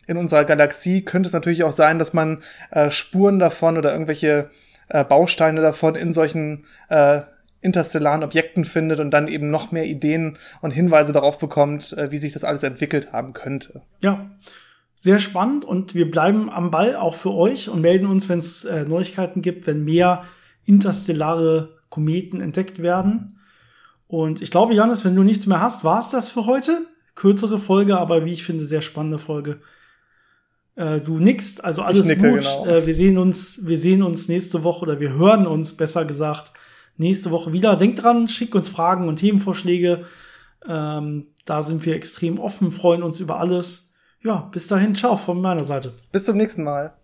in 0.08 0.16
unserer 0.16 0.46
Galaxie 0.46 1.02
könnte 1.02 1.26
es 1.26 1.34
natürlich 1.34 1.64
auch 1.64 1.72
sein, 1.72 1.98
dass 1.98 2.14
man 2.14 2.42
äh, 2.70 2.90
Spuren 2.90 3.38
davon 3.38 3.76
oder 3.76 3.92
irgendwelche 3.92 4.48
äh, 4.88 5.04
Bausteine 5.04 5.60
davon 5.60 5.94
in 5.94 6.12
solchen 6.12 6.64
äh, 6.88 7.20
interstellaren 7.60 8.22
Objekten 8.22 8.64
findet 8.64 9.00
und 9.00 9.10
dann 9.10 9.28
eben 9.28 9.50
noch 9.50 9.72
mehr 9.72 9.86
Ideen 9.86 10.38
und 10.60 10.70
Hinweise 10.70 11.12
darauf 11.12 11.38
bekommt, 11.38 11.92
äh, 11.94 12.10
wie 12.10 12.18
sich 12.18 12.32
das 12.32 12.44
alles 12.44 12.62
entwickelt 12.62 13.12
haben 13.12 13.32
könnte. 13.32 13.82
Ja, 14.02 14.30
sehr 14.94 15.20
spannend 15.20 15.64
und 15.64 15.94
wir 15.94 16.10
bleiben 16.10 16.50
am 16.50 16.70
Ball 16.70 16.96
auch 16.96 17.14
für 17.14 17.32
euch 17.32 17.68
und 17.68 17.80
melden 17.80 18.06
uns, 18.06 18.28
wenn 18.28 18.38
es 18.38 18.64
äh, 18.64 18.84
Neuigkeiten 18.84 19.42
gibt, 19.42 19.66
wenn 19.66 19.84
mehr 19.84 20.24
interstellare 20.64 21.78
Kometen 21.88 22.40
entdeckt 22.40 22.82
werden. 22.82 23.38
Und 24.06 24.42
ich 24.42 24.50
glaube, 24.50 24.74
Janis, 24.74 25.04
wenn 25.04 25.14
du 25.14 25.22
nichts 25.22 25.46
mehr 25.46 25.60
hast, 25.60 25.84
war 25.84 26.00
es 26.00 26.10
das 26.10 26.30
für 26.30 26.46
heute. 26.46 26.86
Kürzere 27.14 27.58
Folge, 27.58 27.98
aber 27.98 28.24
wie 28.24 28.32
ich 28.32 28.44
finde, 28.44 28.66
sehr 28.66 28.82
spannende 28.82 29.18
Folge. 29.18 29.60
Äh, 30.76 31.00
du 31.00 31.18
nickst, 31.18 31.64
also 31.64 31.82
alles 31.82 32.06
nicke, 32.06 32.30
gut. 32.30 32.40
Genau. 32.40 32.66
Äh, 32.66 32.86
wir 32.86 32.94
sehen 32.94 33.18
uns, 33.18 33.66
wir 33.66 33.76
sehen 33.76 34.02
uns 34.02 34.28
nächste 34.28 34.62
Woche 34.62 34.82
oder 34.82 35.00
wir 35.00 35.12
hören 35.12 35.46
uns, 35.46 35.76
besser 35.76 36.04
gesagt, 36.04 36.52
nächste 36.98 37.30
Woche 37.30 37.52
wieder. 37.52 37.76
Denkt 37.76 38.02
dran, 38.02 38.28
schickt 38.28 38.54
uns 38.54 38.68
Fragen 38.68 39.08
und 39.08 39.16
Themenvorschläge. 39.16 40.04
Ähm, 40.68 41.28
da 41.44 41.62
sind 41.62 41.86
wir 41.86 41.94
extrem 41.94 42.38
offen, 42.38 42.72
freuen 42.72 43.02
uns 43.02 43.20
über 43.20 43.38
alles. 43.38 43.94
Ja, 44.22 44.48
bis 44.52 44.66
dahin, 44.66 44.94
ciao 44.94 45.16
von 45.16 45.40
meiner 45.40 45.64
Seite. 45.64 45.94
Bis 46.12 46.24
zum 46.24 46.36
nächsten 46.36 46.64
Mal. 46.64 46.94